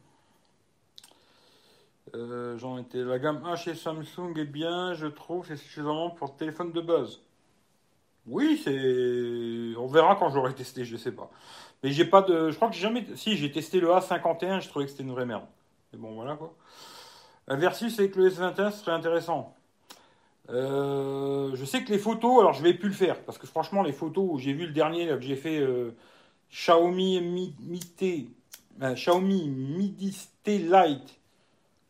Euh, 2.15 2.57
J'en 2.57 2.77
étais. 2.77 3.03
La 3.03 3.19
gamme 3.19 3.45
A 3.45 3.55
chez 3.55 3.75
Samsung 3.75 4.33
est 4.37 4.45
bien, 4.45 4.93
je 4.93 5.07
trouve, 5.07 5.45
c'est 5.47 5.57
suffisamment 5.57 6.09
pour 6.09 6.35
téléphone 6.35 6.71
de 6.71 6.81
buzz. 6.81 7.21
Oui, 8.25 8.59
c'est. 8.63 9.75
On 9.77 9.87
verra 9.87 10.15
quand 10.15 10.29
j'aurai 10.29 10.53
testé, 10.53 10.85
je 10.85 10.95
sais 10.97 11.11
pas. 11.11 11.29
Mais 11.83 11.91
j'ai 11.91 12.05
pas 12.05 12.21
de. 12.21 12.49
Je 12.51 12.55
crois 12.55 12.69
que 12.69 12.75
j'ai 12.75 12.81
jamais. 12.81 13.05
Si, 13.15 13.35
j'ai 13.37 13.51
testé 13.51 13.79
le 13.79 13.89
A51, 13.89 14.61
je 14.61 14.69
trouvais 14.69 14.85
que 14.85 14.91
c'était 14.91 15.03
une 15.03 15.11
vraie 15.11 15.25
merde. 15.25 15.45
Mais 15.91 15.99
bon, 15.99 16.13
voilà 16.13 16.35
quoi. 16.35 16.53
Versus 17.47 17.99
avec 17.99 18.15
le 18.15 18.29
S21, 18.29 18.71
ce 18.71 18.79
serait 18.79 18.93
intéressant. 18.93 19.55
Euh, 20.49 21.55
je 21.55 21.63
sais 21.63 21.83
que 21.83 21.91
les 21.91 21.97
photos, 21.97 22.41
alors 22.41 22.53
je 22.53 22.61
vais 22.61 22.73
plus 22.73 22.89
le 22.89 22.95
faire 22.95 23.21
parce 23.23 23.37
que 23.37 23.47
franchement, 23.47 23.81
les 23.81 23.93
photos, 23.93 24.41
j'ai 24.41 24.53
vu 24.53 24.65
le 24.65 24.73
dernier 24.73 25.07
que 25.07 25.21
j'ai 25.21 25.35
fait 25.35 25.59
euh, 25.59 25.91
Xiaomi 26.51 27.21
Mi, 27.21 27.55
euh, 28.81 28.93
Xiaomi 28.93 29.47
Midi 29.49 30.17
Lite 30.45 31.19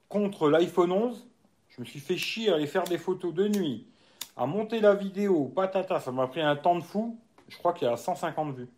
contre 0.07 0.49
l'iPhone 0.49 0.91
11. 0.91 1.27
Je 1.69 1.81
me 1.81 1.85
suis 1.85 1.99
fait 1.99 2.17
chier 2.17 2.51
à 2.51 2.55
aller 2.55 2.67
faire 2.67 2.83
des 2.83 2.99
photos 2.99 3.33
de 3.33 3.47
nuit, 3.47 3.87
à 4.37 4.45
monter 4.45 4.79
la 4.79 4.93
vidéo, 4.93 5.51
patata, 5.55 5.99
ça 5.99 6.11
m'a 6.11 6.27
pris 6.27 6.41
un 6.41 6.55
temps 6.55 6.77
de 6.77 6.83
fou. 6.83 7.17
Je 7.49 7.57
crois 7.57 7.73
qu'il 7.73 7.87
y 7.87 7.91
a 7.91 7.97
150 7.97 8.55
vues. 8.55 8.69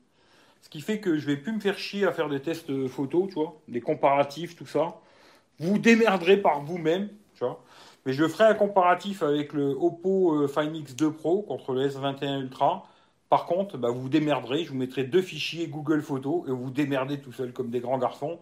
Ce 0.61 0.69
qui 0.69 0.79
fait 0.81 0.99
que 0.99 1.17
je 1.17 1.27
vais 1.27 1.37
plus 1.37 1.51
me 1.51 1.59
faire 1.59 1.77
chier 1.77 2.05
à 2.07 2.13
faire 2.13 2.29
des 2.29 2.41
tests 2.41 2.87
photos, 2.87 3.27
tu 3.27 3.35
vois, 3.35 3.61
des 3.67 3.81
comparatifs, 3.81 4.55
tout 4.55 4.65
ça. 4.65 4.95
Vous 5.59 5.77
démerderez 5.77 6.37
par 6.37 6.61
vous-même, 6.61 7.09
tu 7.35 7.41
vois. 7.43 7.63
Mais 8.05 8.13
je 8.13 8.27
ferai 8.27 8.43
un 8.43 8.53
comparatif 8.53 9.23
avec 9.23 9.53
le 9.53 9.71
Oppo 9.71 10.35
euh, 10.35 10.47
Find 10.47 10.75
X2 10.75 11.11
Pro 11.11 11.41
contre 11.41 11.73
le 11.73 11.87
S21 11.87 12.41
Ultra. 12.41 12.87
Par 13.29 13.47
contre, 13.47 13.77
bah, 13.77 13.89
vous 13.89 14.03
vous 14.03 14.09
démerderez, 14.09 14.63
je 14.63 14.69
vous 14.69 14.77
mettrai 14.77 15.03
deux 15.03 15.23
fichiers 15.23 15.67
Google 15.67 16.01
Photos 16.01 16.47
et 16.47 16.51
vous 16.51 16.65
vous 16.65 16.71
démerdez 16.71 17.19
tout 17.19 17.31
seul 17.31 17.51
comme 17.51 17.71
des 17.71 17.79
grands 17.79 17.97
garçons. 17.97 18.39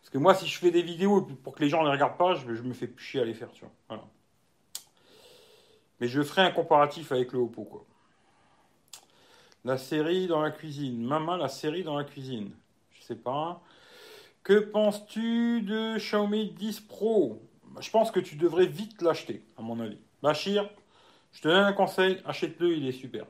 Parce 0.00 0.10
que 0.10 0.18
moi, 0.18 0.34
si 0.34 0.46
je 0.46 0.58
fais 0.58 0.70
des 0.70 0.82
vidéos 0.82 1.22
pour 1.42 1.54
que 1.54 1.62
les 1.62 1.70
gens 1.70 1.82
ne 1.82 1.86
les 1.86 1.92
regardent 1.92 2.18
pas, 2.18 2.34
je, 2.34 2.46
me 2.62 2.74
fais 2.74 2.92
chier 2.98 3.22
à 3.22 3.24
les 3.24 3.34
faire. 3.34 3.50
Tu. 3.52 3.64
Mais 5.98 6.08
je 6.08 6.22
ferai 6.22 6.42
un 6.42 6.50
comparatif 6.50 7.10
avec 7.10 7.32
le 7.32 7.38
Oppo. 7.38 7.64
Quoi. 7.64 7.84
La 9.64 9.78
série 9.78 10.26
dans 10.26 10.42
la 10.42 10.50
cuisine. 10.50 11.02
Maman, 11.02 11.36
la 11.36 11.48
série 11.48 11.82
dans 11.82 11.96
la 11.96 12.04
cuisine. 12.04 12.50
Je 12.92 13.02
sais 13.02 13.16
pas. 13.16 13.62
Que 14.42 14.58
penses-tu 14.58 15.62
de 15.62 15.96
Xiaomi 15.96 16.50
10 16.50 16.80
Pro? 16.82 17.42
Je 17.80 17.90
pense 17.90 18.10
que 18.10 18.20
tu 18.20 18.36
devrais 18.36 18.66
vite 18.66 19.02
l'acheter, 19.02 19.44
à 19.56 19.62
mon 19.62 19.80
avis. 19.80 19.98
Bachir, 20.22 20.68
je 21.32 21.42
te 21.42 21.48
donne 21.48 21.64
un 21.64 21.72
conseil, 21.72 22.20
achète-le, 22.24 22.76
il 22.76 22.86
est 22.86 22.92
super. 22.92 23.26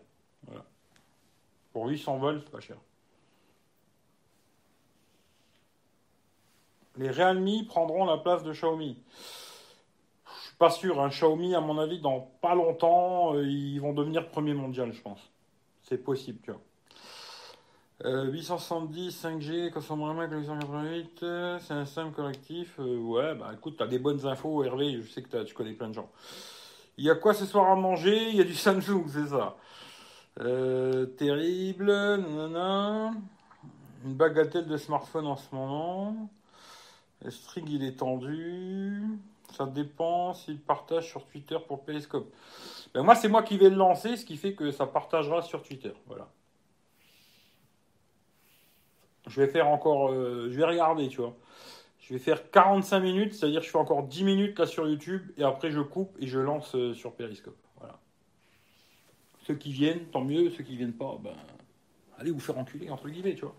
Pour 1.72 1.86
800 1.86 2.18
volts, 2.18 2.48
pas 2.50 2.60
cher. 2.60 2.76
Les 6.96 7.10
Realme 7.10 7.66
prendront 7.66 8.06
la 8.06 8.16
place 8.16 8.42
de 8.42 8.52
Xiaomi. 8.52 8.96
Je 10.24 10.46
suis 10.46 10.56
pas 10.56 10.70
sûr. 10.70 11.00
Un 11.00 11.06
hein. 11.06 11.08
Xiaomi, 11.10 11.54
à 11.54 11.60
mon 11.60 11.78
avis, 11.78 12.00
dans 12.00 12.20
pas 12.40 12.54
longtemps, 12.54 13.34
euh, 13.34 13.46
ils 13.46 13.78
vont 13.78 13.92
devenir 13.92 14.28
premier 14.28 14.54
mondial, 14.54 14.92
je 14.92 15.02
pense. 15.02 15.20
C'est 15.82 15.98
possible, 15.98 16.38
tu 16.42 16.52
vois. 16.52 16.60
870 18.04 19.24
5G 19.24 19.70
consommerait 19.70 20.12
moins 20.12 20.28
que 20.28 20.36
888, 20.36 21.24
c'est 21.60 21.72
un 21.72 21.86
simple 21.86 22.14
correctif. 22.14 22.78
Euh, 22.78 22.98
ouais, 22.98 23.34
bah 23.34 23.52
écoute, 23.54 23.76
t'as 23.78 23.86
des 23.86 23.98
bonnes 23.98 24.26
infos, 24.26 24.64
Hervé, 24.64 25.00
je 25.02 25.08
sais 25.08 25.22
que 25.22 25.42
tu 25.44 25.54
connais 25.54 25.72
plein 25.72 25.88
de 25.88 25.94
gens. 25.94 26.10
Il 26.98 27.04
y 27.04 27.10
a 27.10 27.14
quoi 27.14 27.32
ce 27.32 27.46
soir 27.46 27.70
à 27.70 27.74
manger? 27.74 28.28
Il 28.28 28.36
y 28.36 28.40
a 28.40 28.44
du 28.44 28.54
Samsung, 28.54 29.06
c'est 29.08 29.28
ça. 29.28 29.56
Euh, 30.40 31.06
terrible, 31.06 31.86
nanana. 31.86 33.12
Une 34.04 34.14
bagatelle 34.14 34.66
de 34.66 34.76
smartphone 34.76 35.26
en 35.26 35.36
ce 35.36 35.54
moment. 35.54 36.28
Le 37.22 37.30
string, 37.30 37.66
il 37.70 37.82
est 37.82 37.98
tendu. 37.98 39.02
Ça 39.56 39.64
dépend 39.64 40.34
s'il 40.34 40.60
partage 40.60 41.08
sur 41.08 41.24
Twitter 41.26 41.56
pour 41.66 41.82
Periscope. 41.84 42.30
Ben 42.92 43.02
moi, 43.02 43.14
c'est 43.14 43.28
moi 43.28 43.42
qui 43.42 43.56
vais 43.56 43.70
le 43.70 43.76
lancer, 43.76 44.16
ce 44.16 44.24
qui 44.26 44.36
fait 44.36 44.54
que 44.54 44.70
ça 44.70 44.86
partagera 44.86 45.40
sur 45.42 45.62
Twitter. 45.62 45.92
Voilà. 46.06 46.28
Je 49.26 49.40
vais 49.40 49.48
faire 49.48 49.68
encore. 49.68 50.12
Euh, 50.12 50.48
je 50.50 50.56
vais 50.56 50.64
regarder, 50.64 51.08
tu 51.08 51.18
vois. 51.18 51.34
Je 52.00 52.14
vais 52.14 52.20
faire 52.20 52.50
45 52.50 53.00
minutes, 53.00 53.34
c'est-à-dire 53.34 53.60
que 53.60 53.66
je 53.66 53.70
fais 53.72 53.78
encore 53.78 54.04
10 54.04 54.22
minutes 54.22 54.58
là 54.60 54.66
sur 54.66 54.88
YouTube 54.88 55.22
et 55.36 55.42
après 55.42 55.72
je 55.72 55.80
coupe 55.80 56.16
et 56.20 56.28
je 56.28 56.38
lance 56.38 56.72
euh, 56.76 56.94
sur 56.94 57.12
Periscope. 57.14 57.56
Voilà. 57.78 57.98
Ceux 59.44 59.56
qui 59.56 59.72
viennent, 59.72 60.04
tant 60.12 60.22
mieux. 60.22 60.50
Ceux 60.50 60.62
qui 60.62 60.76
viennent 60.76 60.92
pas, 60.92 61.18
ben, 61.20 61.34
allez 62.18 62.30
vous 62.30 62.38
faire 62.38 62.56
enculer, 62.58 62.90
entre 62.90 63.08
guillemets, 63.08 63.34
tu 63.34 63.40
vois. 63.40 63.56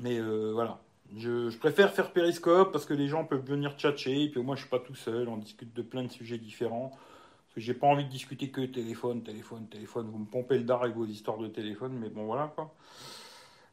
Mais 0.00 0.18
euh, 0.18 0.52
voilà. 0.54 0.80
Je, 1.16 1.54
préfère 1.58 1.92
faire 1.92 2.12
Periscope 2.12 2.72
parce 2.72 2.86
que 2.86 2.94
les 2.94 3.08
gens 3.08 3.24
peuvent 3.24 3.44
venir 3.44 3.76
tchatcher 3.76 4.22
et 4.24 4.30
puis 4.30 4.40
moi 4.40 4.56
je 4.56 4.62
suis 4.62 4.70
pas 4.70 4.78
tout 4.78 4.94
seul, 4.94 5.28
on 5.28 5.36
discute 5.36 5.74
de 5.74 5.82
plein 5.82 6.02
de 6.02 6.10
sujets 6.10 6.38
différents. 6.38 6.88
Parce 6.88 7.54
que 7.56 7.60
j'ai 7.60 7.74
pas 7.74 7.86
envie 7.86 8.04
de 8.04 8.10
discuter 8.10 8.48
que 8.48 8.62
téléphone, 8.62 9.22
téléphone, 9.22 9.68
téléphone. 9.68 10.08
Vous 10.10 10.18
me 10.18 10.24
pompez 10.24 10.56
le 10.56 10.64
dard 10.64 10.82
avec 10.82 10.96
vos 10.96 11.04
histoires 11.04 11.38
de 11.38 11.46
téléphone, 11.48 11.92
mais 12.00 12.08
bon 12.08 12.24
voilà 12.24 12.50
quoi. 12.54 12.74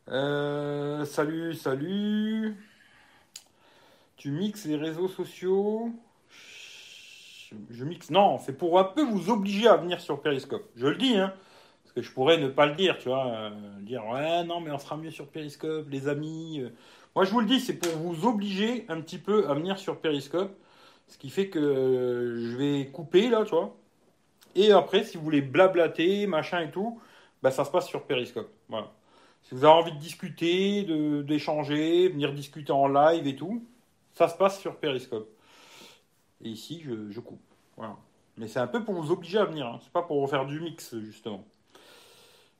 Euh, 0.09 1.05
salut, 1.05 1.53
salut. 1.53 2.57
Tu 4.17 4.31
mixes 4.31 4.65
les 4.65 4.75
réseaux 4.75 5.07
sociaux? 5.07 5.91
Je, 7.69 7.83
mixe. 7.85 8.09
Non, 8.11 8.37
c'est 8.39 8.57
pour 8.57 8.79
un 8.79 8.83
peu 8.85 9.03
vous 9.03 9.29
obliger 9.29 9.67
à 9.67 9.77
venir 9.77 9.99
sur 9.99 10.21
Periscope. 10.21 10.63
Je 10.75 10.87
le 10.87 10.95
dis, 10.95 11.17
hein. 11.17 11.33
Parce 11.83 11.93
que 11.93 12.01
je 12.01 12.11
pourrais 12.13 12.37
ne 12.37 12.47
pas 12.47 12.65
le 12.65 12.75
dire, 12.75 12.97
tu 12.97 13.09
vois. 13.09 13.27
Euh, 13.27 13.49
dire, 13.81 14.05
ouais, 14.07 14.43
non, 14.43 14.61
mais 14.61 14.71
on 14.71 14.79
sera 14.79 14.97
mieux 14.97 15.11
sur 15.11 15.27
Periscope, 15.27 15.89
les 15.89 16.07
amis. 16.07 16.61
Euh. 16.61 16.69
Moi, 17.15 17.25
je 17.25 17.31
vous 17.31 17.41
le 17.41 17.47
dis, 17.47 17.59
c'est 17.59 17.73
pour 17.73 17.91
vous 17.97 18.25
obliger 18.27 18.85
un 18.89 19.01
petit 19.01 19.17
peu 19.17 19.49
à 19.49 19.53
venir 19.53 19.77
sur 19.79 19.99
Periscope. 19.99 20.51
Ce 21.07 21.17
qui 21.17 21.29
fait 21.29 21.49
que 21.49 22.37
je 22.39 22.57
vais 22.57 22.87
couper, 22.91 23.29
là, 23.29 23.43
tu 23.43 23.51
vois. 23.51 23.75
Et 24.55 24.71
après, 24.71 25.03
si 25.03 25.17
vous 25.17 25.23
voulez 25.23 25.41
blablater, 25.41 26.27
machin 26.27 26.61
et 26.61 26.71
tout, 26.71 27.01
bah, 27.43 27.51
ça 27.51 27.65
se 27.65 27.71
passe 27.71 27.87
sur 27.87 28.03
Periscope. 28.05 28.49
Voilà. 28.69 28.91
Si 29.43 29.55
vous 29.55 29.65
avez 29.65 29.73
envie 29.73 29.91
de 29.91 29.97
discuter, 29.97 30.83
d'échanger, 31.23 32.09
venir 32.09 32.33
discuter 32.33 32.71
en 32.71 32.87
live 32.87 33.27
et 33.27 33.35
tout, 33.35 33.65
ça 34.13 34.27
se 34.27 34.37
passe 34.37 34.59
sur 34.59 34.77
Periscope. 34.77 35.29
Et 36.43 36.49
ici, 36.49 36.83
je, 36.83 37.19
coupe. 37.19 37.41
Voilà. 37.77 37.97
Mais 38.37 38.47
c'est 38.47 38.59
un 38.59 38.67
peu 38.67 38.83
pour 38.83 38.95
vous 38.95 39.11
obliger 39.11 39.39
à 39.39 39.45
venir. 39.45 39.67
Hein. 39.67 39.79
C'est 39.83 39.91
pas 39.91 40.01
pour 40.01 40.27
faire 40.29 40.45
du 40.45 40.59
mix, 40.59 40.95
justement. 40.99 41.43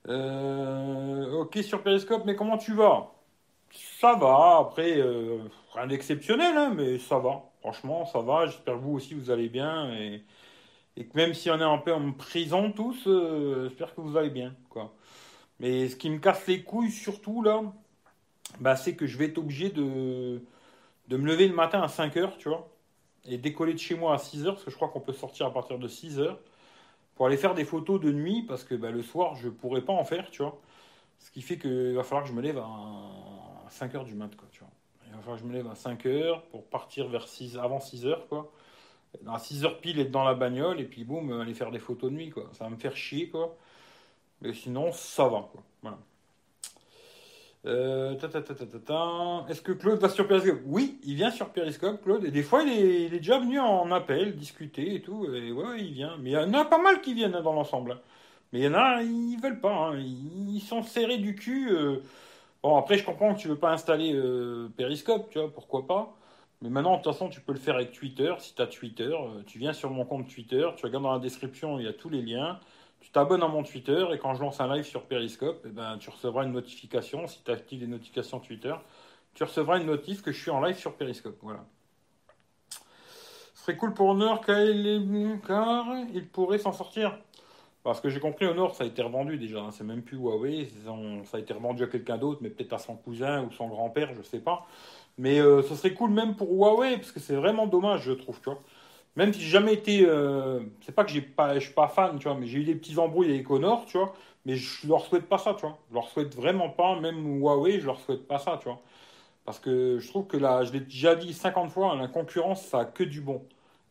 Euh, 0.08 1.32
ok, 1.34 1.58
sur 1.64 1.84
Periscope, 1.84 2.24
mais 2.26 2.36
comment 2.36 2.58
tu 2.58 2.74
vas? 2.74 3.12
Ça 4.00 4.16
va. 4.16 4.58
Après, 4.60 4.98
euh, 4.98 5.40
rien 5.74 5.88
d'exceptionnel, 5.88 6.58
hein, 6.58 6.74
mais 6.76 6.98
ça 7.00 7.20
va. 7.20 7.44
Franchement, 7.62 8.06
ça 8.06 8.20
va. 8.20 8.48
J'espère 8.48 8.76
que 8.76 8.80
vous 8.80 8.94
aussi, 8.94 9.14
vous 9.14 9.32
allez 9.32 9.50
bien. 9.50 9.94
Et, 9.94 10.24
que 10.98 11.16
même 11.16 11.34
si 11.34 11.50
on 11.50 11.60
est 11.60 11.64
un 11.64 11.78
peu 11.78 11.94
en 11.94 12.12
prison 12.12 12.72
tous, 12.72 13.08
euh, 13.08 13.68
j'espère 13.70 13.96
que 13.96 14.02
vous 14.02 14.18
allez 14.18 14.30
bien. 14.30 14.54
Quoi. 14.70 14.94
Mais 15.62 15.88
ce 15.88 15.96
qui 15.96 16.10
me 16.10 16.20
casse 16.20 16.46
les 16.48 16.64
couilles, 16.64 16.92
surtout, 16.92 17.42
là, 17.42 17.62
bah, 18.60 18.76
c'est 18.76 18.96
que 18.96 19.08
je 19.08 19.18
vais 19.18 19.26
être 19.28 19.38
obligé 19.38 19.70
de, 19.70 20.42
de 21.08 21.18
me 21.18 21.26
lever 21.26 21.48
le 21.48 21.56
matin 21.56 21.82
à 21.82 21.88
5 21.88 22.18
heures, 22.18 22.38
tu 22.38 22.50
vois 22.50 22.68
et 23.26 23.38
décoller 23.38 23.74
de 23.74 23.80
chez 23.80 23.96
moi 23.96 24.14
à 24.14 24.18
6 24.18 24.46
heures, 24.46 24.54
parce 24.54 24.66
que 24.66 24.72
je 24.72 24.76
crois 24.76 24.90
qu'on 24.90 25.00
peut 25.00 25.14
sortir 25.14 25.46
à 25.46 25.54
partir 25.54 25.78
de 25.78 25.88
6 25.88 26.20
heures, 26.20 26.40
pour 27.16 27.28
aller 27.28 27.38
faire 27.38 27.54
des 27.54 27.66
photos 27.66 28.00
de 28.00 28.12
nuit, 28.12 28.44
parce 28.48 28.64
que 28.64 28.76
bah, 28.76 28.92
le 28.92 29.04
soir, 29.04 29.36
je 29.36 29.50
pourrais 29.50 29.82
pas 29.82 29.94
en 29.94 30.04
faire, 30.06 30.30
tu 30.32 30.42
vois. 30.42 30.60
Ce 31.20 31.30
qui 31.30 31.42
fait 31.42 31.58
qu'il 31.58 31.94
va 31.94 32.04
falloir 32.04 32.24
que 32.24 32.30
je 32.30 32.34
me 32.34 32.42
lève 32.42 32.58
à 32.58 33.70
5 33.70 33.96
heures 33.96 34.06
du 34.06 34.16
mat, 34.16 34.36
quoi, 34.36 34.48
tu 34.52 34.62
vois. 34.62 34.70
Il 35.08 35.14
va 35.14 35.20
falloir 35.20 35.38
que 35.38 35.44
je 35.44 35.48
me 35.48 35.54
lève 35.54 35.68
à 35.68 35.76
5 35.76 36.06
heures 36.08 36.44
pour 36.46 36.66
partir 36.66 37.08
vers 37.10 37.28
6, 37.28 37.58
avant 37.58 37.80
6 37.80 38.06
heures, 38.08 38.28
quoi. 38.28 38.52
À 39.28 39.38
6 39.38 39.66
heures 39.66 39.80
pile, 39.82 40.00
être 40.00 40.12
dans 40.12 40.24
la 40.24 40.34
bagnole, 40.34 40.80
et 40.80 40.86
puis 40.86 41.04
boum, 41.04 41.40
aller 41.40 41.54
faire 41.54 41.70
des 41.70 41.80
photos 41.80 42.10
de 42.10 42.16
nuit, 42.16 42.30
quoi. 42.32 42.50
Ça 42.54 42.64
va 42.64 42.70
me 42.72 42.78
faire 42.78 42.96
chier, 42.96 43.30
quoi. 43.30 43.56
Mais 44.42 44.54
sinon, 44.54 44.92
ça 44.92 45.26
va, 45.26 45.50
quoi. 45.52 45.64
Voilà. 45.82 45.98
Euh, 47.68 48.16
Est-ce 49.50 49.62
que 49.62 49.72
Claude 49.72 50.00
va 50.00 50.10
sur 50.10 50.28
Periscope? 50.28 50.62
Oui, 50.66 51.00
il 51.04 51.16
vient 51.16 51.30
sur 51.30 51.50
Periscope, 51.50 52.02
Claude. 52.02 52.26
Et 52.26 52.32
des 52.32 52.44
fois, 52.44 52.64
il 52.64 52.72
est, 52.72 53.10
déjà 53.10 53.40
venu 53.40 53.60
en 53.60 53.92
appel, 53.92 54.36
discuter 54.36 54.96
et 54.96 55.02
tout. 55.02 55.26
Et 55.34 55.52
ouais, 55.52 55.80
il 55.80 55.94
vient. 55.94 56.18
Mais 56.18 56.32
il 56.32 56.34
y 56.34 56.38
en 56.38 56.54
a 56.54 56.66
pas 56.66 56.80
mal 56.80 57.02
qui 57.02 57.14
viennent 57.14 57.36
hein, 57.36 57.42
dans 57.42 57.54
l'ensemble. 57.54 58.00
Mais 58.52 58.60
il 58.60 58.66
y 58.66 58.68
en 58.68 58.74
a, 58.74 59.02
ils 59.04 59.38
veulent 59.42 59.62
pas. 59.62 59.74
Hein. 59.92 60.00
Ils 60.00 60.62
sont 60.62 60.82
serrés 60.84 61.20
du 61.20 61.36
cul. 61.36 61.72
Euh. 61.72 62.02
Bon, 62.64 62.78
après, 62.78 62.98
je 62.98 63.06
comprends 63.06 63.34
que 63.36 63.40
tu 63.40 63.48
veux 63.48 63.58
pas 63.58 63.72
installer 63.72 64.14
euh, 64.14 64.70
Periscope, 64.78 65.30
tu 65.30 65.40
vois, 65.40 65.52
pourquoi 65.52 65.88
pas. 65.88 66.16
Mais 66.62 66.70
maintenant, 66.70 66.98
de 66.98 67.02
toute 67.02 67.14
façon, 67.14 67.30
tu 67.30 67.42
peux 67.42 67.54
le 67.54 67.60
faire 67.60 67.76
avec 67.76 67.92
Twitter. 67.92 68.34
Si 68.40 68.56
tu 68.56 68.62
as 68.62 68.68
Twitter, 68.68 69.16
tu 69.48 69.58
viens 69.60 69.74
sur 69.74 69.90
mon 69.90 70.06
compte 70.06 70.28
Twitter, 70.30 70.68
tu 70.78 70.86
regardes 70.86 71.04
dans 71.04 71.14
la 71.14 71.20
description, 71.20 71.80
il 71.80 71.86
y 71.86 71.88
a 71.88 71.94
tous 71.94 72.10
les 72.10 72.22
liens 72.22 72.60
tu 73.02 73.12
t'abonnes 73.12 73.44
à 73.44 73.48
mon 73.48 73.64
Twitter 73.64 74.06
et 74.14 74.20
quand 74.20 74.36
je 74.36 74.42
lance 74.42 74.62
un 74.62 74.74
live 74.74 74.86
sur 74.86 75.04
Periscope, 75.04 75.64
eh 75.66 75.70
ben, 75.70 75.98
tu 75.98 76.10
recevras 76.10 76.46
une 76.46 76.54
notification. 76.54 77.28
Si 77.28 77.44
tu 77.44 77.52
actives 77.52 77.82
les 77.82 77.88
notifications 77.88 78.40
Twitter, 78.40 78.74
tu 79.34 79.44
recevras 79.44 79.80
une 79.80 79.88
notif 79.88 80.22
que 80.22 80.32
je 80.32 80.40
suis 80.40 80.52
en 80.52 80.62
live 80.62 80.78
sur 80.78 80.96
Periscope. 80.96 81.38
Voilà. 81.42 81.66
Ce 82.70 83.64
serait 83.66 83.76
cool 83.76 83.94
pour 83.94 84.10
Honor 84.10 84.42
car 84.46 84.60
il 84.60 86.28
pourrait 86.32 86.60
s'en 86.60 86.72
sortir. 86.72 87.18
Parce 87.84 88.00
que 88.00 88.10
j'ai 88.10 88.20
compris, 88.20 88.46
Honor, 88.46 88.76
ça 88.76 88.84
a 88.84 88.88
été 88.88 89.02
revendu 89.02 89.38
déjà. 89.38 89.62
Hein. 89.62 89.72
C'est 89.72 89.84
même 89.84 90.04
plus 90.04 90.18
Huawei. 90.18 90.70
Ça 91.26 91.38
a 91.38 91.40
été 91.40 91.54
revendu 91.54 91.84
à 91.84 91.88
quelqu'un 91.88 92.18
d'autre, 92.18 92.40
mais 92.42 92.50
peut-être 92.50 92.74
à 92.74 92.78
son 92.78 92.96
cousin 92.96 93.44
ou 93.44 93.52
son 93.52 93.68
grand-père, 93.68 94.14
je 94.16 94.22
sais 94.22 94.40
pas. 94.40 94.68
Mais 95.18 95.40
euh, 95.40 95.64
ce 95.64 95.76
serait 95.76 95.94
cool 95.94 96.12
même 96.12 96.36
pour 96.36 96.50
Huawei, 96.52 96.98
parce 96.98 97.12
que 97.12 97.20
c'est 97.20 97.36
vraiment 97.36 97.66
dommage, 97.66 98.04
je 98.04 98.12
trouve, 98.12 98.40
tu 98.40 98.50
vois. 98.50 98.62
Même 99.16 99.34
si 99.34 99.42
j'ai 99.42 99.50
jamais 99.50 99.74
été. 99.74 100.06
Euh, 100.06 100.62
c'est 100.86 100.94
pas 100.94 101.04
que 101.04 101.12
j'ai 101.12 101.22
pas, 101.22 101.56
je 101.56 101.66
suis 101.66 101.74
pas 101.74 101.88
fan, 101.88 102.18
tu 102.18 102.28
vois, 102.28 102.38
mais 102.38 102.48
j'ai 102.48 102.60
eu 102.60 102.64
des 102.64 102.76
petits 102.76 102.98
embrouilles 102.98 103.32
avec 103.32 103.50
Honor, 103.50 103.86
tu 103.86 103.98
vois. 103.98 104.14
Mais 104.46 104.56
je 104.56 104.88
leur 104.88 105.06
souhaite 105.06 105.28
pas 105.28 105.38
ça, 105.38 105.54
tu 105.54 105.62
vois. 105.66 105.78
Je 105.90 105.96
leur 105.96 106.08
souhaite 106.10 106.36
vraiment 106.36 106.70
pas, 106.70 107.00
même 107.00 107.40
Huawei, 107.42 107.80
je 107.80 107.86
leur 107.88 108.00
souhaite 108.00 108.28
pas 108.28 108.40
ça, 108.40 108.58
tu 108.62 108.70
vois. 108.70 108.82
Parce 109.46 109.60
que 109.60 110.00
je 110.00 110.08
trouve 110.10 110.28
que 110.28 110.38
là, 110.38 110.64
je 110.64 110.74
l'ai 110.74 110.82
déjà 110.82 111.16
dit 111.16 111.34
50 111.34 111.72
fois, 111.72 111.96
la 111.96 112.08
concurrence, 112.08 112.66
ça 112.66 112.82
a 112.82 112.86
que 112.86 113.04
du 113.04 113.22
bon. 113.22 113.44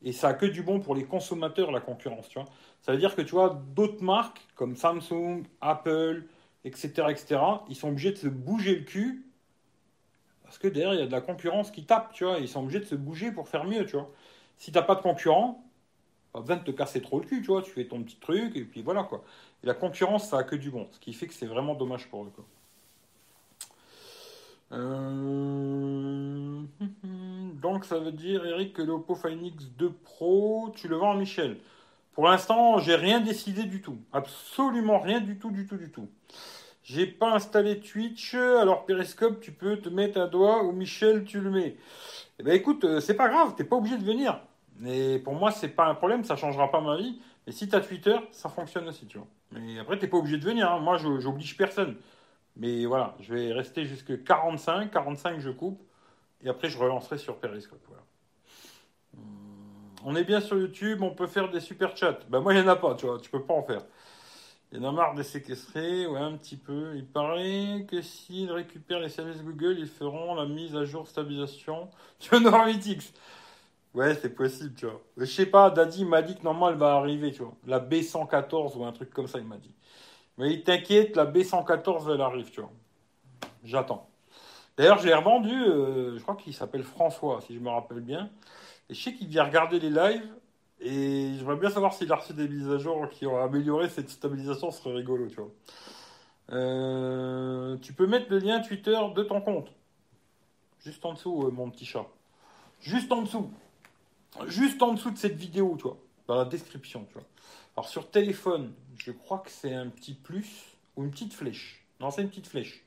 Et 0.03 0.13
ça 0.13 0.29
a 0.29 0.35
que 0.35 0.47
du 0.47 0.63
bon 0.63 0.81
pour 0.81 0.95
les 0.95 1.05
consommateurs, 1.05 1.71
la 1.73 1.81
concurrence, 1.81 2.29
tu 2.29 2.39
vois. 2.39 2.49
Ça 2.83 2.93
veut 2.93 2.99
dire 2.99 3.15
que, 3.15 3.23
tu 3.23 3.33
vois, 3.33 3.61
d'autres 3.75 4.03
marques, 4.03 4.41
comme 4.57 4.77
Samsung, 4.77 5.45
Apple, 5.61 6.25
etc., 6.65 6.89
etc., 7.11 7.41
ils 7.69 7.77
sont 7.77 7.89
obligés 7.89 8.13
de 8.13 8.17
se 8.19 8.29
bouger 8.29 8.77
le 8.77 8.85
cul. 8.85 9.27
Parce 10.45 10.59
que 10.59 10.69
derrière, 10.69 10.95
il 10.95 11.01
y 11.01 11.03
a 11.03 11.07
de 11.07 11.13
la 11.13 11.21
concurrence 11.21 11.71
qui 11.71 11.85
tape, 11.85 12.13
tu 12.13 12.25
vois. 12.25 12.39
Ils 12.39 12.49
sont 12.49 12.61
obligés 12.63 12.81
de 12.81 12.85
se 12.87 12.95
bouger 12.95 13.31
pour 13.33 13.49
faire 13.49 13.65
mieux, 13.65 13.85
tu 13.87 13.97
vois 13.97 14.11
si 14.61 14.71
t'as 14.73 14.83
pas 14.83 14.95
de 14.95 15.01
concurrent, 15.01 15.65
pas 16.33 16.41
besoin 16.41 16.57
de 16.57 16.65
te 16.65 16.71
casser 16.71 17.01
trop 17.01 17.19
le 17.19 17.27
cul, 17.27 17.41
tu 17.41 17.49
vois, 17.49 17.63
tu 17.63 17.71
fais 17.71 17.87
ton 17.87 18.03
petit 18.03 18.17
truc 18.17 18.55
et 18.57 18.65
puis 18.65 18.83
voilà 18.83 19.03
quoi. 19.03 19.25
Et 19.65 19.67
la 19.67 19.75
concurrence, 19.75 20.29
ça 20.29 20.39
a 20.39 20.45
que 20.45 20.55
du 20.55 20.71
bon, 20.71 20.87
ce 20.93 21.01
qui 21.01 21.15
fait 21.15 21.27
que 21.27 21.35
c'est 21.35 21.47
vraiment 21.47 21.75
dommage 21.75 22.09
pour 22.09 22.25
eux. 22.25 22.33
Euh, 24.73 26.63
donc 27.63 27.87
ça 27.87 27.99
veut 27.99 28.13
dire 28.13 28.45
Eric 28.47 28.75
que 28.75 28.83
l'Oppo 28.83 29.15
Find 29.15 29.41
X2 29.43 29.93
Pro, 30.05 30.71
tu 30.77 30.89
le 30.89 30.97
vends 30.97 31.13
à 31.13 31.17
Michel. 31.17 31.57
Pour 32.13 32.29
l'instant, 32.29 32.79
j'ai 32.79 32.97
rien 32.97 33.21
décidé 33.21 33.65
du 33.65 33.81
tout, 33.81 33.97
absolument 34.13 34.99
rien 34.99 35.21
du 35.21 35.39
tout, 35.39 35.51
du 35.51 35.67
tout, 35.67 35.77
du 35.77 35.91
tout. 35.91 36.09
J'ai 36.83 37.07
pas 37.07 37.33
installé 37.33 37.81
Twitch, 37.81 38.35
alors 38.35 38.85
Periscope, 38.85 39.41
tu 39.41 39.53
peux 39.53 39.79
te 39.79 39.89
mettre 39.89 40.21
un 40.21 40.27
doigt 40.29 40.65
ou 40.65 40.73
Michel, 40.73 41.25
tu 41.25 41.41
le 41.41 41.51
mets. 41.51 41.77
Eh 42.39 42.43
ben 42.43 42.55
écoute, 42.55 42.85
euh, 42.85 43.01
c'est 43.01 43.15
pas 43.15 43.29
grave, 43.29 43.55
t'es 43.57 43.65
pas 43.65 43.77
obligé 43.77 43.97
de 43.97 44.05
venir. 44.05 44.41
Mais 44.81 45.19
pour 45.19 45.35
moi, 45.35 45.51
c'est 45.51 45.69
pas 45.69 45.87
un 45.87 45.95
problème, 45.95 46.25
ça 46.25 46.37
changera 46.37 46.71
pas 46.71 46.81
ma 46.81 46.97
vie. 46.97 47.21
Mais 47.47 47.53
si 47.53 47.69
tu 47.69 47.77
as 47.77 47.81
Twitter, 47.81 48.17
ça 48.33 48.49
fonctionne 48.49 48.89
aussi, 48.89 49.07
tu 49.07 49.19
vois. 49.19 49.27
Mais 49.53 49.79
après, 49.79 49.99
t'es 49.99 50.09
pas 50.09 50.17
obligé 50.17 50.39
de 50.39 50.45
venir. 50.45 50.73
Hein. 50.73 50.81
Moi, 50.81 50.97
j'oblige 50.97 51.57
personne. 51.57 51.97
Mais 52.57 52.87
voilà, 52.87 53.15
je 53.21 53.35
vais 53.35 53.53
rester 53.53 53.85
jusque 53.85 54.25
45. 54.25 54.91
45, 54.91 55.39
je 55.39 55.51
coupe. 55.51 55.83
Et 56.43 56.49
après, 56.49 56.71
je 56.71 56.79
relancerai 56.79 57.19
sur 57.19 57.37
Periscope. 57.39 57.79
On 60.03 60.17
est 60.17 60.25
bien 60.25 60.41
sur 60.41 60.57
YouTube, 60.57 61.03
on 61.03 61.11
peut 61.11 61.27
faire 61.27 61.51
des 61.51 61.61
super 61.61 61.95
chats. 61.95 62.21
Ben 62.31 62.41
moi, 62.41 62.55
il 62.55 62.63
n'y 62.63 62.67
en 62.67 62.73
a 62.73 62.77
pas, 62.77 62.95
tu 62.95 63.05
vois. 63.05 63.19
Tu 63.21 63.29
peux 63.29 63.43
pas 63.43 63.53
en 63.53 63.63
faire. 63.63 63.83
Il 64.73 64.81
y 64.81 64.87
en 64.87 64.89
a 64.89 64.93
marre 64.93 65.15
de 65.15 65.23
séquestrer, 65.23 66.07
ouais, 66.07 66.21
un 66.21 66.39
petit 66.39 66.57
peu. 66.57 66.93
Il 66.97 67.05
paraît 67.05 67.85
que 67.87 68.01
s'ils 68.01 68.51
récupèrent 68.51 69.01
les 69.01 69.11
services 69.11 69.43
Google, 69.43 69.77
ils 69.79 69.89
feront 69.89 70.35
la 70.35 70.47
mise 70.47 70.75
à 70.75 70.87
jour 70.87 71.07
stabilisation 71.07 71.91
du 72.21 72.41
Norvit 72.41 72.79
X. 72.79 73.13
Ouais, 73.95 74.15
c'est 74.15 74.35
possible, 74.35 74.75
tu 74.75 74.87
vois. 74.87 75.01
Je 75.17 75.25
sais 75.25 75.47
pas, 75.47 75.71
Daddy 75.71 76.05
m'a 76.05 76.23
dit 76.23 76.37
que 76.37 76.45
normalement 76.45 76.69
elle 76.71 76.79
va 76.79 76.95
arriver, 76.95 77.33
tu 77.33 77.43
vois. 77.43 77.55
La 77.67 77.81
B114 77.81 78.77
ou 78.77 78.85
un 78.85 78.93
truc 78.93 79.11
comme 79.11 79.27
ça, 79.27 79.39
il 79.39 79.45
m'a 79.47 79.57
dit. 79.57 79.75
Mais 80.39 80.53
il 80.53 80.63
t'inquiète, 80.63 81.17
la 81.17 81.27
B114 81.27 82.15
elle 82.15 82.21
arrive, 82.21 82.51
tu 82.51 82.61
vois. 82.61 82.71
J'attends. 83.65 84.09
D'ailleurs, 84.77 84.99
je 84.99 85.07
l'ai 85.09 85.15
revendu, 85.15 85.53
euh, 85.53 86.17
je 86.17 86.23
crois 86.23 86.37
qu'il 86.37 86.55
s'appelle 86.55 86.85
François, 86.85 87.41
si 87.43 87.55
je 87.55 87.61
me 87.61 87.69
rappelle 87.69 88.01
bien. 88.01 88.31
Et 88.89 88.95
je 88.95 89.03
sais 89.03 89.13
qu'il 89.15 89.29
vient 89.29 89.45
regarder 89.45 89.81
les 89.81 89.91
lives. 89.91 90.29
Et 90.81 91.35
j'aimerais 91.37 91.57
bien 91.57 91.71
savoir 91.71 91.93
s'il 91.93 92.11
a 92.13 92.17
reçu 92.17 92.33
des 92.33 92.49
mises 92.49 92.71
à 92.71 92.79
jour 92.79 93.09
qui 93.11 93.27
ont 93.27 93.39
amélioré 93.43 93.89
cette 93.89 94.09
stabilisation, 94.09 94.71
ce 94.71 94.81
serait 94.83 94.95
rigolo, 94.95 95.29
tu 95.29 95.37
vois. 95.37 95.51
Euh, 96.53 97.77
tu 97.83 97.93
peux 97.93 98.07
mettre 98.07 98.27
le 98.31 98.39
lien 98.39 98.61
Twitter 98.61 98.99
de 99.15 99.23
ton 99.23 99.41
compte. 99.41 99.69
Juste 100.81 101.05
en 101.05 101.13
dessous, 101.13 101.47
euh, 101.47 101.51
mon 101.51 101.71
petit 101.71 101.85
chat. 101.85 102.07
Juste 102.81 103.13
en 103.13 103.23
dessous 103.23 103.51
juste 104.47 104.83
en 104.83 104.95
dessous 104.95 105.11
de 105.11 105.19
cette 105.19 105.37
vidéo, 105.37 105.75
tu 105.77 105.85
vois, 105.85 105.99
dans 106.27 106.37
la 106.37 106.45
description, 106.45 107.05
tu 107.09 107.15
vois. 107.15 107.25
Alors 107.77 107.89
sur 107.89 108.11
téléphone, 108.11 108.73
je 108.99 109.13
crois 109.13 109.39
que 109.39 109.51
c'est 109.51 109.75
un 109.75 109.89
petit 109.89 110.15
plus 110.15 110.77
ou 110.97 111.05
une 111.05 111.11
petite 111.11 111.33
flèche. 111.33 111.85
Non, 112.01 112.11
c'est 112.11 112.23
une 112.23 112.29
petite 112.29 112.47
flèche. 112.47 112.85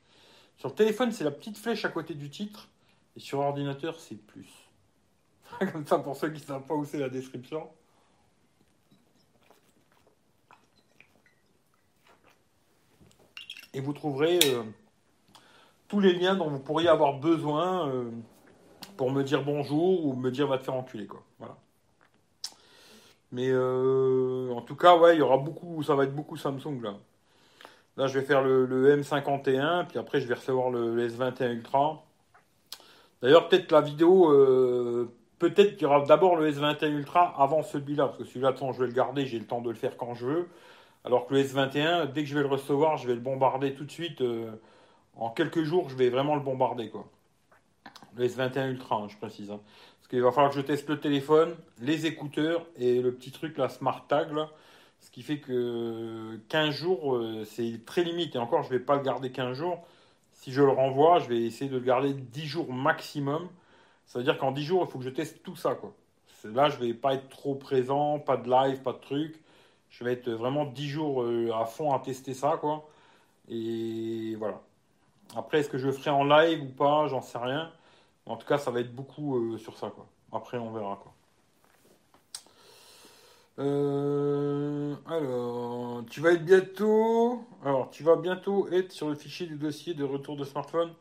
Sur 0.58 0.76
téléphone, 0.76 1.12
c'est 1.12 1.24
la 1.24 1.32
petite 1.32 1.58
flèche 1.58 1.86
à 1.86 1.90
côté 1.90 2.14
du 2.14 2.30
titre. 2.30 2.70
Et 3.16 3.20
sur 3.20 3.40
ordinateur, 3.40 4.00
c'est 4.00 4.16
plus. 4.16 4.50
Comme 5.72 5.86
ça, 5.86 6.00
pour 6.00 6.16
ceux 6.16 6.30
qui 6.30 6.42
ne 6.42 6.46
savent 6.46 6.66
pas 6.66 6.74
où 6.74 6.86
c'est 6.86 7.00
la 7.00 7.10
description. 7.10 7.70
Et 13.74 13.82
vous 13.82 13.94
trouverez 13.94 14.40
euh, 14.46 14.64
tous 15.88 16.00
les 16.00 16.14
liens 16.14 16.36
dont 16.36 16.50
vous 16.50 16.60
pourriez 16.60 16.90
avoir 16.90 17.20
besoin 17.20 17.90
euh, 17.90 18.12
pour 18.98 19.12
me 19.12 19.24
dire 19.24 19.44
bonjour 19.44 20.06
ou 20.06 20.14
me 20.14 20.32
dire 20.32 20.48
va 20.48 20.58
te 20.58 20.64
faire 20.64 20.76
enculer 20.76 21.08
quoi. 21.08 21.24
Voilà. 21.40 21.58
Mais 23.32 23.50
euh, 23.50 24.52
en 24.54 24.62
tout 24.62 24.76
cas, 24.76 24.96
ouais, 24.96 25.16
il 25.16 25.20
y 25.20 25.22
aura 25.22 25.38
beaucoup, 25.38 25.82
ça 25.84 25.96
va 25.96 26.04
être 26.04 26.16
beaucoup 26.16 26.38
Samsung 26.38 26.82
là. 26.82 26.96
Là, 27.98 28.08
je 28.08 28.18
vais 28.18 28.26
faire 28.26 28.42
le, 28.42 28.98
M51, 28.98 29.86
puis 29.88 30.00
après, 30.00 30.20
je 30.20 30.28
vais 30.28 30.34
recevoir 30.34 30.72
le, 30.72 31.08
S21 31.08 31.52
Ultra. 31.52 32.04
D'ailleurs, 33.22 33.48
peut-être 33.50 33.72
la 33.72 33.82
vidéo, 33.82 34.32
euh, 34.32 35.14
peut-être 35.38 35.74
qu'il 35.74 35.84
y 35.84 35.86
aura 35.86 36.02
d'abord 36.02 36.36
le 36.36 36.52
S21 36.52 36.88
Ultra 36.88 37.36
avant 37.38 37.62
celui-là, 37.62 38.08
parce 38.08 38.18
que 38.18 38.24
celui-là, 38.26 38.56
je 38.60 38.80
vais 38.80 38.88
le 38.88 38.94
garder, 38.94 39.26
j'ai 39.28 39.38
le 39.38 39.46
temps 39.46 39.62
de 39.62 39.70
le 39.70 39.76
faire 39.76 39.96
quand 39.96 40.16
je 40.16 40.26
veux. 40.26 40.48
Alors 41.06 41.28
que 41.28 41.36
le 41.36 41.44
S21, 41.44 42.12
dès 42.12 42.24
que 42.24 42.30
je 42.30 42.36
vais 42.36 42.42
le 42.42 42.48
recevoir, 42.48 42.98
je 42.98 43.08
vais 43.08 43.14
le 43.14 43.20
bombarder 43.20 43.74
tout 43.76 43.86
de 43.86 43.92
suite. 43.92 44.22
Euh, 44.22 44.52
en 45.16 45.30
quelques 45.30 45.64
jours, 45.64 45.90
je 45.90 45.96
vais 45.96 46.10
vraiment 46.10 46.36
le 46.36 46.42
bombarder, 46.42 46.90
quoi. 46.90 47.06
Le 48.16 48.28
S21 48.28 48.70
Ultra, 48.70 48.98
hein, 48.98 49.08
je 49.10 49.18
précise. 49.18 49.52
Hein. 49.52 49.60
Parce 50.00 50.08
qu'il 50.10 50.22
va 50.22 50.32
falloir 50.32 50.52
que 50.52 50.58
je 50.58 50.66
teste 50.66 50.90
le 50.90 51.00
téléphone, 51.00 51.56
les 51.82 52.06
écouteurs 52.06 52.66
et 52.78 53.02
le 53.02 53.14
petit 53.14 53.32
truc, 53.32 53.58
la 53.58 53.70
Smart 53.70 54.06
Tag, 54.08 54.30
Ce 55.00 55.10
qui 55.12 55.24
fait 55.24 55.40
que 55.40 56.40
15 56.50 56.74
jours, 56.74 57.16
euh, 57.16 57.46
c'est 57.46 57.86
très 57.86 58.04
limite. 58.04 58.36
Et 58.36 58.38
encore, 58.38 58.64
je 58.64 58.74
ne 58.74 58.78
vais 58.78 58.84
pas 58.84 58.96
le 58.96 59.02
garder 59.02 59.32
15 59.32 59.58
jours. 59.58 59.86
Si 60.32 60.52
je 60.52 60.62
le 60.62 60.70
renvoie, 60.70 61.20
je 61.20 61.30
vais 61.30 61.42
essayer 61.44 61.70
de 61.70 61.78
le 61.78 61.84
garder 61.84 62.14
10 62.14 62.46
jours 62.46 62.74
maximum. 62.74 63.48
Ça 64.06 64.20
veut 64.20 64.26
dire 64.26 64.38
qu'en 64.38 64.52
10 64.52 64.64
jours, 64.64 64.84
il 64.88 64.92
faut 64.92 65.00
que 65.00 65.06
je 65.06 65.10
teste 65.10 65.42
tout 65.44 65.56
ça, 65.56 65.76
quoi. 65.76 65.94
Là, 66.44 66.70
je 66.70 66.78
vais 66.78 66.94
pas 66.94 67.14
être 67.14 67.30
trop 67.30 67.56
présent, 67.56 68.20
pas 68.20 68.36
de 68.36 68.50
live, 68.50 68.82
pas 68.82 68.92
de 68.92 68.98
truc. 68.98 69.42
Je 69.90 70.04
vais 70.04 70.14
être 70.14 70.30
vraiment 70.30 70.66
10 70.66 70.90
jours 70.90 71.24
euh, 71.24 71.52
à 71.54 71.66
fond 71.66 71.94
à 71.94 72.00
tester 72.00 72.34
ça. 72.34 72.60
Et 73.48 74.36
voilà. 74.38 74.62
Après, 75.36 75.60
est-ce 75.60 75.70
que 75.70 75.78
je 75.78 75.88
le 75.88 75.94
ferai 75.94 76.10
en 76.10 76.24
live 76.26 76.64
ou 76.64 76.68
pas 76.68 77.08
J'en 77.08 77.22
sais 77.22 77.38
rien. 77.38 77.72
En 78.26 78.38
tout 78.38 78.48
cas, 78.48 78.58
ça 78.58 78.72
va 78.72 78.80
être 78.80 78.94
beaucoup 78.94 79.38
euh, 79.38 79.58
sur 79.58 79.78
ça. 79.78 79.92
Après, 80.32 80.58
on 80.58 80.72
verra, 80.72 81.00
quoi. 81.02 81.14
Euh, 83.60 84.96
alors, 85.08 86.04
tu 86.10 86.22
vas 86.22 86.32
être 86.32 86.46
bientôt. 86.46 87.46
Alors, 87.64 87.90
tu 87.92 88.04
vas 88.04 88.16
bientôt 88.16 88.68
être 88.70 88.92
sur 88.92 89.10
le 89.10 89.16
fichier 89.16 89.46
du 89.46 89.58
dossier 89.58 89.94
de 89.94 90.04
retour 90.04 90.36
de 90.38 90.44
smartphone. 90.44 90.94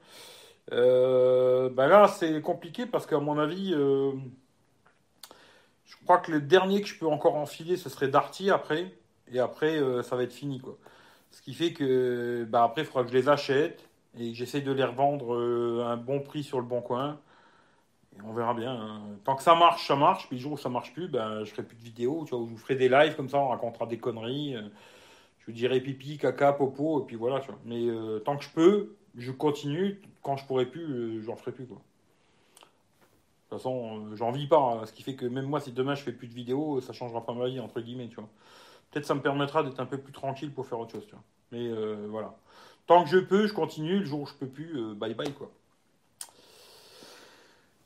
Euh, 0.72 1.70
ben 1.70 1.86
là, 1.88 2.08
c'est 2.08 2.40
compliqué 2.42 2.86
parce 2.86 3.06
qu'à 3.06 3.18
mon 3.18 3.38
avis, 3.38 3.72
je 3.72 4.16
crois 6.04 6.18
que 6.18 6.30
le 6.30 6.40
dernier 6.40 6.82
que 6.82 6.88
je 6.88 6.98
peux 6.98 7.06
encore 7.06 7.36
enfiler, 7.36 7.76
ce 7.76 7.88
serait 7.88 8.08
Darty 8.08 8.50
après. 8.50 8.92
Et 9.32 9.38
après, 9.38 9.80
ça 10.02 10.16
va 10.16 10.24
être 10.24 10.32
fini. 10.34 10.60
Ce 11.30 11.40
qui 11.40 11.54
fait 11.54 11.72
que, 11.72 12.44
bah, 12.44 12.64
après, 12.64 12.82
il 12.82 12.84
faudra 12.84 13.04
que 13.04 13.10
je 13.10 13.16
les 13.16 13.28
achète 13.30 13.88
et 14.18 14.34
j'essaie 14.34 14.60
de 14.60 14.72
les 14.72 14.84
revendre 14.84 15.34
euh, 15.34 15.84
à 15.84 15.92
un 15.92 15.96
bon 15.96 16.20
prix 16.20 16.42
sur 16.42 16.60
le 16.60 16.66
bon 16.66 16.82
coin. 16.82 17.18
Et 18.16 18.20
on 18.22 18.32
verra 18.34 18.52
bien. 18.52 18.72
Hein. 18.72 19.00
Tant 19.24 19.36
que 19.36 19.42
ça 19.42 19.54
marche, 19.54 19.86
ça 19.86 19.96
marche. 19.96 20.26
Puis 20.28 20.36
le 20.36 20.42
jour 20.42 20.52
où 20.52 20.58
ça 20.58 20.68
marche 20.68 20.92
plus, 20.92 21.08
ben, 21.08 21.44
je 21.44 21.50
ferai 21.50 21.62
plus 21.62 21.76
de 21.76 21.82
vidéos. 21.82 22.24
Tu 22.26 22.34
vois, 22.34 22.44
je 22.44 22.50
vous 22.50 22.58
ferai 22.58 22.74
des 22.74 22.88
lives 22.88 23.16
comme 23.16 23.28
ça, 23.28 23.38
on 23.38 23.48
racontera 23.48 23.86
des 23.86 23.98
conneries. 23.98 24.56
Euh. 24.56 24.68
Je 25.38 25.46
vous 25.46 25.52
dirai 25.52 25.80
pipi, 25.80 26.18
caca, 26.18 26.52
popo, 26.52 27.02
et 27.02 27.06
puis 27.06 27.16
voilà. 27.16 27.40
Tu 27.40 27.48
vois. 27.48 27.58
Mais 27.64 27.86
euh, 27.88 28.18
tant 28.20 28.36
que 28.36 28.44
je 28.44 28.50
peux, 28.50 28.96
je 29.16 29.32
continue. 29.32 30.00
Quand 30.22 30.36
je 30.36 30.46
pourrai 30.46 30.66
plus, 30.66 31.22
j'en 31.24 31.36
ferai 31.36 31.52
plus. 31.52 31.66
Quoi. 31.66 31.78
De 31.78 33.56
toute 33.56 33.58
façon, 33.58 34.14
j'en 34.14 34.30
vis 34.30 34.46
pas. 34.46 34.58
Hein. 34.58 34.86
Ce 34.86 34.92
qui 34.92 35.02
fait 35.02 35.16
que 35.16 35.26
même 35.26 35.46
moi, 35.46 35.60
si 35.60 35.72
demain 35.72 35.94
je 35.94 36.02
fais 36.02 36.12
plus 36.12 36.28
de 36.28 36.34
vidéos, 36.34 36.80
ça 36.80 36.92
changera 36.92 37.24
pas 37.24 37.32
ma 37.32 37.46
vie, 37.48 37.60
entre 37.60 37.80
guillemets. 37.80 38.08
Peut-être 38.90 39.06
ça 39.06 39.14
me 39.14 39.22
permettra 39.22 39.62
d'être 39.62 39.80
un 39.80 39.86
peu 39.86 39.98
plus 39.98 40.12
tranquille 40.12 40.52
pour 40.52 40.66
faire 40.66 40.78
autre 40.78 40.92
chose. 40.92 41.06
Tu 41.06 41.12
vois. 41.12 41.24
Mais 41.50 41.70
voilà. 42.08 42.36
Tant 42.86 43.04
que 43.04 43.10
je 43.10 43.18
peux, 43.18 43.46
je 43.46 43.54
continue. 43.54 44.00
Le 44.00 44.04
jour 44.04 44.20
où 44.20 44.26
je 44.26 44.34
peux 44.34 44.46
plus, 44.46 44.76
euh, 44.76 44.94
bye 44.94 45.14
bye 45.14 45.32
quoi. 45.32 45.50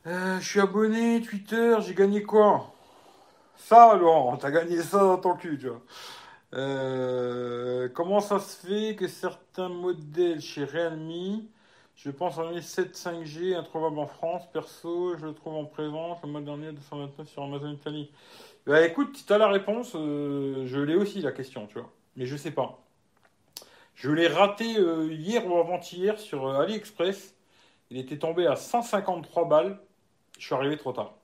Euh, 0.07 0.39
je 0.39 0.49
suis 0.49 0.61
abonné 0.61 1.21
Twitter, 1.21 1.77
j'ai 1.81 1.95
gagné 1.95 2.23
quoi? 2.23 2.73
Ça, 3.57 3.97
Laurent, 3.97 4.37
t'as 4.37 4.51
gagné 4.51 4.81
ça 4.81 4.99
dans 4.99 5.19
ton 5.19 5.35
cul, 5.35 5.59
tu 5.59 5.69
vois. 5.69 5.83
Euh, 6.55 7.89
comment 7.93 8.21
ça 8.21 8.39
se 8.39 8.67
fait 8.67 8.95
que 8.95 9.09
certains 9.09 9.69
modèles 9.69 10.41
chez 10.41 10.65
Realme, 10.65 11.43
je 11.97 12.11
pense 12.11 12.39
en 12.39 12.61
7 12.61 12.97
5G, 12.97 13.57
introuvable 13.57 13.99
en 13.99 14.07
France, 14.07 14.45
perso, 14.53 15.17
je 15.19 15.27
le 15.27 15.35
trouve 15.35 15.55
en 15.57 15.65
présence 15.65 16.19
le 16.23 16.29
mois 16.29 16.41
dernier 16.41 16.71
229 16.73 17.29
sur 17.29 17.43
Amazon 17.43 17.73
Italie. 17.73 18.11
Bah 18.65 18.87
écoute, 18.87 19.17
si 19.17 19.27
t'as 19.27 19.39
la 19.39 19.49
réponse, 19.49 19.93
je 19.93 20.81
l'ai 20.81 20.95
aussi 20.95 21.21
la 21.21 21.33
question, 21.33 21.67
tu 21.67 21.79
vois. 21.79 21.91
Mais 22.17 22.27
je 22.27 22.37
sais 22.37 22.53
pas. 22.53 22.86
Je 23.97 24.11
l'ai 24.11 24.29
raté 24.29 24.77
euh, 24.77 25.11
hier 25.11 25.47
ou 25.47 25.57
avant-hier 25.57 26.21
sur 26.21 26.47
euh, 26.47 26.61
AliExpress. 26.61 27.35
Il 27.91 27.97
était 27.97 28.19
tombé 28.19 28.47
à 28.47 28.55
153 28.55 29.49
balles. 29.49 29.79
Je 30.39 30.45
suis 30.45 30.55
arrivé 30.55 30.77
trop 30.77 30.93
tard. 30.93 31.15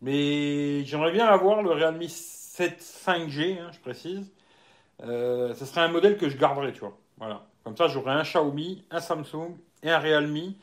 Mais 0.00 0.84
j'aimerais 0.84 1.12
bien 1.12 1.26
avoir 1.26 1.62
le 1.62 1.70
Realme 1.70 2.02
7 2.08 2.80
5G, 2.80 3.58
hein, 3.58 3.70
je 3.72 3.78
précise. 3.80 4.32
Euh, 5.02 5.54
ce 5.54 5.64
serait 5.64 5.82
un 5.82 5.88
modèle 5.88 6.16
que 6.16 6.28
je 6.28 6.36
garderais, 6.36 6.72
tu 6.72 6.80
vois. 6.80 6.96
Voilà. 7.18 7.46
Comme 7.62 7.76
ça, 7.76 7.88
j'aurais 7.88 8.12
un 8.12 8.22
Xiaomi, 8.22 8.84
un 8.90 9.00
Samsung 9.00 9.56
et 9.82 9.90
un 9.90 9.98
Realme. 9.98 10.54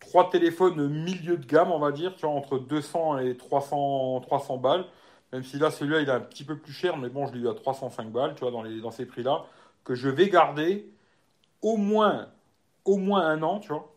Trois 0.00 0.30
téléphones 0.30 0.88
milieu 0.88 1.36
de 1.36 1.46
gamme, 1.46 1.70
on 1.70 1.78
va 1.78 1.92
dire, 1.92 2.14
tu 2.16 2.26
vois, 2.26 2.34
entre 2.34 2.58
200 2.58 3.18
et 3.18 3.36
300, 3.36 4.20
300 4.20 4.56
balles. 4.58 4.84
Même 5.32 5.44
si 5.44 5.58
là, 5.58 5.70
celui-là, 5.70 6.00
il 6.00 6.08
est 6.08 6.12
un 6.12 6.20
petit 6.20 6.44
peu 6.44 6.56
plus 6.56 6.72
cher, 6.72 6.96
mais 6.96 7.08
bon, 7.08 7.26
je 7.26 7.34
l'ai 7.34 7.40
eu 7.40 7.48
à 7.48 7.54
305 7.54 8.10
balles, 8.10 8.34
tu 8.34 8.44
vois, 8.44 8.50
dans 8.50 8.90
ces 8.90 9.06
prix-là 9.06 9.44
que 9.88 9.94
je 9.94 10.10
vais 10.10 10.28
garder 10.28 10.86
au 11.62 11.78
moins, 11.78 12.28
au 12.84 12.98
moins 12.98 13.26
un 13.26 13.42
an, 13.42 13.58
tu 13.58 13.68
vois. 13.68 13.90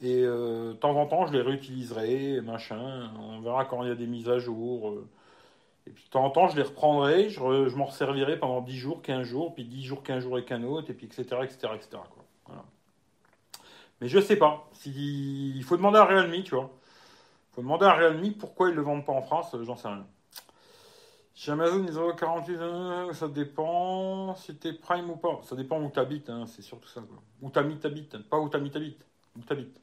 Et 0.00 0.22
euh, 0.22 0.68
de 0.68 0.76
temps 0.76 0.96
en 0.96 1.06
temps, 1.06 1.26
je 1.26 1.32
les 1.32 1.42
réutiliserai, 1.42 2.40
machin. 2.42 3.10
On 3.18 3.40
verra 3.40 3.64
quand 3.64 3.82
il 3.82 3.88
y 3.88 3.92
a 3.92 3.96
des 3.96 4.06
mises 4.06 4.28
à 4.28 4.38
jour. 4.38 4.90
Euh. 4.90 5.08
Et 5.88 5.90
puis 5.90 6.04
de 6.04 6.10
temps 6.10 6.24
en 6.24 6.30
temps, 6.30 6.46
je 6.46 6.54
les 6.54 6.62
reprendrai, 6.62 7.28
je, 7.28 7.40
m'en 7.74 7.86
resservirai 7.86 8.38
pendant 8.38 8.60
10 8.60 8.76
jours, 8.76 9.02
15 9.02 9.26
jours, 9.26 9.52
puis 9.52 9.64
10 9.64 9.82
jours, 9.82 10.02
15 10.04 10.22
jours 10.22 10.34
avec 10.36 10.52
un 10.52 10.62
autre, 10.62 10.90
et 10.90 10.94
puis 10.94 11.06
etc. 11.06 11.24
etc., 11.42 11.72
etc. 11.74 11.88
Quoi. 11.92 12.24
Mais 14.00 14.06
je 14.06 14.20
sais 14.20 14.36
pas. 14.36 14.68
Si... 14.72 15.52
Il 15.56 15.64
faut 15.64 15.76
demander 15.76 15.98
à 15.98 16.04
Realme, 16.04 16.42
tu 16.44 16.54
vois. 16.54 16.70
Il 17.50 17.54
faut 17.56 17.62
demander 17.62 17.86
à 17.86 17.94
Realme 17.94 18.32
pourquoi 18.34 18.68
ils 18.68 18.72
ne 18.72 18.76
le 18.76 18.82
vendent 18.82 19.04
pas 19.04 19.12
en 19.12 19.22
France, 19.22 19.56
j'en 19.60 19.74
sais 19.74 19.88
rien. 19.88 20.06
Chez 21.40 21.52
Amazon, 21.52 21.86
ils 21.88 21.98
ont 21.98 22.14
48, 22.14 23.14
ça 23.14 23.26
dépend 23.26 24.34
si 24.34 24.54
t'es 24.56 24.74
Prime 24.74 25.08
ou 25.08 25.16
pas. 25.16 25.40
Ça 25.42 25.56
dépend 25.56 25.80
où 25.80 25.88
t'habites, 25.88 26.28
hein, 26.28 26.44
c'est 26.46 26.60
surtout 26.60 26.90
ça. 26.90 27.00
Quoi. 27.00 27.16
Où 27.40 27.48
t'as 27.48 27.62
mis 27.62 27.78
t'habites, 27.78 28.18
pas 28.28 28.38
où 28.38 28.50
t'as 28.50 28.58
mis 28.58 28.70
t'habites. 28.70 29.06
Où 29.38 29.40
t'habites. 29.40 29.80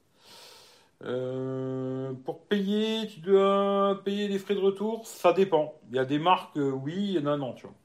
Euh, 1.04 2.14
pour 2.26 2.44
payer, 2.44 3.08
tu 3.08 3.22
dois 3.22 4.00
payer 4.06 4.28
les 4.28 4.38
frais 4.38 4.54
de 4.54 4.60
retour, 4.60 5.08
ça 5.08 5.34
dépend. 5.34 5.74
Il 5.90 5.96
y 5.96 6.00
a 6.00 6.06
des 6.06 6.20
marques, 6.20 6.56
euh, 6.58 6.70
oui, 6.70 6.94
il 6.96 7.12
y 7.14 7.20
en 7.20 7.26
a 7.26 7.38
non, 7.38 7.54
tu 7.54 7.66
vois. 7.66 7.76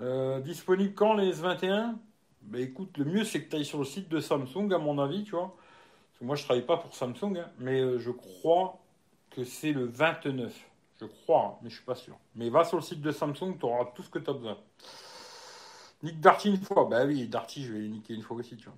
Euh, 0.00 0.40
disponible 0.40 0.94
quand 0.94 1.12
les 1.12 1.38
S21? 1.38 1.96
Bah, 2.40 2.58
écoute, 2.58 2.96
le 2.96 3.04
mieux 3.04 3.24
c'est 3.24 3.44
que 3.44 3.50
tu 3.50 3.56
ailles 3.56 3.66
sur 3.66 3.80
le 3.80 3.84
site 3.84 4.08
de 4.08 4.18
Samsung, 4.18 4.72
à 4.72 4.78
mon 4.78 4.98
avis, 4.98 5.24
tu 5.24 5.32
vois. 5.32 5.54
Moi 6.22 6.36
je 6.36 6.44
travaille 6.44 6.64
pas 6.64 6.78
pour 6.78 6.94
Samsung, 6.94 7.36
hein, 7.36 7.50
mais 7.58 7.98
je 7.98 8.10
crois 8.10 8.78
que 9.28 9.44
c'est 9.44 9.72
le 9.72 9.84
29. 9.84 10.65
Je 11.00 11.06
crois, 11.06 11.44
hein, 11.44 11.58
mais 11.62 11.70
je 11.70 11.76
suis 11.76 11.84
pas 11.84 11.94
sûr. 11.94 12.16
Mais 12.34 12.48
va 12.48 12.64
sur 12.64 12.76
le 12.76 12.82
site 12.82 13.00
de 13.00 13.10
Samsung, 13.10 13.58
tu 13.58 13.66
auras 13.66 13.86
tout 13.94 14.02
ce 14.02 14.10
que 14.10 14.18
tu 14.18 14.30
as 14.30 14.32
besoin. 14.32 14.56
Nick 16.02 16.20
Darty 16.20 16.50
une 16.50 16.62
fois. 16.62 16.86
Bah 16.90 17.04
oui, 17.04 17.26
Darty, 17.28 17.64
je 17.64 17.72
vais 17.72 17.80
les 17.80 17.88
niquer 17.88 18.14
une 18.14 18.22
fois 18.22 18.36
aussi, 18.36 18.56
tu 18.56 18.68
vois. 18.68 18.76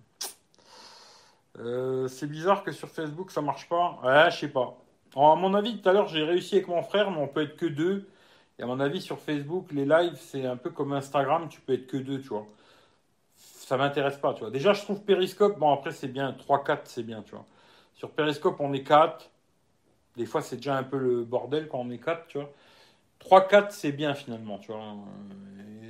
Euh, 1.58 2.08
c'est 2.08 2.26
bizarre 2.26 2.62
que 2.62 2.72
sur 2.72 2.88
Facebook 2.88 3.30
ça 3.30 3.40
marche 3.40 3.68
pas. 3.68 3.98
Ouais, 4.04 4.30
je 4.30 4.38
sais 4.38 4.48
pas. 4.48 4.78
à 5.16 5.34
mon 5.34 5.54
avis, 5.54 5.80
tout 5.80 5.88
à 5.88 5.92
l'heure 5.92 6.08
j'ai 6.08 6.22
réussi 6.22 6.56
avec 6.56 6.68
mon 6.68 6.82
frère, 6.82 7.10
mais 7.10 7.20
on 7.20 7.28
peut 7.28 7.42
être 7.42 7.56
que 7.56 7.66
deux. 7.66 8.08
Et 8.58 8.62
à 8.62 8.66
mon 8.66 8.80
avis, 8.80 9.00
sur 9.00 9.18
Facebook, 9.20 9.70
les 9.72 9.84
lives, 9.84 10.16
c'est 10.16 10.44
un 10.44 10.56
peu 10.56 10.70
comme 10.70 10.92
Instagram, 10.92 11.48
tu 11.48 11.60
peux 11.60 11.74
être 11.74 11.86
que 11.86 11.96
deux, 11.96 12.20
tu 12.20 12.28
vois. 12.28 12.46
Ça 13.36 13.76
m'intéresse 13.76 14.16
pas, 14.16 14.34
tu 14.34 14.40
vois. 14.40 14.50
Déjà, 14.50 14.72
je 14.72 14.82
trouve 14.82 15.02
Periscope, 15.02 15.58
bon 15.58 15.72
après 15.72 15.92
c'est 15.92 16.08
bien, 16.08 16.32
3-4 16.32 16.80
c'est 16.84 17.02
bien, 17.02 17.22
tu 17.22 17.32
vois. 17.32 17.46
Sur 17.94 18.10
Periscope, 18.12 18.56
on 18.60 18.72
est 18.72 18.82
4. 18.84 19.30
Des 20.18 20.26
fois, 20.26 20.42
c'est 20.42 20.56
déjà 20.56 20.76
un 20.76 20.82
peu 20.82 20.98
le 20.98 21.24
bordel 21.24 21.68
quand 21.68 21.78
on 21.78 21.90
est 21.90 21.98
4, 21.98 22.26
tu 22.26 22.38
vois. 22.38 22.52
3-4, 23.20 23.70
c'est 23.70 23.92
bien 23.92 24.14
finalement, 24.14 24.58
tu 24.58 24.72
vois. 24.72 24.82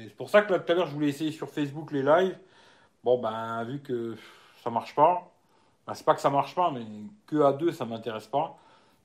C'est 0.03 0.15
pour 0.17 0.31
ça 0.31 0.43
que 0.43 0.53
là, 0.53 0.59
tout 0.61 0.71
à 0.71 0.75
l'heure, 0.75 0.87
je 0.87 0.95
voulais 0.95 1.09
essayer 1.09 1.33
sur 1.33 1.49
Facebook 1.49 1.91
les 1.93 2.03
lives. 2.03 2.39
Bon, 3.05 3.19
ben, 3.19 3.65
vu 3.65 3.81
que 3.81 4.17
ça 4.63 4.71
marche 4.71 4.95
pas, 4.95 5.33
ben, 5.87 5.95
c'est 5.95 6.05
pas 6.05 6.15
que 6.15 6.21
ça 6.21 6.31
marche 6.31 6.55
pas, 6.55 6.71
mais 6.71 6.85
que 7.27 7.43
à 7.43 7.53
deux, 7.53 7.73
ça 7.73 7.87
m'intéresse 7.87 8.27
pas. 8.27 8.59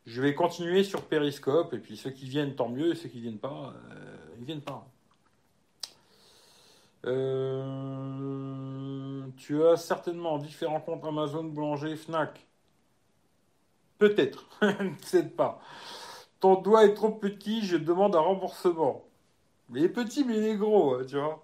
Je 0.05 0.21
vais 0.21 0.35
continuer 0.35 0.83
sur 0.83 1.05
Periscope, 1.05 1.73
et 1.73 1.79
puis 1.79 1.95
ceux 1.97 2.11
qui 2.11 2.25
viennent, 2.27 2.55
tant 2.55 2.69
mieux, 2.69 2.91
et 2.91 2.95
ceux 2.95 3.09
qui 3.09 3.21
viennent 3.21 3.39
pas, 3.39 3.73
euh, 3.91 4.17
ils 4.39 4.45
viennent 4.45 4.61
pas. 4.61 4.85
Euh, 7.05 7.93
tu 9.37 9.63
as 9.65 9.77
certainement 9.77 10.37
différents 10.37 10.81
comptes 10.81 11.03
Amazon, 11.05 11.43
Boulanger, 11.45 11.95
Fnac. 11.95 12.45
Peut-être, 14.03 14.43
peut-être 14.59 15.33
pas. 15.37 15.61
Ton 16.41 16.55
doigt 16.61 16.83
est 16.85 16.93
trop 16.93 17.11
petit, 17.11 17.65
je 17.65 17.77
demande 17.77 18.17
un 18.17 18.19
remboursement. 18.19 19.05
Mais 19.69 19.79
il 19.81 19.85
est 19.85 19.89
petit, 19.89 20.25
mais 20.25 20.37
il 20.37 20.43
est 20.43 20.57
gros, 20.57 20.95
hein, 20.95 21.03
tu 21.07 21.17
vois. 21.17 21.41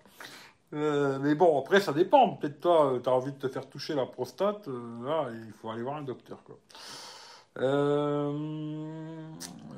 Euh, 0.74 1.20
mais 1.22 1.36
bon, 1.36 1.60
après, 1.60 1.80
ça 1.80 1.94
dépend. 1.94 2.36
Peut-être 2.36 2.60
toi, 2.62 2.94
euh, 2.94 3.00
tu 3.00 3.10
as 3.10 3.14
envie 3.14 3.32
de 3.32 3.38
te 3.38 3.48
faire 3.48 3.70
toucher 3.70 3.96
la 3.96 4.06
prostate. 4.06 4.68
Euh, 4.68 5.44
il 5.48 5.54
faut 5.54 5.70
aller 5.70 5.84
voir 5.84 5.98
un 5.98 6.02
docteur. 6.04 6.44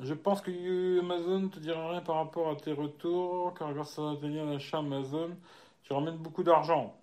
Je 0.02 0.14
pense 0.14 0.40
que 0.40 1.00
Amazon 1.00 1.48
te 1.48 1.60
dira 1.60 1.90
rien 1.90 2.00
par 2.00 2.16
rapport 2.16 2.50
à 2.50 2.56
tes 2.56 2.72
retours, 2.72 3.54
car 3.56 3.72
grâce 3.74 3.98
à 3.98 4.16
tenir 4.20 4.44
l'achat 4.44 4.78
Amazon, 4.78 5.30
tu 5.84 5.92
ramènes 5.92 6.18
beaucoup 6.18 6.42
d'argent. 6.42 6.96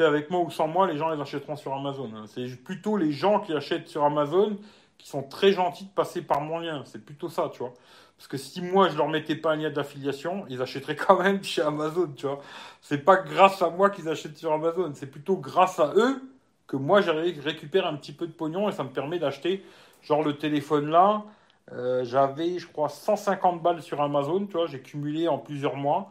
Avec 0.00 0.30
moi 0.30 0.40
ou 0.40 0.50
sans 0.50 0.66
moi, 0.68 0.86
les 0.90 0.96
gens 0.96 1.10
les 1.10 1.20
achèteront 1.20 1.56
sur 1.56 1.72
Amazon. 1.74 2.10
hein. 2.14 2.24
C'est 2.26 2.46
plutôt 2.64 2.96
les 2.96 3.12
gens 3.12 3.40
qui 3.40 3.52
achètent 3.54 3.88
sur 3.88 4.04
Amazon 4.04 4.56
qui 4.98 5.08
sont 5.08 5.22
très 5.22 5.52
gentils 5.52 5.84
de 5.84 5.90
passer 5.90 6.22
par 6.22 6.40
mon 6.40 6.58
lien. 6.58 6.82
C'est 6.86 7.04
plutôt 7.04 7.28
ça, 7.28 7.50
tu 7.52 7.58
vois. 7.60 7.74
Parce 8.16 8.28
que 8.28 8.36
si 8.36 8.60
moi 8.62 8.88
je 8.88 8.96
leur 8.96 9.08
mettais 9.08 9.36
pas 9.36 9.52
un 9.52 9.56
lien 9.56 9.70
d'affiliation, 9.70 10.44
ils 10.48 10.62
achèteraient 10.62 10.96
quand 10.96 11.18
même 11.22 11.42
chez 11.44 11.62
Amazon, 11.62 12.08
tu 12.16 12.26
vois. 12.26 12.40
C'est 12.80 12.98
pas 13.04 13.16
grâce 13.16 13.60
à 13.62 13.70
moi 13.70 13.90
qu'ils 13.90 14.08
achètent 14.08 14.36
sur 14.38 14.52
Amazon, 14.52 14.92
c'est 14.94 15.10
plutôt 15.10 15.36
grâce 15.36 15.78
à 15.80 15.92
eux 15.96 16.22
que 16.66 16.76
moi 16.76 17.00
je 17.02 17.10
récupère 17.10 17.86
un 17.86 17.94
petit 17.96 18.12
peu 18.12 18.26
de 18.26 18.32
pognon 18.32 18.68
et 18.68 18.72
ça 18.72 18.84
me 18.84 18.88
permet 18.90 19.18
d'acheter 19.18 19.64
genre 20.02 20.22
le 20.22 20.36
téléphone 20.38 20.88
là. 20.90 21.24
euh, 21.72 22.04
j'avais, 22.04 22.58
je 22.58 22.66
crois, 22.66 22.88
150 22.88 23.62
balles 23.62 23.82
sur 23.82 24.00
Amazon, 24.02 24.46
tu 24.46 24.52
vois, 24.52 24.66
j'ai 24.66 24.80
cumulé 24.80 25.28
en 25.28 25.38
plusieurs 25.38 25.76
mois. 25.76 26.10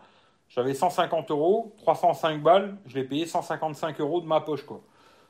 J'avais 0.55 0.75
150 0.75 1.31
euros, 1.31 1.73
305 1.77 2.43
balles, 2.43 2.77
je 2.85 2.95
l'ai 2.95 3.03
payé 3.03 3.25
155 3.25 3.99
euros 3.99 4.21
de 4.21 4.27
ma 4.27 4.39
poche, 4.39 4.63
quoi. 4.63 4.81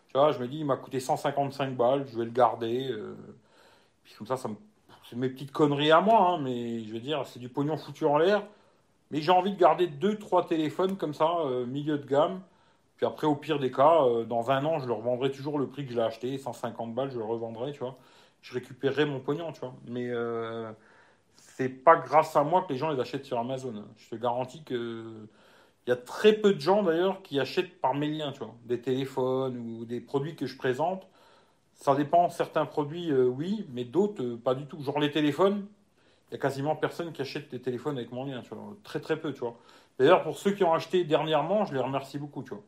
Tu 0.08 0.18
vois, 0.18 0.34
je 0.34 0.40
me 0.40 0.48
dis, 0.48 0.60
il 0.60 0.66
m'a 0.66 0.76
coûté 0.76 1.00
155 1.00 1.78
balles, 1.78 2.06
je 2.12 2.18
vais 2.18 2.26
le 2.26 2.32
garder. 2.32 2.90
euh, 2.92 3.16
puis 4.04 4.14
comme 4.16 4.28
ça, 4.28 4.36
ça 4.36 4.50
me... 4.50 4.56
c'est 5.10 5.16
mes 5.16 5.30
petites 5.30 5.52
conneries 5.54 5.92
à 5.92 6.02
moi, 6.02 6.20
hein, 6.28 6.40
mais 6.40 6.84
je 6.84 6.92
veux 6.92 7.00
dire, 7.00 7.26
c'est 7.26 7.40
du 7.40 7.48
pognon 7.48 7.78
foutu 7.78 8.06
en 8.06 8.18
l'air. 8.18 8.44
Mais 9.12 9.22
j'ai 9.22 9.32
envie 9.32 9.54
de 9.54 9.60
garder 9.60 9.88
deux, 9.88 10.18
trois 10.20 10.46
téléphones 10.46 10.98
comme 10.98 11.14
ça, 11.14 11.30
euh, 11.46 11.66
milieu 11.66 11.98
de 11.98 12.06
gamme. 12.06 12.42
Puis 12.98 13.06
après, 13.06 13.28
au 13.28 13.36
pire 13.36 13.60
des 13.60 13.72
cas, 13.72 14.04
euh, 14.04 14.26
dans 14.26 14.52
un 14.52 14.66
an, 14.66 14.80
je 14.80 14.88
le 14.88 14.94
revendrai 14.94 15.32
toujours 15.32 15.58
le 15.58 15.68
prix 15.68 15.86
que 15.86 15.92
je 15.94 15.98
l'ai 15.98 16.04
acheté, 16.04 16.38
150 16.38 16.94
balles, 16.94 17.12
je 17.12 17.18
le 17.18 17.26
revendrai, 17.26 17.72
tu 17.72 17.80
vois. 17.80 17.98
Je 18.42 18.54
récupérerai 18.54 19.06
mon 19.06 19.20
pognon, 19.22 19.54
tu 19.54 19.62
vois. 19.62 19.74
Mais 19.88 20.10
c'est 21.38 21.70
pas 21.70 21.96
grâce 21.98 22.36
à 22.36 22.44
moi 22.44 22.64
que 22.64 22.74
les 22.74 22.80
gens 22.80 22.90
les 22.90 23.00
achètent 23.00 23.26
sur 23.26 23.40
Amazon. 23.40 23.86
Je 23.98 24.10
te 24.10 24.16
garantis 24.16 24.64
que 24.64 25.28
il 25.86 25.90
y 25.90 25.94
a 25.94 25.98
très 25.98 26.34
peu 26.34 26.54
de 26.54 26.60
gens 26.60 26.84
d'ailleurs 26.84 27.22
qui 27.24 27.40
achètent 27.40 27.80
par 27.82 27.94
mes 27.94 28.08
liens, 28.08 28.32
tu 28.32 28.40
vois, 28.40 28.56
des 28.66 28.80
téléphones 28.80 29.58
ou 29.58 29.86
des 29.86 30.00
produits 30.00 30.36
que 30.36 30.46
je 30.46 30.58
présente. 30.58 31.08
Ça 31.76 31.96
dépend, 31.96 32.30
certains 32.30 32.66
produits, 32.66 33.12
euh, 33.12 33.26
oui, 33.26 33.66
mais 33.74 33.84
d'autres, 33.84 34.24
euh, 34.24 34.38
pas 34.38 34.56
du 34.56 34.66
tout. 34.66 34.82
Genre 34.82 35.00
les 35.00 35.12
téléphones, 35.12 35.66
il 36.30 36.34
y 36.34 36.38
a 36.38 36.40
quasiment 36.40 36.76
personne 36.76 37.12
qui 37.12 37.22
achète 37.22 37.50
des 37.52 37.62
téléphones 37.62 37.98
avec 37.98 38.12
mon 38.12 38.26
lien, 38.26 38.42
tu 38.42 38.56
vois. 38.56 38.76
Très 38.84 39.02
très 39.02 39.20
peu, 39.20 39.34
tu 39.34 39.42
vois. 39.42 39.58
D'ailleurs, 40.00 40.24
pour 40.24 40.38
ceux 40.38 40.52
qui 40.52 40.64
ont 40.64 40.74
acheté 40.74 41.04
dernièrement, 41.04 41.66
je 41.66 41.74
les 41.74 41.80
remercie 41.80 42.18
beaucoup, 42.18 42.44
tu 42.44 42.52
vois. 42.52 42.64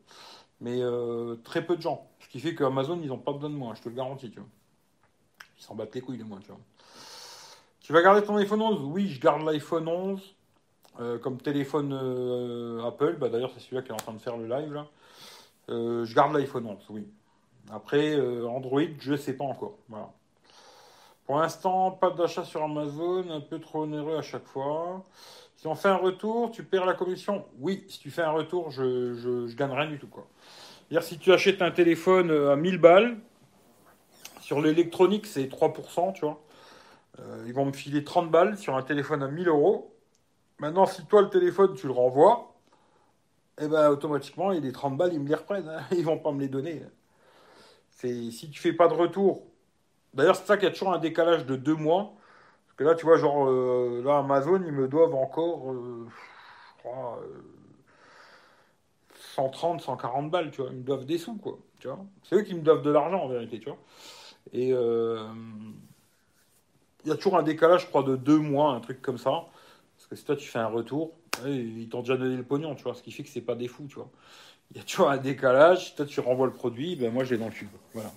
Mais 0.62 0.82
euh, 0.82 1.36
très 1.44 1.66
peu 1.66 1.78
de 1.78 1.82
gens. 1.82 2.08
Ce 2.20 2.28
qui 2.28 2.40
fait 2.40 2.56
qu'Amazon, 2.56 3.00
ils 3.02 3.08
n'ont 3.10 3.18
pas 3.18 3.34
besoin 3.34 3.50
de 3.50 3.56
moi, 3.56 3.74
je 3.76 3.82
te 3.82 3.90
le 3.90 3.96
garantis, 3.96 4.30
tu 4.32 4.40
vois. 4.40 4.50
Ils 5.58 5.64
s'en 5.64 5.76
battent 5.76 5.96
les 5.96 6.02
couilles 6.02 6.18
de 6.18 6.24
moi, 6.24 6.40
tu 6.42 6.48
vois. 6.48 6.60
Tu 7.86 7.94
vas 7.94 8.02
garder 8.02 8.24
ton 8.24 8.36
iPhone 8.38 8.64
11 8.64 8.80
Oui, 8.82 9.10
je 9.10 9.22
garde 9.22 9.46
l'iPhone 9.46 9.88
11 9.88 10.20
euh, 11.00 11.20
comme 11.20 11.38
téléphone 11.38 11.94
euh, 11.94 12.84
Apple. 12.84 13.18
Bah, 13.20 13.30
D'ailleurs, 13.30 13.52
c'est 13.54 13.60
celui-là 13.60 13.84
qui 13.84 13.90
est 13.90 13.94
en 13.94 13.98
train 13.98 14.14
de 14.14 14.18
faire 14.18 14.38
le 14.38 14.48
live, 14.48 14.74
là. 14.74 14.88
Euh, 15.70 16.04
je 16.04 16.16
garde 16.16 16.36
l'iPhone 16.36 16.66
11, 16.66 16.80
oui. 16.90 17.08
Après, 17.72 18.20
Android, 18.44 18.82
je 19.00 19.12
ne 19.12 19.18
sais 19.18 19.34
pas 19.34 19.44
encore. 19.44 19.76
Voilà. 19.88 20.10
Pour 21.28 21.38
l'instant, 21.38 21.92
pas 21.92 22.10
d'achat 22.10 22.44
sur 22.44 22.64
Amazon, 22.64 23.30
un 23.30 23.40
peu 23.40 23.60
trop 23.60 23.84
onéreux 23.84 24.18
à 24.18 24.24
chaque 24.24 24.48
fois. 24.48 25.04
Si 25.56 25.68
on 25.68 25.76
fait 25.76 25.90
un 25.90 25.98
retour, 25.98 26.50
tu 26.50 26.64
perds 26.64 26.88
la 26.88 26.96
commission? 26.96 27.46
Oui, 27.60 27.86
si 27.88 28.00
tu 28.00 28.10
fais 28.10 28.24
un 28.24 28.32
retour, 28.32 28.72
je, 28.72 29.14
je, 29.14 29.56
gagne 29.56 29.72
rien 29.72 29.92
du 29.92 30.00
tout. 30.00 30.10
si 31.02 31.20
tu 31.20 31.32
achètes 31.32 31.62
un 31.62 31.70
téléphone 31.70 32.32
à 32.32 32.56
1000 32.56 32.80
balles, 32.80 33.20
sur 34.42 34.60
l'électronique, 34.60 35.28
c'est 35.28 35.44
3%, 35.44 36.14
tu 36.14 36.22
vois. 36.22 36.42
Euh, 37.20 37.44
ils 37.48 37.54
vont 37.54 37.66
me 37.66 37.72
filer 37.74 38.04
30 38.04 38.32
balles 38.32 38.58
sur 38.58 38.76
un 38.76 38.84
téléphone 38.84 39.24
à 39.24 39.28
1000 39.28 39.48
euros. 39.48 39.94
Maintenant, 40.60 40.86
si 40.86 41.06
toi, 41.06 41.22
le 41.22 41.30
téléphone, 41.30 41.76
tu 41.76 41.88
le 41.88 41.94
renvoies, 41.94 42.54
eh 43.62 43.68
ben, 43.68 43.90
automatiquement, 43.90 44.50
les 44.52 44.72
30 44.72 44.98
balles, 44.98 45.14
ils 45.14 45.20
me 45.20 45.28
les 45.30 45.36
reprennent. 45.36 45.70
hein. 45.70 45.82
Ils 45.92 46.04
vont 46.06 46.20
pas 46.20 46.32
me 46.32 46.42
les 46.42 46.50
donner. 46.50 46.82
C'est, 47.90 48.32
si 48.32 48.50
tu 48.50 48.60
fais 48.62 48.74
pas 48.74 48.88
de 48.88 48.94
retour. 48.94 49.44
D'ailleurs, 50.14 50.36
c'est 50.36 50.46
ça 50.46 50.58
qu'il 50.58 50.66
y 50.66 50.70
a 50.70 50.74
toujours 50.74 50.94
un 50.94 51.00
décalage 51.00 51.46
de 51.46 51.56
deux 51.56 51.76
mois. 51.76 52.14
Parce 52.68 52.78
que 52.78 52.84
là, 52.86 52.96
tu 52.96 53.06
vois, 53.06 53.18
genre, 53.18 53.48
euh, 53.50 54.02
là, 54.06 54.20
Amazon, 54.20 54.62
ils 54.66 54.72
me 54.74 54.88
doivent 54.88 55.16
encore, 55.16 55.72
euh, 55.72 56.08
je 56.78 56.84
crois, 56.84 57.20
euh, 57.24 57.42
130, 59.36 59.82
140 59.82 60.32
balles, 60.32 60.52
tu 60.52 60.62
vois. 60.62 60.72
Ils 60.72 60.78
me 60.78 60.84
doivent 60.84 61.06
des 61.06 61.18
sous, 61.18 61.36
quoi. 61.38 61.58
Tu 61.80 61.88
vois. 61.88 62.00
C'est 62.24 62.36
eux 62.36 62.42
qui 62.44 62.56
me 62.56 62.62
doivent 62.62 62.82
de 62.82 62.92
l'argent, 62.92 63.24
en 63.24 63.28
vérité, 63.28 63.60
tu 63.60 63.70
vois. 63.70 63.78
Et 64.54 64.72
euh, 64.74 65.28
il 67.06 67.10
y 67.10 67.12
a 67.12 67.16
toujours 67.16 67.38
un 67.38 67.44
décalage, 67.44 67.84
je 67.84 67.88
crois, 67.88 68.04
de 68.04 68.16
deux 68.16 68.38
mois, 68.38 68.72
un 68.74 68.80
truc 68.80 69.02
comme 69.02 69.18
ça. 69.18 69.46
Parce 69.98 70.08
que 70.10 70.16
si 70.16 70.26
toi, 70.26 70.36
tu 70.36 70.48
fais 70.48 70.60
un 70.60 70.68
retour, 70.68 71.14
ils 71.46 71.88
t'ont 71.90 72.02
déjà 72.02 72.18
donné 72.18 72.36
le 72.36 72.44
pognon, 72.44 72.76
tu 72.76 72.84
vois. 72.84 72.96
Ce 72.96 73.04
qui 73.04 73.12
fait 73.12 73.24
que 73.24 73.30
c'est 73.30 73.42
pas 73.42 73.56
des 73.56 73.68
fous, 73.68 73.86
tu 73.88 73.96
vois. 73.96 74.10
Il 74.72 74.78
y 74.78 74.80
a 74.80 74.84
toujours 74.84 75.10
un 75.10 75.18
décalage. 75.18 75.90
Si 75.90 75.96
toi, 75.96 76.06
tu 76.06 76.20
renvoies 76.20 76.48
le 76.48 76.54
produit, 76.54 76.96
ben 76.96 77.14
moi, 77.14 77.24
je 77.24 77.34
l'ai 77.34 77.40
dans 77.40 77.46
le 77.46 77.52
cube. 77.52 77.70
Voilà. 77.94 78.12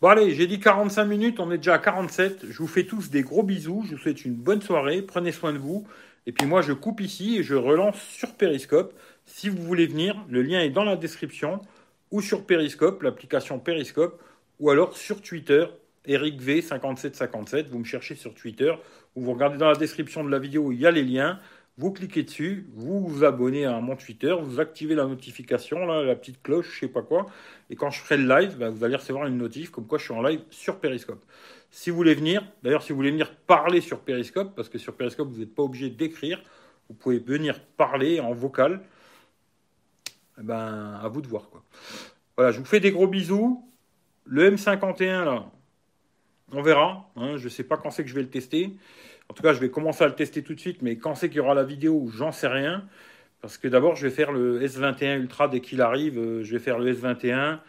Bon, 0.00 0.08
allez, 0.08 0.34
j'ai 0.34 0.46
dit 0.46 0.58
45 0.58 1.04
minutes, 1.04 1.40
on 1.40 1.50
est 1.52 1.58
déjà 1.58 1.74
à 1.74 1.78
47. 1.78 2.46
Je 2.48 2.58
vous 2.58 2.66
fais 2.66 2.84
tous 2.84 3.10
des 3.10 3.22
gros 3.22 3.42
bisous. 3.42 3.84
Je 3.86 3.96
vous 3.96 4.00
souhaite 4.00 4.24
une 4.24 4.34
bonne 4.34 4.62
soirée. 4.62 5.02
Prenez 5.02 5.32
soin 5.32 5.52
de 5.52 5.58
vous. 5.58 5.86
Et 6.26 6.32
puis 6.32 6.46
moi, 6.46 6.62
je 6.62 6.72
coupe 6.72 7.00
ici 7.00 7.36
et 7.36 7.42
je 7.42 7.54
relance 7.54 8.00
sur 8.00 8.32
Periscope. 8.34 8.94
Si 9.26 9.48
vous 9.48 9.62
voulez 9.62 9.86
venir, 9.86 10.16
le 10.28 10.42
lien 10.42 10.60
est 10.60 10.70
dans 10.70 10.84
la 10.84 10.96
description 10.96 11.60
ou 12.10 12.20
sur 12.20 12.44
Periscope, 12.44 13.02
l'application 13.02 13.58
Periscope, 13.58 14.20
ou 14.58 14.70
alors 14.70 14.96
sur 14.96 15.22
Twitter, 15.22 15.66
EricV5757. 16.06 17.68
Vous 17.68 17.78
me 17.78 17.84
cherchez 17.84 18.14
sur 18.14 18.34
Twitter 18.34 18.72
ou 19.14 19.22
vous 19.22 19.32
regardez 19.32 19.58
dans 19.58 19.68
la 19.68 19.76
description 19.76 20.24
de 20.24 20.30
la 20.30 20.38
vidéo, 20.38 20.72
il 20.72 20.80
y 20.80 20.86
a 20.86 20.90
les 20.90 21.04
liens. 21.04 21.40
Vous 21.78 21.92
cliquez 21.92 22.24
dessus, 22.24 22.68
vous 22.74 23.06
vous 23.06 23.24
abonnez 23.24 23.64
à 23.64 23.80
mon 23.80 23.96
Twitter, 23.96 24.34
vous 24.38 24.60
activez 24.60 24.94
la 24.94 25.06
notification, 25.06 25.86
la 25.86 26.14
petite 26.14 26.42
cloche, 26.42 26.74
je 26.74 26.80
sais 26.80 26.88
pas 26.88 27.00
quoi. 27.00 27.26
Et 27.70 27.76
quand 27.76 27.90
je 27.90 28.00
ferai 28.00 28.18
le 28.18 28.28
live, 28.28 28.58
bah, 28.58 28.68
vous 28.68 28.84
allez 28.84 28.96
recevoir 28.96 29.26
une 29.26 29.38
notif 29.38 29.70
comme 29.70 29.86
quoi 29.86 29.96
je 29.96 30.04
suis 30.04 30.12
en 30.12 30.20
live 30.20 30.42
sur 30.50 30.78
Periscope. 30.78 31.24
Si 31.70 31.88
vous 31.88 31.96
voulez 31.96 32.14
venir, 32.14 32.44
d'ailleurs, 32.62 32.82
si 32.82 32.92
vous 32.92 32.96
voulez 32.96 33.12
venir 33.12 33.34
parler 33.34 33.80
sur 33.80 34.00
Periscope, 34.00 34.54
parce 34.54 34.68
que 34.68 34.76
sur 34.76 34.94
Periscope, 34.94 35.28
vous 35.28 35.38
n'êtes 35.38 35.54
pas 35.54 35.62
obligé 35.62 35.88
d'écrire, 35.88 36.42
vous 36.88 36.94
pouvez 36.94 37.18
venir 37.18 37.60
parler 37.76 38.20
en 38.20 38.32
vocal. 38.32 38.82
Eh 40.38 40.42
ben, 40.42 41.00
à 41.02 41.08
vous 41.08 41.22
de 41.22 41.28
voir, 41.28 41.48
quoi. 41.48 41.62
Voilà, 42.36 42.52
je 42.52 42.58
vous 42.58 42.64
fais 42.64 42.80
des 42.80 42.90
gros 42.90 43.06
bisous. 43.06 43.64
Le 44.24 44.50
M51, 44.50 45.24
là, 45.24 45.50
on 46.52 46.62
verra. 46.62 47.10
hein, 47.16 47.36
je 47.36 47.44
ne 47.44 47.48
sais 47.48 47.64
pas 47.64 47.76
quand 47.76 47.90
c'est 47.90 48.02
que 48.04 48.08
je 48.10 48.14
vais 48.14 48.22
le 48.22 48.30
tester. 48.30 48.70
En 49.28 49.34
tout 49.34 49.42
cas, 49.42 49.52
je 49.52 49.60
vais 49.60 49.70
commencer 49.70 50.02
à 50.04 50.08
le 50.08 50.14
tester 50.14 50.42
tout 50.42 50.54
de 50.54 50.60
suite, 50.60 50.82
mais 50.82 50.96
quand 50.96 51.14
c'est 51.14 51.28
qu'il 51.28 51.38
y 51.38 51.40
aura 51.40 51.54
la 51.54 51.64
vidéo, 51.64 52.08
j'en 52.12 52.32
sais 52.32 52.48
rien. 52.48 52.84
Parce 53.40 53.56
que 53.58 53.68
d'abord, 53.68 53.96
je 53.96 54.06
vais 54.06 54.12
faire 54.12 54.32
le 54.32 54.60
S21 54.62 55.18
Ultra 55.20 55.48
dès 55.48 55.60
qu'il 55.60 55.80
arrive. 55.82 56.18
euh, 56.18 56.42
Je 56.44 56.52
vais 56.52 56.58
faire 56.58 56.78
le 56.78 56.92
S21 56.92 57.60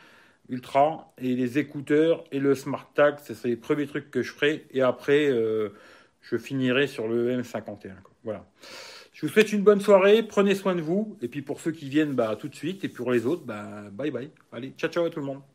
Ultra 0.49 1.13
et 1.17 1.35
les 1.35 1.59
écouteurs 1.59 2.23
et 2.31 2.39
le 2.39 2.55
Smart 2.55 2.89
Tag. 2.93 3.17
Ce 3.23 3.33
sont 3.33 3.47
les 3.47 3.55
premiers 3.55 3.87
trucs 3.87 4.11
que 4.11 4.21
je 4.21 4.31
ferai. 4.33 4.65
Et 4.71 4.81
après, 4.81 5.27
euh, 5.29 5.69
je 6.21 6.37
finirai 6.37 6.87
sur 6.87 7.07
le 7.07 7.31
M51. 7.41 8.01
quoi. 8.03 8.13
Voilà. 8.23 8.45
Je 9.13 9.25
vous 9.25 9.31
souhaite 9.31 9.53
une 9.53 9.61
bonne 9.63 9.81
soirée. 9.81 10.23
Prenez 10.23 10.55
soin 10.55 10.75
de 10.75 10.81
vous. 10.81 11.17
Et 11.21 11.27
puis 11.29 11.41
pour 11.41 11.61
ceux 11.61 11.71
qui 11.71 11.87
viennent, 11.89 12.13
bah, 12.13 12.35
tout 12.37 12.49
de 12.49 12.55
suite. 12.55 12.83
Et 12.83 12.89
pour 12.89 13.11
les 13.11 13.25
autres, 13.25 13.43
bah, 13.45 13.83
bye 13.91 14.11
bye. 14.11 14.29
Allez, 14.51 14.71
ciao 14.77 14.89
ciao 14.91 15.05
à 15.05 15.09
tout 15.09 15.19
le 15.19 15.25
monde. 15.25 15.50